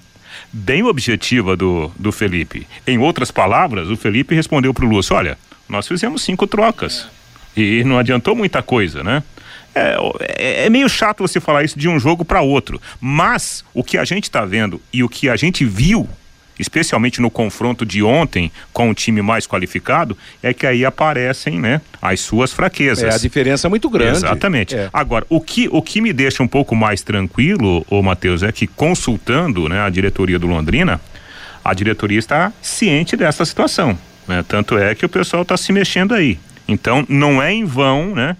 bem 0.52 0.82
objetiva 0.82 1.56
do, 1.56 1.90
do 1.98 2.12
Felipe. 2.12 2.66
Em 2.87 2.98
outras 2.98 3.31
palavras, 3.31 3.88
o 3.90 3.96
Felipe 3.96 4.35
respondeu 4.35 4.72
para 4.72 4.85
o 4.85 4.88
Lúcio: 4.88 5.16
olha, 5.16 5.37
nós 5.68 5.87
fizemos 5.87 6.22
cinco 6.22 6.46
trocas. 6.46 7.08
E 7.63 7.85
não 7.85 7.98
adiantou 7.98 8.35
muita 8.35 8.63
coisa, 8.63 9.02
né? 9.02 9.23
É, 9.75 9.96
é, 10.21 10.67
é, 10.67 10.71
meio 10.71 10.88
chato 10.88 11.21
você 11.21 11.40
falar 11.40 11.63
isso 11.63 11.79
de 11.79 11.88
um 11.88 12.00
jogo 12.00 12.25
para 12.25 12.40
outro, 12.40 12.81
mas 13.00 13.65
o 13.73 13.85
que 13.85 13.96
a 13.96 14.04
gente 14.04 14.25
está 14.25 14.44
vendo 14.44 14.81
e 14.92 15.04
o 15.04 15.09
que 15.09 15.29
a 15.29 15.37
gente 15.37 15.65
viu 15.65 16.09
especialmente 16.59 17.21
no 17.21 17.31
confronto 17.31 17.87
de 17.87 18.02
ontem 18.02 18.50
com 18.73 18.90
o 18.90 18.94
time 18.94 19.23
mais 19.23 19.46
qualificado, 19.46 20.19
é 20.42 20.52
que 20.52 20.67
aí 20.67 20.85
aparecem, 20.85 21.59
né, 21.59 21.81
as 22.02 22.21
suas 22.21 22.52
fraquezas. 22.52 23.04
É, 23.04 23.15
a 23.15 23.19
diferença 23.19 23.69
é 23.69 23.71
muito 23.71 23.88
grande. 23.88 24.19
Exatamente. 24.19 24.75
É. 24.75 24.90
Agora, 24.92 25.25
o 25.29 25.40
que, 25.40 25.69
o 25.71 25.81
que 25.81 26.00
me 26.00 26.13
deixa 26.13 26.42
um 26.42 26.48
pouco 26.48 26.75
mais 26.75 27.02
tranquilo, 27.02 27.87
ô 27.88 28.02
Matheus, 28.02 28.42
é 28.42 28.50
que 28.50 28.67
consultando, 28.67 29.69
né, 29.69 29.81
a 29.81 29.88
diretoria 29.88 30.38
do 30.38 30.46
Londrina, 30.46 31.00
a 31.65 31.75
diretoria 31.75 32.19
está 32.19 32.52
ciente 32.63 33.17
dessa 33.17 33.44
situação, 33.44 33.98
né? 34.27 34.44
Tanto 34.46 34.79
é 34.79 34.94
que 34.94 35.04
o 35.04 35.09
pessoal 35.09 35.42
está 35.42 35.56
se 35.56 35.71
mexendo 35.73 36.15
aí. 36.15 36.38
Então, 36.69 37.04
não 37.08 37.42
é 37.42 37.52
em 37.52 37.64
vão, 37.64 38.14
né, 38.14 38.37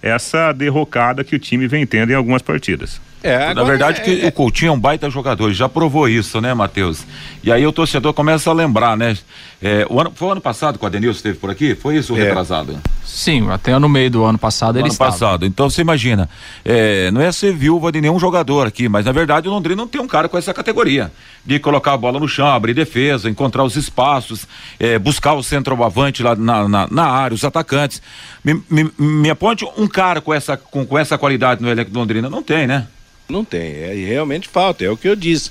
essa 0.00 0.52
derrocada 0.52 1.24
que 1.24 1.34
o 1.34 1.38
time 1.38 1.66
vem 1.66 1.84
tendo 1.84 2.12
em 2.12 2.14
algumas 2.14 2.40
partidas. 2.40 3.00
É, 3.24 3.54
Na 3.54 3.64
verdade, 3.64 4.02
é, 4.02 4.04
que 4.04 4.22
é... 4.22 4.28
o 4.28 4.32
Coutinho 4.32 4.68
é 4.68 4.72
um 4.72 4.78
baita 4.78 5.08
jogador, 5.08 5.50
já 5.50 5.66
provou 5.66 6.06
isso, 6.06 6.42
né, 6.42 6.52
Matheus? 6.52 7.06
E 7.42 7.50
aí 7.50 7.66
o 7.66 7.72
torcedor 7.72 8.12
começa 8.12 8.50
a 8.50 8.52
lembrar, 8.52 8.98
né? 8.98 9.16
É, 9.62 9.86
o 9.88 9.98
ano, 9.98 10.12
foi 10.14 10.28
o 10.28 10.32
ano 10.32 10.42
passado 10.42 10.78
que 10.78 10.84
o 10.84 10.86
Adenilson 10.86 11.16
esteve 11.16 11.38
por 11.38 11.50
aqui? 11.50 11.74
Foi 11.74 11.96
isso 11.96 12.12
o 12.12 12.18
é. 12.18 12.24
retrasado? 12.24 12.78
Sim, 13.02 13.48
até 13.50 13.78
no 13.78 13.88
meio 13.88 14.10
do 14.10 14.24
ano 14.24 14.36
passado 14.36 14.76
ele 14.76 14.84
ano 14.84 14.92
estava. 14.92 15.10
passado. 15.10 15.46
Então 15.46 15.70
você 15.70 15.80
imagina, 15.80 16.28
é, 16.62 17.10
não 17.10 17.22
é 17.22 17.32
ser 17.32 17.54
viúva 17.54 17.90
de 17.90 17.98
nenhum 17.98 18.18
jogador 18.18 18.66
aqui, 18.66 18.90
mas 18.90 19.06
na 19.06 19.12
verdade 19.12 19.48
o 19.48 19.50
Londrina 19.50 19.76
não 19.76 19.88
tem 19.88 20.02
um 20.02 20.06
cara 20.06 20.28
com 20.28 20.36
essa 20.36 20.52
categoria 20.52 21.10
de 21.46 21.58
colocar 21.58 21.94
a 21.94 21.96
bola 21.96 22.20
no 22.20 22.28
chão, 22.28 22.46
abrir 22.46 22.74
defesa, 22.74 23.30
encontrar 23.30 23.64
os 23.64 23.74
espaços, 23.74 24.46
é, 24.78 24.98
buscar 24.98 25.32
o 25.32 25.42
centroavante 25.42 26.22
lá 26.22 26.34
na, 26.36 26.68
na, 26.68 26.88
na, 26.90 27.06
área, 27.06 27.34
os 27.34 27.42
atacantes. 27.42 28.02
Me, 28.44 28.62
me, 28.68 28.90
me 28.98 29.30
aponte 29.30 29.66
um 29.78 29.86
cara 29.86 30.20
com 30.20 30.34
essa, 30.34 30.58
com, 30.58 30.84
com 30.84 30.98
essa 30.98 31.16
qualidade 31.16 31.62
no 31.62 31.70
elenco 31.70 31.90
do 31.90 31.98
Londrina. 31.98 32.28
Não 32.28 32.42
tem, 32.42 32.66
né? 32.66 32.86
Não 33.28 33.44
tem, 33.44 33.60
é, 33.60 33.94
realmente 33.94 34.48
falta, 34.48 34.84
é 34.84 34.90
o 34.90 34.96
que 34.96 35.08
eu 35.08 35.16
disse. 35.16 35.50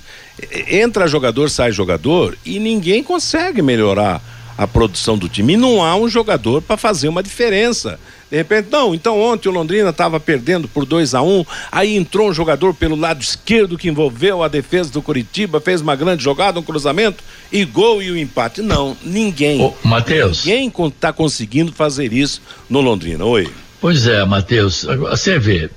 Entra 0.68 1.08
jogador, 1.08 1.50
sai 1.50 1.72
jogador 1.72 2.38
e 2.44 2.58
ninguém 2.58 3.02
consegue 3.02 3.62
melhorar 3.62 4.22
a 4.56 4.66
produção 4.66 5.18
do 5.18 5.28
time. 5.28 5.54
E 5.54 5.56
não 5.56 5.82
há 5.82 5.96
um 5.96 6.08
jogador 6.08 6.62
para 6.62 6.76
fazer 6.76 7.08
uma 7.08 7.22
diferença. 7.22 7.98
De 8.30 8.36
repente, 8.36 8.68
não, 8.70 8.94
então 8.94 9.20
ontem 9.20 9.48
o 9.48 9.52
Londrina 9.52 9.90
estava 9.90 10.18
perdendo 10.18 10.66
por 10.66 10.84
2 10.84 11.14
a 11.14 11.22
1 11.22 11.40
um, 11.40 11.44
aí 11.70 11.96
entrou 11.96 12.28
um 12.28 12.32
jogador 12.32 12.74
pelo 12.74 12.96
lado 12.96 13.22
esquerdo 13.22 13.78
que 13.78 13.88
envolveu 13.88 14.42
a 14.42 14.48
defesa 14.48 14.90
do 14.90 15.02
Curitiba, 15.02 15.60
fez 15.60 15.80
uma 15.80 15.94
grande 15.94 16.22
jogada, 16.22 16.58
um 16.58 16.62
cruzamento 16.62 17.22
e 17.52 17.64
gol 17.64 18.02
e 18.02 18.10
o 18.10 18.16
empate. 18.16 18.62
Não, 18.62 18.96
ninguém. 19.02 19.60
Ô, 19.60 19.74
Matheus. 19.82 20.44
Ninguém 20.44 20.72
está 20.88 21.12
conseguindo 21.12 21.72
fazer 21.72 22.12
isso 22.12 22.40
no 22.68 22.80
Londrina. 22.80 23.24
Oi. 23.24 23.50
Pois 23.80 24.06
é, 24.06 24.24
Matheus, 24.24 24.84
você 24.84 25.38
vê, 25.38 25.68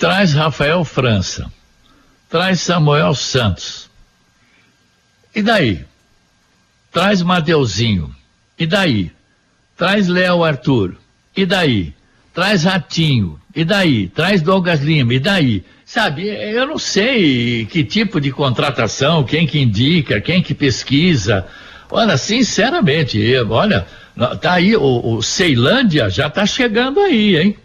Traz 0.00 0.32
Rafael 0.32 0.82
França. 0.82 1.52
Traz 2.30 2.62
Samuel 2.62 3.14
Santos. 3.14 3.90
E 5.34 5.42
daí? 5.42 5.84
Traz 6.90 7.20
Mateuzinho. 7.20 8.10
E 8.58 8.66
daí? 8.66 9.12
Traz 9.76 10.08
Léo 10.08 10.42
Arthur. 10.42 10.96
E 11.36 11.44
daí? 11.44 11.92
Traz 12.32 12.64
Ratinho. 12.64 13.38
E 13.54 13.62
daí? 13.62 14.08
Traz 14.08 14.40
Douglas 14.40 14.80
Lima. 14.80 15.12
E 15.12 15.18
daí? 15.18 15.64
Sabe, 15.84 16.28
eu 16.28 16.66
não 16.66 16.78
sei 16.78 17.66
que 17.66 17.84
tipo 17.84 18.22
de 18.22 18.32
contratação, 18.32 19.22
quem 19.22 19.46
que 19.46 19.60
indica, 19.60 20.18
quem 20.18 20.42
que 20.42 20.54
pesquisa. 20.54 21.46
Olha, 21.90 22.16
sinceramente, 22.16 23.20
olha, 23.50 23.86
tá 24.40 24.54
aí, 24.54 24.74
o, 24.74 25.16
o 25.16 25.22
Ceilândia 25.22 26.08
já 26.08 26.30
tá 26.30 26.46
chegando 26.46 27.00
aí, 27.00 27.36
hein? 27.36 27.56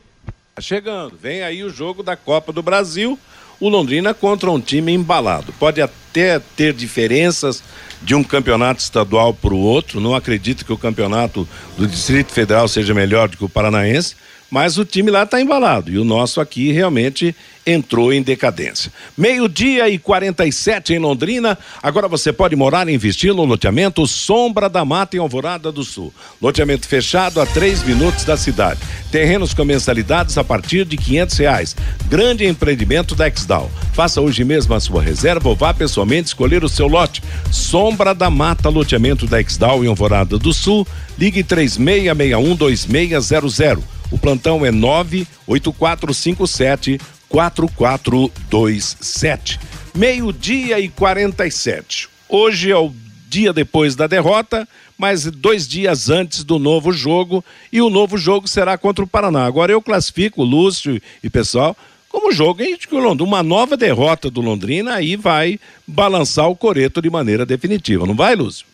Tá 0.56 0.62
chegando. 0.62 1.18
Vem 1.22 1.44
aí 1.44 1.66
o 1.66 1.70
jogo 1.70 2.02
da 2.02 2.16
Copa 2.16 2.54
do 2.54 2.64
Brasil. 2.64 3.20
O 3.60 3.68
Londrina 3.68 4.14
contra 4.14 4.50
um 4.50 4.62
time 4.62 4.94
embalado. 4.94 5.52
Pode 5.60 5.82
até 5.82 6.40
ter 6.40 6.72
diferenças 6.72 7.62
de 8.02 8.16
um 8.16 8.24
campeonato 8.24 8.80
estadual 8.80 9.34
para 9.34 9.54
o 9.54 9.60
outro. 9.60 10.00
Não 10.00 10.16
acredito 10.16 10.64
que 10.64 10.72
o 10.72 10.78
campeonato 10.78 11.46
do 11.78 11.86
Distrito 11.86 12.32
Federal 12.32 12.70
seja 12.70 12.94
melhor 12.94 13.28
do 13.28 13.36
que 13.36 13.44
o 13.44 13.50
paranaense, 13.50 14.16
mas 14.56 14.78
o 14.78 14.86
time 14.86 15.12
lá 15.12 15.24
está 15.24 15.42
embalado 15.42 15.92
e 15.92 16.00
o 16.00 16.06
nosso 16.06 16.40
aqui 16.40 16.72
realmente 16.72 17.36
entrou 17.68 18.14
em 18.14 18.22
decadência. 18.22 18.90
Meio-dia 19.18 19.90
e 19.90 19.98
47 19.98 20.94
em 20.94 20.98
Londrina. 20.98 21.58
Agora 21.84 22.08
você 22.08 22.32
pode 22.32 22.56
morar 22.56 22.88
e 22.88 22.94
investir 22.94 23.34
no 23.34 23.44
loteamento 23.44 24.08
Sombra 24.08 24.70
da 24.70 24.86
Mata 24.86 25.18
em 25.18 25.20
Alvorada 25.20 25.74
do 25.74 25.84
Sul. 25.84 26.14
Loteamento 26.42 26.88
fechado 26.88 27.42
a 27.42 27.46
3 27.46 27.84
minutos 27.84 28.24
da 28.24 28.38
cidade. 28.38 28.80
Terrenos 29.12 29.54
com 29.54 29.66
mensalidades 29.66 30.38
a 30.38 30.44
partir 30.44 30.86
de 30.86 30.96
quinhentos 30.96 31.38
reais. 31.38 31.76
Grande 32.08 32.46
empreendimento 32.46 33.14
da 33.14 33.28
Exdal. 33.28 33.70
Faça 33.92 34.22
hoje 34.22 34.46
mesmo 34.46 34.74
a 34.74 34.80
sua 34.80 35.02
reserva 35.02 35.50
ou 35.50 35.56
vá 35.58 35.74
pessoalmente 35.74 36.30
escolher 36.30 36.64
o 36.64 36.70
seu 36.70 36.88
lote. 36.88 37.22
Sombra 37.52 38.16
da 38.16 38.30
Mata, 38.30 38.70
loteamento 38.70 39.28
da 39.28 39.42
Exdal 39.42 39.84
em 39.84 39.90
Alvorada 39.90 40.40
do 40.40 40.54
Sul. 40.54 40.88
Ligue 41.20 41.44
3661 41.44 42.56
2600 42.56 43.95
o 44.12 44.18
plantão 44.18 44.66
é 44.66 44.72
98457 44.72 47.00
4427. 47.30 49.60
Meio-dia 49.94 50.80
e 50.80 50.90
47. 50.90 52.10
Hoje 52.30 52.72
é 52.72 52.78
o 52.78 52.92
dia 53.28 53.52
depois 53.52 53.96
da 53.96 54.08
derrota, 54.08 54.68
mas 54.98 55.26
dois 55.26 55.68
dias 55.68 56.10
antes 56.10 56.44
do 56.44 56.58
novo 56.58 56.92
jogo, 56.92 57.46
e 57.72 57.80
o 57.82 57.90
novo 57.90 58.18
jogo 58.18 58.48
será 58.48 58.78
contra 58.78 59.04
o 59.04 59.08
Paraná. 59.08 59.46
Agora 59.46 59.72
eu 59.72 59.82
classifico 59.82 60.44
Lúcio 60.44 61.02
e 61.24 61.30
pessoal 61.30 61.76
como 62.10 62.32
jogo 62.32 62.64
em 62.64 62.78
que 62.78 62.96
uma 62.96 63.44
nova 63.44 63.76
derrota 63.76 64.30
do 64.30 64.40
Londrina 64.40 64.94
aí 64.94 65.18
vai 65.18 65.60
balançar 65.86 66.48
o 66.48 66.56
coreto 66.56 67.02
de 67.02 67.10
maneira 67.10 67.46
definitiva, 67.46 68.08
não 68.08 68.16
vai, 68.16 68.36
Lúcio? 68.36 68.66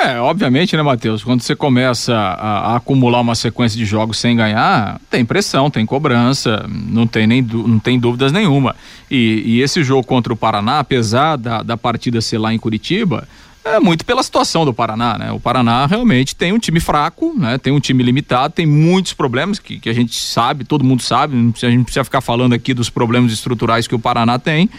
É, 0.00 0.20
obviamente, 0.20 0.76
né, 0.76 0.82
Matheus? 0.82 1.24
Quando 1.24 1.42
você 1.42 1.56
começa 1.56 2.14
a, 2.14 2.72
a, 2.72 2.76
acumular 2.76 3.20
uma 3.20 3.34
sequência 3.34 3.76
de 3.76 3.84
jogos 3.84 4.18
sem 4.18 4.36
ganhar, 4.36 5.00
tem 5.10 5.24
pressão, 5.24 5.68
tem 5.68 5.84
cobrança, 5.84 6.64
não 6.68 7.04
tem, 7.04 7.26
nem, 7.26 7.42
não 7.42 7.80
tem 7.80 7.98
dúvidas 7.98 8.30
nenhuma. 8.30 8.76
E, 9.10 9.42
e 9.44 9.60
esse 9.60 9.82
jogo 9.82 10.06
contra 10.06 10.32
o 10.32 10.36
Paraná, 10.36 10.78
apesar 10.78 11.36
da, 11.36 11.64
da 11.64 11.76
partida 11.76 12.20
ser 12.20 12.38
lá 12.38 12.54
em 12.54 12.58
Curitiba, 12.58 13.26
é 13.64 13.80
muito 13.80 14.04
pela 14.04 14.22
situação 14.22 14.64
do 14.64 14.72
Paraná, 14.72 15.18
né? 15.18 15.32
O 15.32 15.40
Paraná 15.40 15.84
realmente 15.84 16.34
tem 16.34 16.52
um 16.52 16.58
time 16.58 16.80
fraco, 16.80 17.34
né? 17.36 17.58
Tem 17.58 17.72
um 17.72 17.80
time 17.80 18.02
limitado, 18.02 18.54
tem 18.54 18.66
muitos 18.66 19.12
problemas 19.12 19.58
que, 19.58 19.78
que 19.78 19.90
a 19.90 19.92
gente 19.92 20.18
sabe, 20.18 20.64
todo 20.64 20.84
mundo 20.84 21.02
sabe, 21.02 21.34
a 21.36 21.70
gente 21.70 21.82
precisa 21.82 22.04
ficar 22.04 22.20
falando 22.20 22.52
aqui 22.52 22.72
dos 22.72 22.88
problemas 22.88 23.32
estruturais 23.32 23.86
que 23.86 23.94
o 23.94 23.98
Paraná 23.98 24.38
tem. 24.38 24.70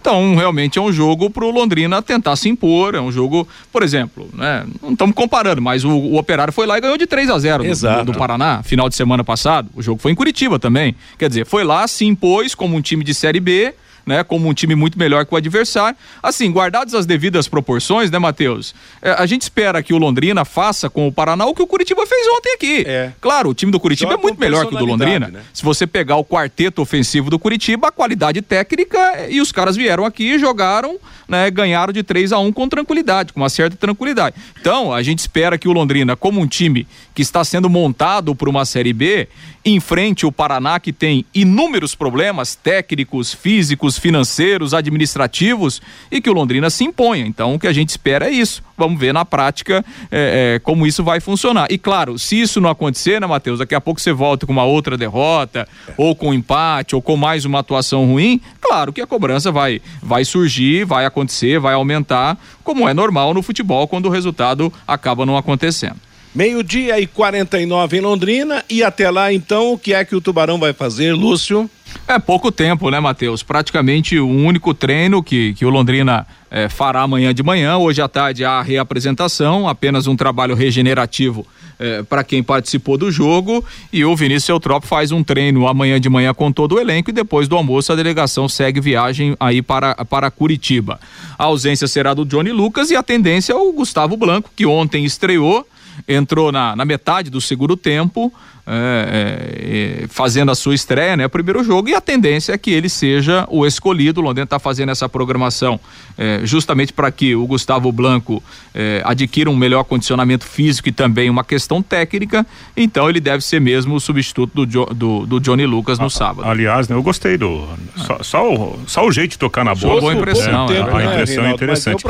Então, 0.00 0.36
realmente 0.36 0.78
é 0.78 0.82
um 0.82 0.92
jogo 0.92 1.28
para 1.28 1.44
o 1.44 1.50
Londrina 1.50 2.00
tentar 2.00 2.36
se 2.36 2.48
impor. 2.48 2.94
É 2.94 3.00
um 3.00 3.10
jogo, 3.10 3.46
por 3.72 3.82
exemplo, 3.82 4.28
né? 4.32 4.64
Não 4.80 4.92
estamos 4.92 5.14
comparando, 5.14 5.60
mas 5.60 5.84
o, 5.84 5.90
o, 5.90 6.16
Operário 6.16 6.52
foi 6.52 6.66
lá 6.66 6.78
e 6.78 6.80
ganhou 6.80 6.96
de 6.96 7.06
3 7.06 7.30
a 7.30 7.38
0 7.38 7.64
do, 7.64 8.12
do, 8.12 8.18
Paraná, 8.18 8.62
final 8.62 8.88
de 8.88 8.94
semana 8.94 9.24
passado. 9.24 9.68
O 9.74 9.82
jogo 9.82 10.00
foi 10.00 10.12
em 10.12 10.14
Curitiba 10.14 10.58
também. 10.58 10.94
Quer 11.18 11.28
dizer, 11.28 11.46
foi 11.46 11.64
lá, 11.64 11.86
se 11.88 12.04
impôs 12.04 12.54
como 12.54 12.76
um 12.76 12.80
time 12.80 13.02
de 13.04 13.12
Série 13.12 13.40
B 13.40 13.74
né? 14.08 14.24
Como 14.24 14.48
um 14.48 14.54
time 14.54 14.74
muito 14.74 14.98
melhor 14.98 15.24
que 15.24 15.32
o 15.32 15.36
adversário. 15.36 15.96
Assim, 16.22 16.50
guardadas 16.50 16.94
as 16.94 17.06
devidas 17.06 17.46
proporções, 17.46 18.10
né, 18.10 18.18
Matheus? 18.18 18.74
É, 19.00 19.12
a 19.12 19.26
gente 19.26 19.42
espera 19.42 19.82
que 19.82 19.94
o 19.94 19.98
Londrina 19.98 20.44
faça 20.44 20.90
com 20.90 21.06
o 21.06 21.12
Paraná 21.12 21.46
o 21.46 21.54
que 21.54 21.62
o 21.62 21.66
Curitiba 21.66 22.04
fez 22.06 22.26
ontem 22.36 22.54
aqui. 22.54 22.84
É. 22.86 23.12
Claro, 23.20 23.50
o 23.50 23.54
time 23.54 23.70
do 23.70 23.78
Curitiba 23.78 24.14
é 24.14 24.16
muito 24.16 24.40
melhor 24.40 24.66
que 24.66 24.74
o 24.74 24.78
do 24.78 24.84
Londrina. 24.84 25.28
Né? 25.28 25.40
Se 25.52 25.62
você 25.62 25.86
pegar 25.86 26.16
o 26.16 26.24
quarteto 26.24 26.82
ofensivo 26.82 27.30
do 27.30 27.38
Curitiba, 27.38 27.88
a 27.88 27.92
qualidade 27.92 28.42
técnica 28.42 29.26
e 29.28 29.40
os 29.40 29.52
caras 29.52 29.76
vieram 29.76 30.04
aqui 30.04 30.24
e 30.24 30.38
jogaram, 30.38 30.98
né? 31.28 31.50
Ganharam 31.50 31.92
de 31.92 32.02
3 32.02 32.32
a 32.32 32.38
1 32.38 32.52
com 32.52 32.68
tranquilidade, 32.68 33.32
com 33.32 33.40
uma 33.40 33.50
certa 33.50 33.76
tranquilidade. 33.76 34.36
Então, 34.58 34.92
a 34.92 35.02
gente 35.02 35.18
espera 35.18 35.58
que 35.58 35.68
o 35.68 35.72
Londrina, 35.72 36.16
como 36.16 36.40
um 36.40 36.46
time 36.46 36.86
que 37.14 37.20
está 37.20 37.44
sendo 37.44 37.68
montado 37.68 38.34
para 38.34 38.48
uma 38.48 38.64
Série 38.64 38.92
B, 38.92 39.28
enfrente 39.64 40.24
o 40.24 40.32
Paraná, 40.32 40.80
que 40.80 40.92
tem 40.92 41.26
inúmeros 41.34 41.94
problemas 41.94 42.54
técnicos, 42.54 43.34
físicos, 43.34 43.97
financeiros, 43.98 44.72
administrativos, 44.72 45.82
e 46.10 46.20
que 46.20 46.30
o 46.30 46.32
Londrina 46.32 46.70
se 46.70 46.84
imponha. 46.84 47.26
Então, 47.26 47.54
o 47.54 47.58
que 47.58 47.66
a 47.66 47.72
gente 47.72 47.90
espera 47.90 48.28
é 48.28 48.30
isso. 48.30 48.62
Vamos 48.76 48.98
ver 48.98 49.12
na 49.12 49.24
prática 49.24 49.84
é, 50.10 50.54
é, 50.54 50.58
como 50.60 50.86
isso 50.86 51.02
vai 51.02 51.20
funcionar. 51.20 51.66
E 51.70 51.76
claro, 51.76 52.18
se 52.18 52.40
isso 52.40 52.60
não 52.60 52.70
acontecer, 52.70 53.20
né, 53.20 53.26
Matheus? 53.26 53.58
Daqui 53.58 53.74
a 53.74 53.80
pouco 53.80 54.00
você 54.00 54.12
volta 54.12 54.46
com 54.46 54.52
uma 54.52 54.64
outra 54.64 54.96
derrota, 54.96 55.68
ou 55.96 56.14
com 56.14 56.28
um 56.28 56.34
empate, 56.34 56.94
ou 56.94 57.02
com 57.02 57.16
mais 57.16 57.44
uma 57.44 57.58
atuação 57.58 58.06
ruim, 58.06 58.40
claro 58.60 58.92
que 58.92 59.00
a 59.00 59.06
cobrança 59.06 59.50
vai, 59.50 59.82
vai 60.02 60.24
surgir, 60.24 60.84
vai 60.84 61.04
acontecer, 61.04 61.58
vai 61.58 61.74
aumentar, 61.74 62.38
como 62.62 62.88
é 62.88 62.94
normal 62.94 63.34
no 63.34 63.42
futebol 63.42 63.88
quando 63.88 64.06
o 64.06 64.10
resultado 64.10 64.72
acaba 64.86 65.26
não 65.26 65.36
acontecendo. 65.36 66.07
Meio-dia 66.38 67.00
e 67.00 67.06
49 67.08 67.96
em 67.96 68.00
Londrina. 68.00 68.64
E 68.70 68.84
até 68.84 69.10
lá, 69.10 69.32
então, 69.32 69.72
o 69.72 69.76
que 69.76 69.92
é 69.92 70.04
que 70.04 70.14
o 70.14 70.20
Tubarão 70.20 70.56
vai 70.56 70.72
fazer, 70.72 71.12
Lúcio? 71.12 71.68
É 72.06 72.16
pouco 72.16 72.52
tempo, 72.52 72.88
né, 72.92 73.00
Matheus? 73.00 73.42
Praticamente 73.42 74.16
o 74.20 74.28
único 74.28 74.72
treino 74.72 75.20
que, 75.20 75.52
que 75.54 75.66
o 75.66 75.68
Londrina 75.68 76.24
é, 76.48 76.68
fará 76.68 77.02
amanhã 77.02 77.34
de 77.34 77.42
manhã. 77.42 77.76
Hoje 77.76 78.00
à 78.00 78.06
tarde 78.06 78.44
a 78.44 78.62
reapresentação, 78.62 79.68
apenas 79.68 80.06
um 80.06 80.14
trabalho 80.14 80.54
regenerativo 80.54 81.44
eh, 81.80 82.02
para 82.02 82.24
quem 82.24 82.42
participou 82.42 82.98
do 82.98 83.08
jogo 83.08 83.64
e 83.92 84.04
o 84.04 84.16
Vinícius 84.16 84.48
Eutrop 84.48 84.84
faz 84.84 85.12
um 85.12 85.22
treino 85.22 85.68
amanhã 85.68 86.00
de 86.00 86.08
manhã 86.08 86.34
com 86.34 86.50
todo 86.50 86.74
o 86.74 86.80
elenco 86.80 87.10
e 87.10 87.12
depois 87.12 87.46
do 87.46 87.56
almoço 87.56 87.92
a 87.92 87.96
delegação 87.96 88.48
segue 88.48 88.80
viagem 88.80 89.36
aí 89.38 89.62
para, 89.62 89.94
para 90.04 90.28
Curitiba. 90.28 90.98
A 91.38 91.44
ausência 91.44 91.86
será 91.86 92.14
do 92.14 92.24
Johnny 92.24 92.50
Lucas 92.50 92.90
e 92.90 92.96
a 92.96 93.02
tendência 93.02 93.52
é 93.52 93.56
o 93.56 93.72
Gustavo 93.72 94.16
Blanco, 94.16 94.50
que 94.56 94.66
ontem 94.66 95.04
estreou, 95.04 95.64
entrou 96.06 96.52
na, 96.52 96.76
na 96.76 96.84
metade 96.84 97.30
do 97.30 97.40
segundo 97.40 97.76
tempo, 97.76 98.32
é, 98.70 100.02
é, 100.02 100.06
fazendo 100.08 100.50
a 100.50 100.54
sua 100.54 100.74
estreia, 100.74 101.16
né? 101.16 101.26
Primeiro 101.26 101.64
jogo, 101.64 101.88
e 101.88 101.94
a 101.94 102.00
tendência 102.00 102.52
é 102.52 102.58
que 102.58 102.70
ele 102.70 102.88
seja 102.88 103.46
o 103.48 103.66
escolhido. 103.66 104.20
O 104.20 104.24
Londrina 104.24 104.44
está 104.44 104.58
fazendo 104.58 104.90
essa 104.90 105.08
programação 105.08 105.80
é, 106.18 106.40
justamente 106.44 106.92
para 106.92 107.10
que 107.10 107.34
o 107.34 107.46
Gustavo 107.46 107.90
Blanco 107.90 108.42
é, 108.74 109.00
adquira 109.04 109.48
um 109.48 109.56
melhor 109.56 109.84
condicionamento 109.84 110.44
físico 110.44 110.88
e 110.88 110.92
também 110.92 111.30
uma 111.30 111.44
questão 111.44 111.82
técnica. 111.82 112.46
Então 112.76 113.08
ele 113.08 113.20
deve 113.20 113.42
ser 113.42 113.60
mesmo 113.60 113.94
o 113.94 114.00
substituto 114.00 114.66
do, 114.66 114.70
jo, 114.70 114.84
do, 114.86 115.26
do, 115.26 115.40
Johnny 115.40 115.64
Lucas 115.64 115.98
no 115.98 116.10
sábado. 116.10 116.48
Aliás, 116.48 116.88
né, 116.88 116.96
eu 116.96 117.02
gostei 117.02 117.38
do. 117.38 117.66
Só, 117.96 118.22
só, 118.22 118.54
o, 118.54 118.78
só 118.86 119.06
o 119.06 119.12
jeito 119.12 119.32
de 119.32 119.38
tocar 119.38 119.64
na 119.64 119.74
bola. 119.74 120.00
Boa 120.00 120.14
impressão. 120.14 120.68
É, 120.70 120.80
a, 120.80 120.84
a 120.84 120.98
né, 120.98 121.06
impressão 121.06 121.44
é 121.46 121.52
interessante. 121.52 122.04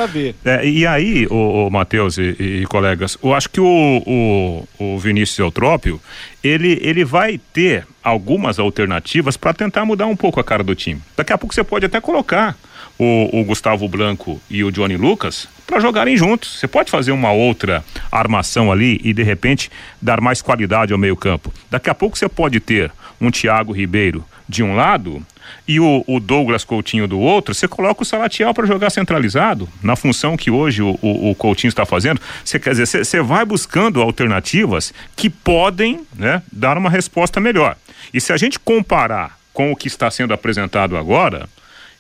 É, 0.45 0.67
e 0.67 0.87
aí, 0.87 1.27
o, 1.31 1.67
o 1.67 1.71
Matheus 1.71 2.19
e, 2.19 2.63
e, 2.63 2.67
colegas, 2.67 3.17
eu 3.23 3.35
acho 3.35 3.49
que 3.51 3.61
o, 3.61 4.03
o, 4.07 4.69
o 4.79 4.99
Vinícius 4.99 5.39
Eutrópio 5.39 6.01
ele, 6.49 6.79
ele 6.83 7.05
vai 7.05 7.39
ter 7.53 7.87
algumas 8.03 8.59
alternativas 8.59 9.37
para 9.37 9.53
tentar 9.53 9.85
mudar 9.85 10.07
um 10.07 10.17
pouco 10.17 10.41
a 10.41 10.45
cara 10.45 10.63
do 10.63 10.75
time. 10.75 11.01
Daqui 11.17 11.33
a 11.33 11.39
pouco 11.39 11.55
você 11.55 11.63
pode 11.63 11.87
até 11.87 12.01
colocar 12.01 12.57
o, 12.99 13.41
o 13.41 13.45
Gustavo 13.45 13.89
Blanco 13.89 14.41
e 14.51 14.65
o 14.65 14.73
Johnny 14.73 14.97
Lucas 14.97 15.49
para 15.67 15.81
jogarem 15.81 16.17
juntos. 16.17 16.59
Você 16.59 16.67
pode 16.67 16.91
fazer 16.91 17.13
uma 17.13 17.31
outra 17.31 17.85
armação 18.11 18.73
ali 18.73 19.01
e 19.05 19.13
de 19.13 19.23
repente 19.23 19.71
dar 20.01 20.21
mais 20.21 20.43
qualidade 20.43 20.93
ao 20.93 20.99
meio-campo. 20.99 21.53
Daqui 21.71 21.91
a 21.91 21.95
pouco 21.95 22.19
você 22.19 22.29
pode 22.29 22.59
ter 22.59 22.91
um 23.21 23.31
Thiago 23.31 23.73
Ribeiro 23.73 24.25
de 24.49 24.63
um 24.63 24.75
lado 24.75 25.25
e 25.67 25.79
o, 25.79 26.05
o, 26.07 26.19
Douglas 26.19 26.65
Coutinho 26.65 27.07
do 27.07 27.19
outro, 27.19 27.55
você 27.55 27.69
coloca 27.69 28.03
o 28.03 28.05
Salatiel 28.05 28.55
para 28.55 28.67
jogar 28.67 28.91
centralizado, 28.91 29.69
na 29.83 29.97
função 29.97 30.37
que 30.37 30.51
hoje 30.51 30.83
o, 30.83 30.99
o, 31.03 31.31
o 31.31 31.35
Coutinho 31.35 31.69
está 31.69 31.85
fazendo. 31.85 32.21
Você 32.45 32.59
quer 32.59 32.75
dizer, 32.75 33.05
você 33.05 33.23
vai 33.23 33.45
buscando 33.45 34.01
alternativas 34.01 34.93
que 35.15 35.29
podem 35.29 36.01
né, 36.17 36.43
dar 36.51 36.79
uma 36.79 36.91
resposta 36.91 37.41
melhor. 37.41 37.77
E 38.13 38.21
se 38.21 38.33
a 38.33 38.37
gente 38.37 38.59
comparar 38.59 39.39
com 39.53 39.73
o 39.73 39.77
que 39.77 39.89
está 39.89 40.11
sendo 40.11 40.33
apresentado 40.33 40.97
agora, 40.97 41.49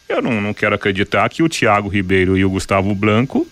eu 0.09 0.22
não, 0.22 0.40
não 0.40 0.55
quero 0.55 0.74
acreditar 0.74 1.28
que 1.28 1.42
o 1.42 1.49
Thiago 1.49 1.88
Ribeiro 1.88 2.36
e 2.36 2.44
o 2.44 2.51
Gustavo 2.51 2.94
Blanco 2.94 3.46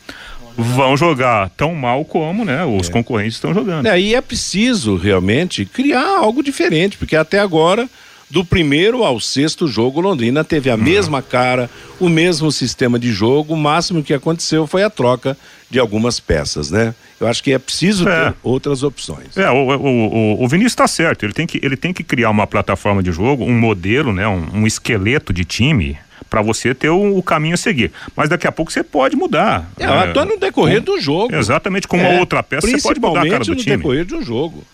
vão 0.57 0.97
jogar 0.97 1.51
tão 1.51 1.74
mal 1.74 2.05
como 2.05 2.44
né, 2.44 2.64
os 2.64 2.88
é. 2.88 2.92
concorrentes 2.92 3.34
estão 3.34 3.53
jogando. 3.53 3.86
É, 3.86 4.01
e 4.01 4.14
é 4.14 4.20
preciso 4.20 4.97
realmente 4.97 5.66
criar 5.66 6.18
algo 6.18 6.42
diferente, 6.42 6.97
porque 6.97 7.14
até 7.14 7.38
agora 7.38 7.88
do 8.29 8.45
primeiro 8.45 9.05
ao 9.05 9.20
sexto 9.20 9.68
jogo, 9.68 10.01
Londrina 10.01 10.43
teve 10.43 10.68
a 10.68 10.74
uhum. 10.74 10.83
mesma 10.83 11.22
cara, 11.22 11.70
o 12.01 12.09
mesmo 12.09 12.51
sistema 12.51 12.99
de 12.99 13.12
jogo. 13.12 13.55
O 13.55 13.57
máximo 13.57 14.03
que 14.03 14.12
aconteceu 14.12 14.66
foi 14.66 14.83
a 14.83 14.91
troca 14.91 15.37
de 15.70 15.79
algumas 15.79 16.18
peças, 16.18 16.70
né? 16.70 16.95
Eu 17.20 17.27
acho 17.27 17.43
que 17.43 17.53
é 17.53 17.59
preciso 17.59 18.09
é. 18.09 18.31
ter 18.31 18.37
outras 18.43 18.83
opções. 18.83 19.37
É, 19.37 19.51
o, 19.51 19.55
o, 19.55 20.37
o, 20.39 20.45
o 20.45 20.49
Vinícius 20.49 20.72
está 20.72 20.87
certo. 20.87 21.24
Ele 21.24 21.33
tem, 21.33 21.47
que, 21.47 21.61
ele 21.62 21.77
tem 21.77 21.93
que 21.93 22.03
criar 22.03 22.31
uma 22.31 22.47
plataforma 22.47 23.03
de 23.03 23.11
jogo, 23.11 23.45
um 23.45 23.59
modelo, 23.59 24.12
né? 24.12 24.27
Um, 24.29 24.61
um 24.61 24.66
esqueleto 24.66 25.33
de 25.33 25.45
time 25.45 25.97
para 26.29 26.43
você 26.43 26.74
ter 26.74 26.91
o, 26.91 27.16
o, 27.16 27.22
caminho 27.22 27.55
a 27.55 27.57
seguir. 27.57 27.93
Mas 28.14 28.29
daqui 28.29 28.47
a 28.47 28.53
pouco 28.53 28.72
você 28.72 28.83
pode 28.83 29.16
mudar. 29.16 29.70
É, 29.79 29.85
é 29.85 29.87
até 29.87 30.24
no 30.24 30.37
decorrer 30.37 30.81
com, 30.81 30.93
do 30.93 31.01
jogo. 31.01 31.35
Exatamente, 31.35 31.87
com 31.87 31.97
uma 31.97 32.09
é, 32.09 32.20
outra 32.20 32.43
peça 32.43 32.66
você 32.66 32.83
pode 32.83 33.01
mudar 33.01 33.22
a 33.22 33.29
cara 33.29 33.45
do 33.45 33.57
time. 33.57 33.77
no 33.77 33.77
decorrer 33.79 34.05
de 34.05 34.14
um 34.14 34.22
jogo. 34.22 34.64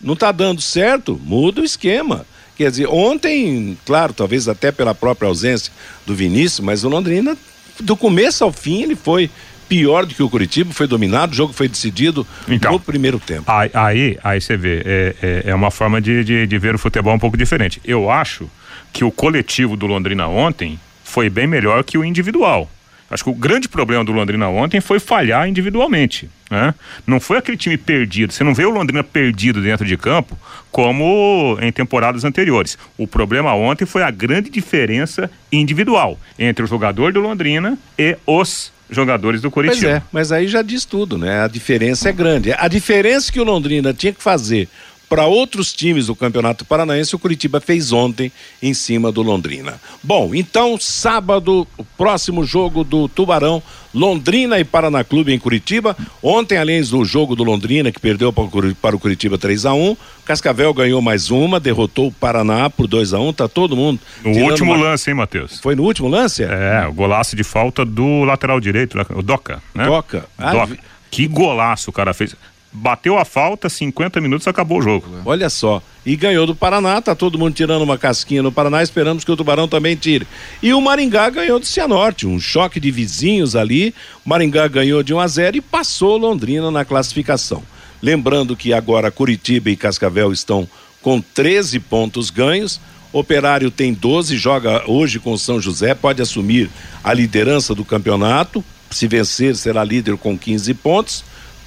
Não 0.00 0.14
está 0.14 0.32
dando 0.32 0.62
certo? 0.62 1.20
Muda 1.22 1.60
o 1.60 1.64
esquema. 1.64 2.24
Quer 2.60 2.70
dizer, 2.70 2.88
ontem, 2.90 3.78
claro, 3.86 4.12
talvez 4.12 4.46
até 4.46 4.70
pela 4.70 4.94
própria 4.94 5.26
ausência 5.26 5.72
do 6.04 6.14
Vinícius, 6.14 6.60
mas 6.60 6.84
o 6.84 6.90
Londrina, 6.90 7.34
do 7.80 7.96
começo 7.96 8.44
ao 8.44 8.52
fim, 8.52 8.82
ele 8.82 8.94
foi 8.94 9.30
pior 9.66 10.04
do 10.04 10.14
que 10.14 10.22
o 10.22 10.28
Curitiba, 10.28 10.70
foi 10.70 10.86
dominado, 10.86 11.32
o 11.32 11.34
jogo 11.34 11.54
foi 11.54 11.68
decidido 11.68 12.26
então, 12.46 12.72
no 12.72 12.78
primeiro 12.78 13.18
tempo. 13.18 13.44
Aí, 13.72 14.18
aí 14.22 14.38
você 14.42 14.58
vê, 14.58 14.82
é, 14.84 15.14
é, 15.22 15.42
é 15.46 15.54
uma 15.54 15.70
forma 15.70 16.02
de, 16.02 16.22
de, 16.22 16.46
de, 16.46 16.58
ver 16.58 16.74
o 16.74 16.78
futebol 16.78 17.14
um 17.14 17.18
pouco 17.18 17.34
diferente. 17.34 17.80
Eu 17.82 18.10
acho 18.10 18.46
que 18.92 19.04
o 19.04 19.10
coletivo 19.10 19.74
do 19.74 19.86
Londrina 19.86 20.28
ontem 20.28 20.78
foi 21.02 21.30
bem 21.30 21.46
melhor 21.46 21.82
que 21.82 21.96
o 21.96 22.04
individual. 22.04 22.70
Acho 23.10 23.24
que 23.24 23.30
o 23.30 23.34
grande 23.34 23.70
problema 23.70 24.04
do 24.04 24.12
Londrina 24.12 24.50
ontem 24.50 24.82
foi 24.82 25.00
falhar 25.00 25.48
individualmente. 25.48 26.28
Né? 26.50 26.74
Não 27.06 27.20
foi 27.20 27.38
aquele 27.38 27.56
time 27.56 27.76
perdido. 27.76 28.32
Você 28.32 28.42
não 28.42 28.52
vê 28.52 28.64
o 28.64 28.70
Londrina 28.70 29.04
perdido 29.04 29.62
dentro 29.62 29.86
de 29.86 29.96
campo 29.96 30.36
como 30.72 31.56
em 31.60 31.70
temporadas 31.70 32.24
anteriores. 32.24 32.76
O 32.98 33.06
problema 33.06 33.54
ontem 33.54 33.86
foi 33.86 34.02
a 34.02 34.10
grande 34.10 34.50
diferença 34.50 35.30
individual 35.52 36.18
entre 36.36 36.64
o 36.64 36.68
jogador 36.68 37.12
do 37.12 37.20
Londrina 37.20 37.78
e 37.96 38.16
os 38.26 38.72
jogadores 38.90 39.40
do 39.40 39.50
Curitiba. 39.50 39.80
Pois 39.80 39.94
é, 39.94 40.02
mas 40.10 40.32
aí 40.32 40.48
já 40.48 40.62
diz 40.62 40.84
tudo, 40.84 41.16
né? 41.16 41.44
A 41.44 41.48
diferença 41.48 42.08
é 42.08 42.12
grande. 42.12 42.52
A 42.52 42.66
diferença 42.66 43.30
que 43.30 43.40
o 43.40 43.44
Londrina 43.44 43.94
tinha 43.94 44.12
que 44.12 44.22
fazer 44.22 44.68
para 45.10 45.26
outros 45.26 45.72
times 45.72 46.06
do 46.06 46.14
Campeonato 46.14 46.64
Paranaense, 46.64 47.16
o 47.16 47.18
Curitiba 47.18 47.60
fez 47.60 47.90
ontem 47.90 48.30
em 48.62 48.72
cima 48.72 49.10
do 49.10 49.22
Londrina. 49.22 49.80
Bom, 50.04 50.32
então, 50.32 50.78
sábado, 50.78 51.66
o 51.76 51.84
próximo 51.84 52.44
jogo 52.44 52.84
do 52.84 53.08
Tubarão, 53.08 53.60
Londrina 53.92 54.60
e 54.60 54.64
Paraná 54.64 55.02
Clube 55.02 55.32
em 55.34 55.38
Curitiba. 55.38 55.96
Ontem, 56.22 56.58
além 56.58 56.80
do 56.82 57.04
jogo 57.04 57.34
do 57.34 57.42
Londrina, 57.42 57.90
que 57.90 57.98
perdeu 57.98 58.32
para 58.32 58.94
o 58.94 59.00
Curitiba 59.00 59.36
3 59.36 59.66
a 59.66 59.74
1 59.74 59.96
Cascavel 60.24 60.72
ganhou 60.72 61.02
mais 61.02 61.28
uma, 61.28 61.58
derrotou 61.58 62.06
o 62.06 62.12
Paraná 62.12 62.70
por 62.70 62.86
2 62.86 63.12
a 63.12 63.18
1 63.18 63.32
tá 63.32 63.48
todo 63.48 63.76
mundo. 63.76 63.98
No 64.24 64.30
último 64.44 64.74
uma... 64.74 64.90
lance, 64.90 65.10
hein, 65.10 65.16
Matheus? 65.16 65.58
Foi 65.58 65.74
no 65.74 65.82
último 65.82 66.06
lance? 66.06 66.44
É, 66.44 66.86
o 66.88 66.92
golaço 66.92 67.34
de 67.34 67.42
falta 67.42 67.84
do 67.84 68.22
lateral 68.22 68.60
direito, 68.60 68.96
o 69.16 69.22
Doca, 69.22 69.60
né? 69.74 69.86
Doca. 69.86 70.24
Ah, 70.38 70.52
Doca. 70.52 70.78
Que 71.10 71.26
golaço 71.26 71.90
o 71.90 71.92
cara 71.92 72.14
fez 72.14 72.36
bateu 72.72 73.18
a 73.18 73.24
falta, 73.24 73.68
50 73.68 74.20
minutos, 74.20 74.46
acabou 74.46 74.78
o 74.78 74.82
jogo. 74.82 75.06
Olha 75.24 75.50
só. 75.50 75.82
E 76.04 76.16
ganhou 76.16 76.46
do 76.46 76.54
Paraná, 76.54 77.00
tá 77.02 77.14
todo 77.14 77.38
mundo 77.38 77.54
tirando 77.54 77.82
uma 77.82 77.98
casquinha 77.98 78.42
no 78.42 78.52
Paraná, 78.52 78.82
esperamos 78.82 79.24
que 79.24 79.30
o 79.30 79.36
Tubarão 79.36 79.68
também 79.68 79.96
tire. 79.96 80.26
E 80.62 80.72
o 80.72 80.80
Maringá 80.80 81.28
ganhou 81.28 81.58
do 81.58 81.66
Cianorte, 81.66 82.26
um 82.26 82.40
choque 82.40 82.80
de 82.80 82.90
vizinhos 82.90 83.54
ali. 83.54 83.94
Maringá 84.24 84.66
ganhou 84.66 85.02
de 85.02 85.12
1 85.12 85.20
a 85.20 85.26
0 85.26 85.56
e 85.58 85.60
passou 85.60 86.16
Londrina 86.16 86.70
na 86.70 86.84
classificação. 86.84 87.62
Lembrando 88.00 88.56
que 88.56 88.72
agora 88.72 89.10
Curitiba 89.10 89.68
e 89.68 89.76
Cascavel 89.76 90.32
estão 90.32 90.66
com 91.02 91.20
13 91.20 91.80
pontos 91.80 92.30
ganhos. 92.30 92.80
Operário 93.12 93.70
tem 93.70 93.92
12, 93.92 94.36
joga 94.36 94.84
hoje 94.88 95.18
com 95.18 95.36
São 95.36 95.60
José, 95.60 95.94
pode 95.94 96.22
assumir 96.22 96.70
a 97.02 97.12
liderança 97.12 97.74
do 97.74 97.84
campeonato. 97.84 98.64
Se 98.90 99.06
vencer, 99.06 99.54
será 99.56 99.84
líder 99.84 100.16
com 100.16 100.38
15 100.38 100.72
pontos. 100.74 101.24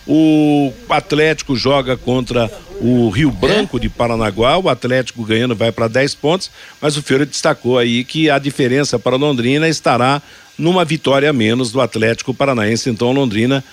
O 0.07 0.73
Atlético 0.89 1.55
joga 1.55 1.95
contra 1.95 2.51
o 2.81 3.09
Rio 3.09 3.31
Branco 3.31 3.79
de 3.79 3.87
Paranaguá. 3.87 4.57
O 4.57 4.69
Atlético 4.69 5.23
ganhando 5.23 5.55
vai 5.55 5.71
para 5.71 5.87
10 5.87 6.15
pontos, 6.15 6.51
mas 6.81 6.97
o 6.97 7.01
Fiore 7.01 7.25
destacou 7.25 7.77
aí 7.77 8.03
que 8.03 8.29
a 8.29 8.37
diferença 8.37 8.99
para 8.99 9.15
Londrina 9.15 9.67
estará 9.69 10.21
numa 10.57 10.85
vitória 10.85 11.29
a 11.29 11.33
menos 11.33 11.71
do 11.71 11.81
Atlético 11.81 12.33
Paranaense. 12.33 12.89
Então 12.89 13.11
Londrina 13.11 13.63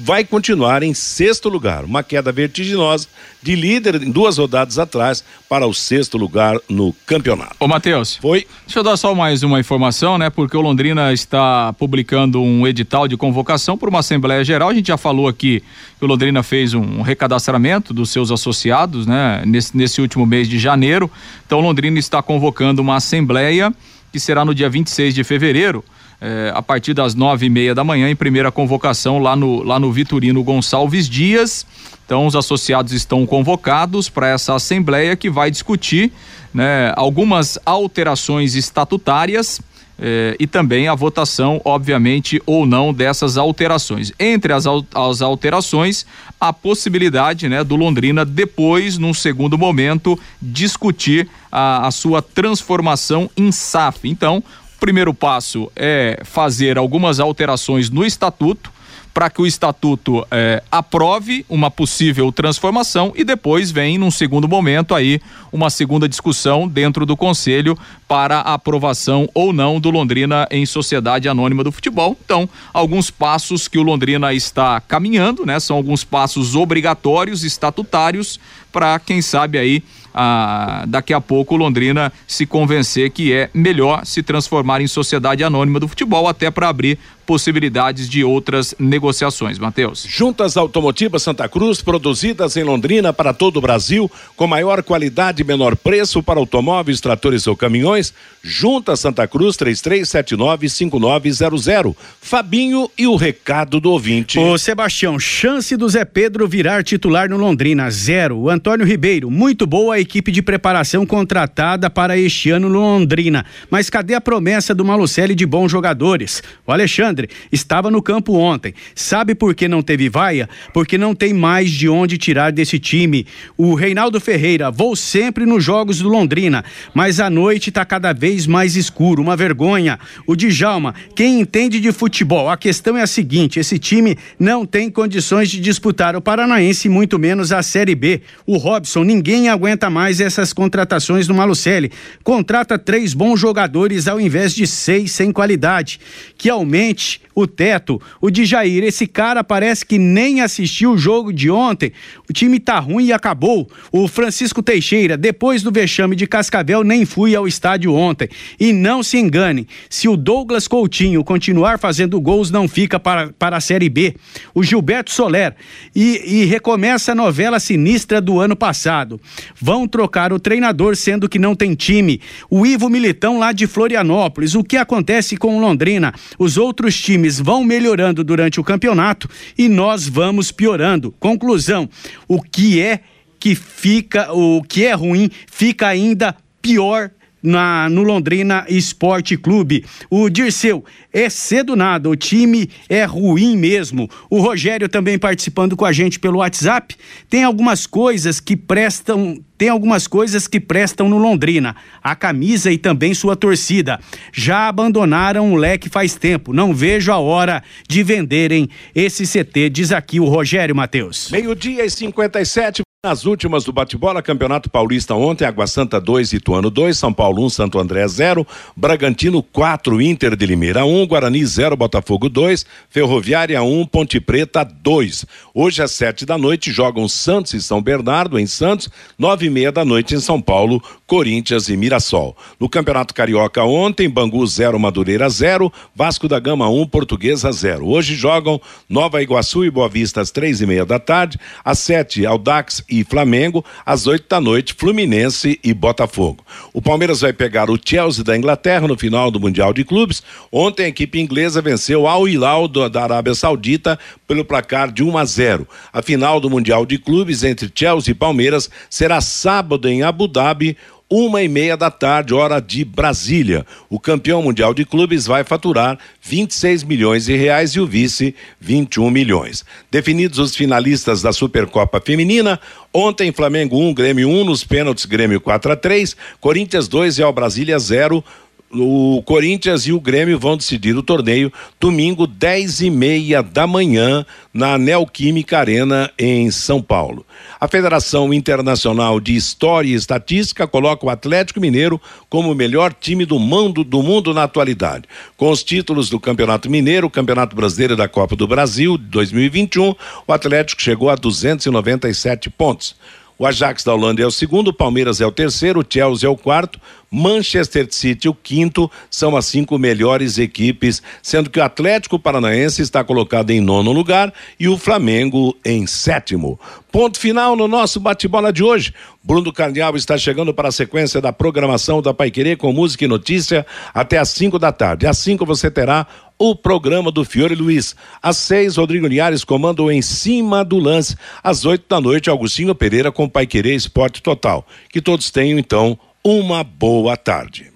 vai 0.00 0.24
continuar 0.24 0.82
em 0.82 0.94
sexto 0.94 1.48
lugar. 1.48 1.84
Uma 1.84 2.02
queda 2.02 2.30
vertiginosa 2.30 3.08
de 3.42 3.54
líder 3.54 4.02
em 4.02 4.10
duas 4.10 4.38
rodadas 4.38 4.78
atrás 4.78 5.24
para 5.48 5.66
o 5.66 5.74
sexto 5.74 6.16
lugar 6.16 6.56
no 6.68 6.94
campeonato. 7.06 7.56
Ô, 7.58 7.66
Matheus. 7.66 8.16
Foi. 8.16 8.46
Deixa 8.64 8.78
eu 8.78 8.82
dar 8.82 8.96
só 8.96 9.14
mais 9.14 9.42
uma 9.42 9.58
informação, 9.58 10.16
né? 10.16 10.30
Porque 10.30 10.56
o 10.56 10.60
Londrina 10.60 11.12
está 11.12 11.72
publicando 11.72 12.40
um 12.40 12.66
edital 12.66 13.08
de 13.08 13.16
convocação 13.16 13.76
para 13.76 13.88
uma 13.88 13.98
Assembleia 13.98 14.44
Geral. 14.44 14.68
A 14.68 14.74
gente 14.74 14.88
já 14.88 14.96
falou 14.96 15.28
aqui 15.28 15.62
que 15.98 16.04
o 16.04 16.08
Londrina 16.08 16.42
fez 16.42 16.74
um 16.74 17.02
recadastramento 17.02 17.92
dos 17.92 18.10
seus 18.10 18.30
associados, 18.30 19.06
né? 19.06 19.42
Nesse, 19.44 19.76
nesse 19.76 20.00
último 20.00 20.24
mês 20.24 20.48
de 20.48 20.58
janeiro. 20.58 21.10
Então, 21.46 21.58
o 21.58 21.62
Londrina 21.62 21.98
está 21.98 22.22
convocando 22.22 22.82
uma 22.82 22.96
Assembleia 22.96 23.72
que 24.12 24.18
será 24.18 24.44
no 24.44 24.54
dia 24.54 24.70
26 24.70 25.14
de 25.14 25.22
fevereiro 25.22 25.84
é, 26.20 26.52
a 26.54 26.60
partir 26.60 26.94
das 26.94 27.14
nove 27.14 27.46
e 27.46 27.50
meia 27.50 27.74
da 27.74 27.84
manhã, 27.84 28.10
em 28.10 28.16
primeira 28.16 28.50
convocação 28.50 29.18
lá 29.18 29.36
no, 29.36 29.62
lá 29.62 29.78
no 29.78 29.92
Vitorino 29.92 30.42
Gonçalves 30.42 31.08
Dias. 31.08 31.64
Então, 32.04 32.26
os 32.26 32.34
associados 32.34 32.92
estão 32.92 33.26
convocados 33.26 34.08
para 34.08 34.28
essa 34.28 34.54
assembleia 34.54 35.14
que 35.14 35.28
vai 35.28 35.50
discutir 35.50 36.10
né, 36.52 36.92
algumas 36.96 37.58
alterações 37.64 38.54
estatutárias. 38.54 39.60
Eh, 40.00 40.36
e 40.38 40.46
também 40.46 40.86
a 40.86 40.94
votação, 40.94 41.60
obviamente, 41.64 42.40
ou 42.46 42.64
não 42.64 42.94
dessas 42.94 43.36
alterações. 43.36 44.12
Entre 44.18 44.52
as, 44.52 44.64
as 44.94 45.20
alterações, 45.20 46.06
a 46.40 46.52
possibilidade 46.52 47.48
né, 47.48 47.64
do 47.64 47.74
Londrina, 47.74 48.24
depois, 48.24 48.96
num 48.96 49.12
segundo 49.12 49.58
momento, 49.58 50.18
discutir 50.40 51.28
a, 51.50 51.88
a 51.88 51.90
sua 51.90 52.22
transformação 52.22 53.28
em 53.36 53.50
SAF. 53.50 54.08
Então, 54.08 54.42
primeiro 54.78 55.12
passo 55.12 55.70
é 55.74 56.20
fazer 56.24 56.78
algumas 56.78 57.20
alterações 57.20 57.90
no 57.90 58.04
estatuto 58.04 58.72
para 59.18 59.28
que 59.28 59.42
o 59.42 59.46
estatuto 59.48 60.24
é, 60.30 60.62
aprove 60.70 61.44
uma 61.48 61.72
possível 61.72 62.30
transformação 62.30 63.12
e 63.16 63.24
depois 63.24 63.68
vem, 63.68 63.98
num 63.98 64.12
segundo 64.12 64.46
momento, 64.46 64.94
aí 64.94 65.20
uma 65.50 65.70
segunda 65.70 66.08
discussão 66.08 66.68
dentro 66.68 67.04
do 67.04 67.16
conselho 67.16 67.76
para 68.06 68.36
a 68.38 68.54
aprovação 68.54 69.28
ou 69.34 69.52
não 69.52 69.80
do 69.80 69.90
Londrina 69.90 70.46
em 70.52 70.64
sociedade 70.64 71.28
anônima 71.28 71.64
do 71.64 71.72
futebol. 71.72 72.16
Então, 72.24 72.48
alguns 72.72 73.10
passos 73.10 73.66
que 73.66 73.76
o 73.76 73.82
Londrina 73.82 74.32
está 74.32 74.80
caminhando, 74.80 75.44
né? 75.44 75.58
São 75.58 75.76
alguns 75.76 76.04
passos 76.04 76.54
obrigatórios, 76.54 77.42
estatutários, 77.42 78.38
para 78.72 78.98
quem 78.98 79.22
sabe 79.22 79.58
aí 79.58 79.82
ah, 80.20 80.82
daqui 80.88 81.14
a 81.14 81.20
pouco 81.20 81.54
Londrina 81.54 82.12
se 82.26 82.44
convencer 82.44 83.10
que 83.10 83.32
é 83.32 83.48
melhor 83.54 84.04
se 84.04 84.20
transformar 84.20 84.80
em 84.80 84.88
sociedade 84.88 85.44
anônima 85.44 85.78
do 85.78 85.86
futebol, 85.86 86.26
até 86.26 86.50
para 86.50 86.68
abrir 86.68 86.98
possibilidades 87.28 88.08
de 88.08 88.24
outras 88.24 88.74
negociações. 88.78 89.58
Matheus. 89.58 90.06
Juntas 90.08 90.56
Automotivas 90.56 91.22
Santa 91.22 91.46
Cruz, 91.46 91.82
produzidas 91.82 92.56
em 92.56 92.64
Londrina 92.64 93.12
para 93.12 93.34
todo 93.34 93.58
o 93.58 93.60
Brasil, 93.60 94.10
com 94.34 94.46
maior 94.46 94.82
qualidade 94.82 95.42
e 95.42 95.44
menor 95.44 95.76
preço 95.76 96.22
para 96.22 96.40
automóveis, 96.40 97.02
tratores 97.02 97.46
ou 97.46 97.54
caminhões. 97.54 98.14
Juntas 98.42 99.00
Santa 99.00 99.28
Cruz 99.28 99.58
33795900. 99.58 101.94
Fabinho 102.18 102.90
e 102.96 103.06
o 103.06 103.14
recado 103.14 103.78
do 103.78 103.92
ouvinte. 103.92 104.38
Ô 104.38 104.56
Sebastião, 104.56 105.20
chance 105.20 105.76
do 105.76 105.86
Zé 105.86 106.06
Pedro 106.06 106.48
virar 106.48 106.82
titular 106.82 107.28
no 107.28 107.36
Londrina, 107.36 107.90
zero. 107.90 108.48
Antônio 108.58 108.84
Ribeiro, 108.84 109.30
muito 109.30 109.66
boa 109.66 109.94
a 109.94 110.00
equipe 110.00 110.32
de 110.32 110.42
preparação 110.42 111.06
contratada 111.06 111.88
para 111.88 112.18
este 112.18 112.50
ano 112.50 112.68
no 112.68 112.80
Londrina. 112.80 113.46
Mas 113.70 113.88
cadê 113.88 114.14
a 114.14 114.20
promessa 114.20 114.74
do 114.74 114.84
Malucelli 114.84 115.34
de 115.34 115.46
bons 115.46 115.70
jogadores? 115.70 116.42
O 116.66 116.72
Alexandre 116.72 116.98
Alexandre 116.98 117.28
estava 117.52 117.90
no 117.90 118.02
campo 118.02 118.34
ontem. 118.34 118.74
Sabe 118.94 119.34
por 119.34 119.54
que 119.54 119.68
não 119.68 119.82
teve 119.82 120.08
vaia? 120.08 120.48
Porque 120.72 120.98
não 120.98 121.14
tem 121.14 121.32
mais 121.32 121.70
de 121.70 121.88
onde 121.88 122.18
tirar 122.18 122.50
desse 122.50 122.78
time. 122.78 123.26
O 123.56 123.74
Reinaldo 123.74 124.20
Ferreira, 124.20 124.70
vou 124.70 124.96
sempre 124.96 125.46
nos 125.46 125.62
jogos 125.62 126.00
do 126.00 126.08
Londrina, 126.08 126.64
mas 126.92 127.20
a 127.20 127.30
noite 127.30 127.68
está 127.68 127.84
cada 127.84 128.12
vez 128.12 128.46
mais 128.46 128.74
escuro, 128.74 129.22
uma 129.22 129.36
vergonha. 129.36 129.98
O 130.26 130.34
Djalma, 130.34 130.94
quem 131.14 131.40
entende 131.40 131.80
de 131.80 131.92
futebol, 131.92 132.50
a 132.50 132.56
questão 132.56 132.96
é 132.96 133.02
a 133.02 133.06
seguinte: 133.06 133.60
esse 133.60 133.78
time 133.78 134.16
não 134.38 134.66
tem 134.66 134.90
condições 134.90 135.48
de 135.48 135.60
disputar 135.60 136.16
o 136.16 136.20
Paranaense, 136.20 136.88
muito 136.88 137.18
menos 137.18 137.52
a 137.52 137.62
Série 137.62 137.94
B. 137.94 138.22
O 138.50 138.56
Robson, 138.56 139.04
ninguém 139.04 139.50
aguenta 139.50 139.90
mais 139.90 140.22
essas 140.22 140.54
contratações 140.54 141.26
do 141.26 141.34
Malucelli. 141.34 141.92
Contrata 142.24 142.78
três 142.78 143.12
bons 143.12 143.38
jogadores 143.38 144.08
ao 144.08 144.18
invés 144.18 144.54
de 144.54 144.66
seis 144.66 145.12
sem 145.12 145.30
qualidade. 145.30 146.00
Que 146.34 146.48
aumente 146.48 147.20
o 147.34 147.46
teto, 147.46 148.00
o 148.22 148.30
de 148.30 148.46
Jair. 148.46 148.82
Esse 148.84 149.06
cara 149.06 149.44
parece 149.44 149.84
que 149.84 149.98
nem 149.98 150.40
assistiu 150.40 150.92
o 150.92 150.98
jogo 150.98 151.30
de 151.30 151.50
ontem. 151.50 151.92
O 152.26 152.32
time 152.32 152.58
tá 152.58 152.78
ruim 152.78 153.08
e 153.08 153.12
acabou. 153.12 153.70
O 153.92 154.08
Francisco 154.08 154.62
Teixeira, 154.62 155.14
depois 155.14 155.62
do 155.62 155.70
vexame 155.70 156.16
de 156.16 156.26
Cascavel, 156.26 156.82
nem 156.82 157.04
fui 157.04 157.36
ao 157.36 157.46
estádio 157.46 157.92
ontem. 157.92 158.30
E 158.58 158.72
não 158.72 159.02
se 159.02 159.18
engane, 159.18 159.68
se 159.90 160.08
o 160.08 160.16
Douglas 160.16 160.66
Coutinho 160.66 161.22
continuar 161.22 161.78
fazendo 161.78 162.18
gols, 162.18 162.50
não 162.50 162.66
fica 162.66 162.98
para, 162.98 163.28
para 163.38 163.58
a 163.58 163.60
Série 163.60 163.90
B. 163.90 164.14
O 164.54 164.62
Gilberto 164.62 165.10
Soler. 165.10 165.54
E, 165.94 166.22
e 166.24 166.44
recomeça 166.46 167.12
a 167.12 167.14
novela 167.14 167.60
sinistra 167.60 168.22
do 168.22 168.37
ano 168.40 168.56
passado. 168.56 169.20
Vão 169.60 169.86
trocar 169.86 170.32
o 170.32 170.40
treinador, 170.40 170.96
sendo 170.96 171.28
que 171.28 171.38
não 171.38 171.54
tem 171.54 171.74
time. 171.74 172.20
O 172.50 172.66
Ivo 172.66 172.88
Militão 172.88 173.38
lá 173.38 173.52
de 173.52 173.66
Florianópolis. 173.66 174.54
O 174.54 174.64
que 174.64 174.76
acontece 174.76 175.36
com 175.36 175.60
Londrina? 175.60 176.12
Os 176.38 176.56
outros 176.56 177.00
times 177.00 177.38
vão 177.40 177.64
melhorando 177.64 178.22
durante 178.22 178.60
o 178.60 178.64
campeonato 178.64 179.28
e 179.56 179.68
nós 179.68 180.08
vamos 180.08 180.50
piorando. 180.50 181.14
Conclusão: 181.18 181.88
o 182.26 182.40
que 182.40 182.80
é 182.80 183.00
que 183.38 183.54
fica, 183.54 184.32
o 184.32 184.62
que 184.62 184.84
é 184.84 184.92
ruim, 184.94 185.30
fica 185.46 185.86
ainda 185.86 186.34
pior 186.60 187.10
na, 187.42 187.88
no 187.88 188.02
Londrina 188.02 188.64
Esporte 188.68 189.36
Clube. 189.36 189.84
O 190.10 190.28
Dirceu, 190.28 190.84
é 191.12 191.28
cedo 191.28 191.74
nada, 191.74 192.08
o 192.08 192.16
time 192.16 192.68
é 192.88 193.04
ruim 193.04 193.56
mesmo. 193.56 194.08
O 194.28 194.40
Rogério 194.40 194.88
também 194.88 195.18
participando 195.18 195.76
com 195.76 195.84
a 195.84 195.92
gente 195.92 196.18
pelo 196.18 196.38
WhatsApp. 196.38 196.96
Tem 197.28 197.44
algumas 197.44 197.86
coisas 197.86 198.40
que 198.40 198.56
prestam, 198.56 199.38
tem 199.56 199.68
algumas 199.68 200.06
coisas 200.06 200.46
que 200.46 200.60
prestam 200.60 201.08
no 201.08 201.18
Londrina. 201.18 201.76
A 202.02 202.14
camisa 202.14 202.70
e 202.70 202.78
também 202.78 203.14
sua 203.14 203.36
torcida. 203.36 203.98
Já 204.32 204.68
abandonaram 204.68 205.52
o 205.52 205.56
leque 205.56 205.88
faz 205.88 206.14
tempo. 206.14 206.52
Não 206.52 206.74
vejo 206.74 207.12
a 207.12 207.18
hora 207.18 207.62
de 207.88 208.02
venderem 208.02 208.68
esse 208.94 209.24
CT, 209.24 209.70
diz 209.70 209.92
aqui 209.92 210.20
o 210.20 210.24
Rogério 210.24 210.74
Matheus. 210.74 211.30
Meio-dia 211.30 211.84
e 211.84 211.90
57. 211.90 212.87
Nas 213.06 213.24
últimas 213.24 213.62
do 213.62 213.72
bate-bola, 213.72 214.20
Campeonato 214.20 214.68
Paulista 214.68 215.14
ontem, 215.14 215.44
Água 215.44 215.68
Santa 215.68 216.00
2, 216.00 216.32
Ituano 216.32 216.68
2, 216.68 216.98
São 216.98 217.12
Paulo 217.12 217.42
1, 217.42 217.44
um, 217.44 217.48
Santo 217.48 217.78
André 217.78 218.04
0, 218.08 218.44
Bragantino 218.76 219.40
4, 219.40 220.02
Inter 220.02 220.34
de 220.34 220.44
Limeira 220.44 220.84
1, 220.84 221.02
um, 221.02 221.06
Guarani 221.06 221.46
0, 221.46 221.76
Botafogo 221.76 222.28
2, 222.28 222.66
Ferroviária 222.90 223.62
1, 223.62 223.80
um, 223.82 223.86
Ponte 223.86 224.18
Preta 224.18 224.64
2. 224.64 225.24
Hoje 225.54 225.80
às 225.80 225.92
sete 225.92 226.26
da 226.26 226.36
noite 226.36 226.72
jogam 226.72 227.08
Santos 227.08 227.54
e 227.54 227.62
São 227.62 227.80
Bernardo 227.80 228.36
em 228.36 228.48
Santos, 228.48 228.90
nove 229.16 229.46
e 229.46 229.50
meia 229.50 229.70
da 229.70 229.84
noite 229.84 230.16
em 230.16 230.20
São 230.20 230.42
Paulo, 230.42 230.82
Corinthians 231.06 231.68
e 231.68 231.76
Mirassol. 231.76 232.36
No 232.58 232.68
Campeonato 232.68 233.14
Carioca 233.14 233.62
ontem, 233.62 234.10
Bangu 234.10 234.44
0, 234.44 234.76
Madureira 234.76 235.28
0, 235.28 235.72
Vasco 235.94 236.26
da 236.26 236.40
Gama 236.40 236.68
1, 236.68 236.88
Portuguesa 236.88 237.52
0. 237.52 237.86
Hoje 237.86 238.16
jogam 238.16 238.60
Nova 238.88 239.22
Iguaçu 239.22 239.64
e 239.64 239.70
Boa 239.70 239.88
Vista 239.88 240.20
às 240.20 240.32
três 240.32 240.60
e 240.60 240.66
meia 240.66 240.84
da 240.84 240.98
tarde, 240.98 241.38
às 241.64 241.78
sete, 241.78 242.26
Aldax 242.26 242.87
e 242.88 243.04
Flamengo, 243.04 243.64
às 243.84 244.06
8 244.06 244.26
da 244.28 244.40
noite, 244.40 244.74
Fluminense 244.74 245.58
e 245.62 245.74
Botafogo. 245.74 246.44
O 246.72 246.80
Palmeiras 246.80 247.20
vai 247.20 247.32
pegar 247.32 247.70
o 247.70 247.78
Chelsea 247.82 248.24
da 248.24 248.36
Inglaterra 248.36 248.88
no 248.88 248.96
final 248.96 249.30
do 249.30 249.40
Mundial 249.40 249.72
de 249.72 249.84
Clubes. 249.84 250.22
Ontem 250.50 250.84
a 250.84 250.88
equipe 250.88 251.20
inglesa 251.20 251.60
venceu 251.60 252.06
Al 252.06 252.28
Hilal 252.28 252.68
da 252.68 253.02
Arábia 253.02 253.34
Saudita 253.34 253.98
pelo 254.26 254.44
placar 254.44 254.90
de 254.90 255.02
1 255.02 255.18
a 255.18 255.24
0. 255.24 255.68
A 255.92 256.02
final 256.02 256.40
do 256.40 256.50
Mundial 256.50 256.86
de 256.86 256.98
Clubes 256.98 257.44
entre 257.44 257.70
Chelsea 257.74 258.12
e 258.12 258.14
Palmeiras 258.14 258.70
será 258.88 259.20
sábado 259.20 259.88
em 259.88 260.02
Abu 260.02 260.26
Dhabi 260.26 260.76
uma 261.10 261.42
e 261.42 261.48
meia 261.48 261.76
da 261.76 261.90
tarde, 261.90 262.34
hora 262.34 262.60
de 262.60 262.84
Brasília. 262.84 263.64
O 263.88 263.98
campeão 263.98 264.42
mundial 264.42 264.74
de 264.74 264.84
clubes 264.84 265.26
vai 265.26 265.42
faturar 265.42 265.98
26 266.22 266.84
milhões 266.84 267.24
de 267.24 267.36
reais 267.36 267.70
e 267.70 267.80
o 267.80 267.86
vice 267.86 268.34
21 268.60 269.10
milhões. 269.10 269.64
Definidos 269.90 270.38
os 270.38 270.54
finalistas 270.54 271.22
da 271.22 271.32
Supercopa 271.32 272.00
Feminina, 272.00 272.60
ontem 272.92 273.32
Flamengo 273.32 273.78
1, 273.78 273.94
Grêmio 273.94 274.28
1, 274.28 274.44
nos 274.44 274.64
pênaltis 274.64 275.06
Grêmio 275.06 275.40
4 275.40 275.72
a 275.72 275.76
3, 275.76 276.16
Corinthians 276.40 276.88
2 276.88 277.18
e 277.18 277.22
Al 277.22 277.32
Brasília 277.32 277.78
0 277.78 278.22
o 278.70 279.22
Corinthians 279.24 279.86
e 279.86 279.92
o 279.92 280.00
Grêmio 280.00 280.38
vão 280.38 280.56
decidir 280.56 280.96
o 280.96 281.02
torneio 281.02 281.52
domingo, 281.80 282.26
10 282.26 282.82
e 282.82 282.90
meia 282.90 283.42
da 283.42 283.66
manhã, 283.66 284.26
na 284.52 284.76
Neoquímica 284.76 285.58
Arena, 285.58 286.10
em 286.18 286.50
São 286.50 286.82
Paulo. 286.82 287.24
A 287.60 287.66
Federação 287.66 288.32
Internacional 288.32 289.20
de 289.20 289.34
História 289.34 289.88
e 289.88 289.94
Estatística 289.94 290.66
coloca 290.66 291.06
o 291.06 291.10
Atlético 291.10 291.60
Mineiro 291.60 292.00
como 292.28 292.52
o 292.52 292.54
melhor 292.54 292.92
time 292.92 293.24
do 293.24 293.38
mundo, 293.38 293.82
do 293.82 294.02
mundo 294.02 294.34
na 294.34 294.44
atualidade. 294.44 295.04
Com 295.36 295.50
os 295.50 295.62
títulos 295.62 296.10
do 296.10 296.20
Campeonato 296.20 296.70
Mineiro, 296.70 297.08
Campeonato 297.08 297.56
Brasileiro 297.56 297.96
da 297.96 298.08
Copa 298.08 298.36
do 298.36 298.46
Brasil 298.46 298.98
2021, 298.98 299.94
o 300.26 300.32
Atlético 300.32 300.82
chegou 300.82 301.08
a 301.08 301.14
297 301.14 302.50
pontos. 302.50 302.96
O 303.38 303.46
Ajax 303.46 303.84
da 303.84 303.94
Holanda 303.94 304.20
é 304.20 304.26
o 304.26 304.32
segundo, 304.32 304.68
o 304.68 304.72
Palmeiras 304.72 305.20
é 305.20 305.26
o 305.26 305.30
terceiro, 305.30 305.80
o 305.80 305.84
Chelsea 305.88 306.26
é 306.26 306.30
o 306.30 306.36
quarto, 306.36 306.80
Manchester 307.08 307.86
City 307.88 308.28
o 308.28 308.34
quinto, 308.34 308.90
são 309.08 309.36
as 309.36 309.46
cinco 309.46 309.78
melhores 309.78 310.38
equipes, 310.38 311.00
sendo 311.22 311.48
que 311.48 311.60
o 311.60 311.62
Atlético 311.62 312.18
Paranaense 312.18 312.82
está 312.82 313.04
colocado 313.04 313.50
em 313.50 313.60
nono 313.60 313.92
lugar 313.92 314.34
e 314.58 314.68
o 314.68 314.76
Flamengo 314.76 315.56
em 315.64 315.86
sétimo. 315.86 316.58
Ponto 316.90 317.16
final 317.16 317.54
no 317.54 317.68
nosso 317.68 318.00
bate-bola 318.00 318.52
de 318.52 318.64
hoje. 318.64 318.92
Bruno 319.22 319.52
Carnial 319.52 319.94
está 319.94 320.18
chegando 320.18 320.52
para 320.52 320.70
a 320.70 320.72
sequência 320.72 321.20
da 321.20 321.32
programação 321.32 322.02
da 322.02 322.12
Paiquerê 322.12 322.56
com 322.56 322.72
música 322.72 323.04
e 323.04 323.08
notícia 323.08 323.64
até 323.94 324.18
às 324.18 324.30
cinco 324.30 324.58
da 324.58 324.72
tarde. 324.72 325.06
Às 325.06 325.18
cinco 325.18 325.46
você 325.46 325.70
terá 325.70 326.06
o 326.38 326.54
programa 326.54 327.10
do 327.10 327.24
Fiore 327.24 327.54
Luiz. 327.54 327.96
Às 328.22 328.36
seis, 328.36 328.76
Rodrigo 328.76 329.06
Linhares 329.06 329.44
comanda 329.44 329.82
em 329.92 330.02
cima 330.02 330.64
do 330.64 330.78
lance. 330.78 331.16
Às 331.42 331.64
oito 331.64 331.84
da 331.88 332.00
noite, 332.00 332.30
Augustinho 332.30 332.74
Pereira 332.74 333.10
com 333.10 333.28
Pai 333.28 333.46
Querer 333.46 333.74
Esporte 333.74 334.22
Total. 334.22 334.66
Que 334.90 335.00
todos 335.00 335.30
tenham, 335.30 335.58
então, 335.58 335.98
uma 336.22 336.62
boa 336.62 337.16
tarde. 337.16 337.72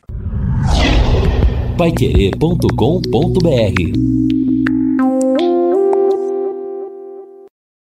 Paiquerê.com.br 1.77 4.52